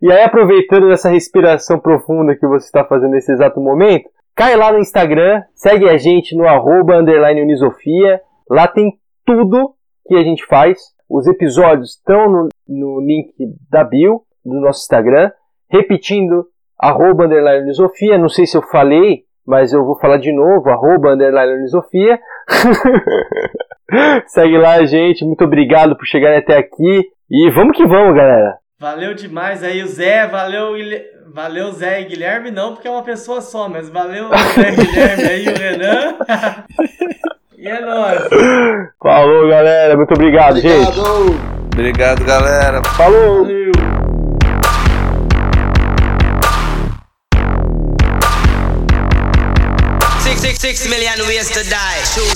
e 0.01 0.11
aí, 0.11 0.21
aproveitando 0.21 0.91
essa 0.91 1.09
respiração 1.09 1.79
profunda 1.79 2.35
que 2.35 2.45
você 2.45 2.65
está 2.65 2.83
fazendo 2.83 3.11
nesse 3.11 3.31
exato 3.31 3.61
momento, 3.61 4.09
cai 4.35 4.57
lá 4.57 4.69
no 4.73 4.79
Instagram, 4.79 5.41
segue 5.55 5.87
a 5.87 5.95
gente 5.95 6.35
no 6.35 6.45
arroba 6.45 6.97
underline 6.97 7.41
Unisofia. 7.41 8.19
Lá 8.49 8.67
tem 8.67 8.99
tudo 9.25 9.75
que 10.05 10.13
a 10.13 10.23
gente 10.23 10.45
faz. 10.45 10.77
Os 11.09 11.25
episódios 11.25 11.91
estão 11.91 12.29
no, 12.29 12.49
no 12.67 12.99
link 12.99 13.33
da 13.71 13.81
bio 13.85 14.23
do 14.43 14.59
nosso 14.59 14.81
Instagram. 14.81 15.31
Repetindo, 15.71 16.45
arroba 16.79 17.25
underline 17.25 17.63
Unisofia. 17.63 18.17
Não 18.17 18.29
sei 18.29 18.45
se 18.45 18.57
eu 18.57 18.61
falei, 18.61 19.23
mas 19.45 19.73
eu 19.73 19.83
vou 19.83 19.99
falar 19.99 20.17
de 20.17 20.33
novo, 20.33 20.69
arroba 20.69 21.13
underline 21.13 21.59
Unisofia. 21.59 22.19
Segue 24.27 24.57
lá, 24.57 24.83
gente. 24.85 25.25
Muito 25.25 25.43
obrigado 25.43 25.95
por 25.97 26.05
chegar 26.05 26.37
até 26.37 26.57
aqui. 26.57 27.03
E 27.29 27.51
vamos 27.51 27.75
que 27.75 27.85
vamos, 27.85 28.15
galera. 28.15 28.57
Valeu 28.79 29.13
demais 29.13 29.61
aí 29.61 29.83
o 29.83 29.87
Zé, 29.87 30.25
valeu, 30.25 30.73
valeu 31.33 31.69
Zé 31.73 32.01
e 32.01 32.05
Guilherme, 32.05 32.49
não 32.49 32.73
porque 32.73 32.87
é 32.87 32.91
uma 32.91 33.03
pessoa 33.03 33.41
só, 33.41 33.67
mas 33.67 33.89
valeu 33.89 34.27
o 34.27 34.29
Zé 34.29 34.71
e 34.71 34.75
Guilherme 34.87 35.23
aí, 35.23 35.47
o 35.49 35.57
Renan. 35.57 36.15
e 37.57 37.67
é 37.67 37.81
nóis. 37.81 38.29
Falou, 39.03 39.49
galera. 39.49 39.97
Muito 39.97 40.13
obrigado, 40.13 40.61
gente. 40.61 40.97
Obrigado! 40.97 41.59
Obrigado, 41.73 42.25
galera. 42.25 42.81
Falou. 42.95 43.43
Valeu. 43.43 44.08
Six, 50.39 50.59
six, 50.61 50.87
million 50.87 51.19
ways 51.27 51.49
to 51.51 51.69
die. 51.69 52.29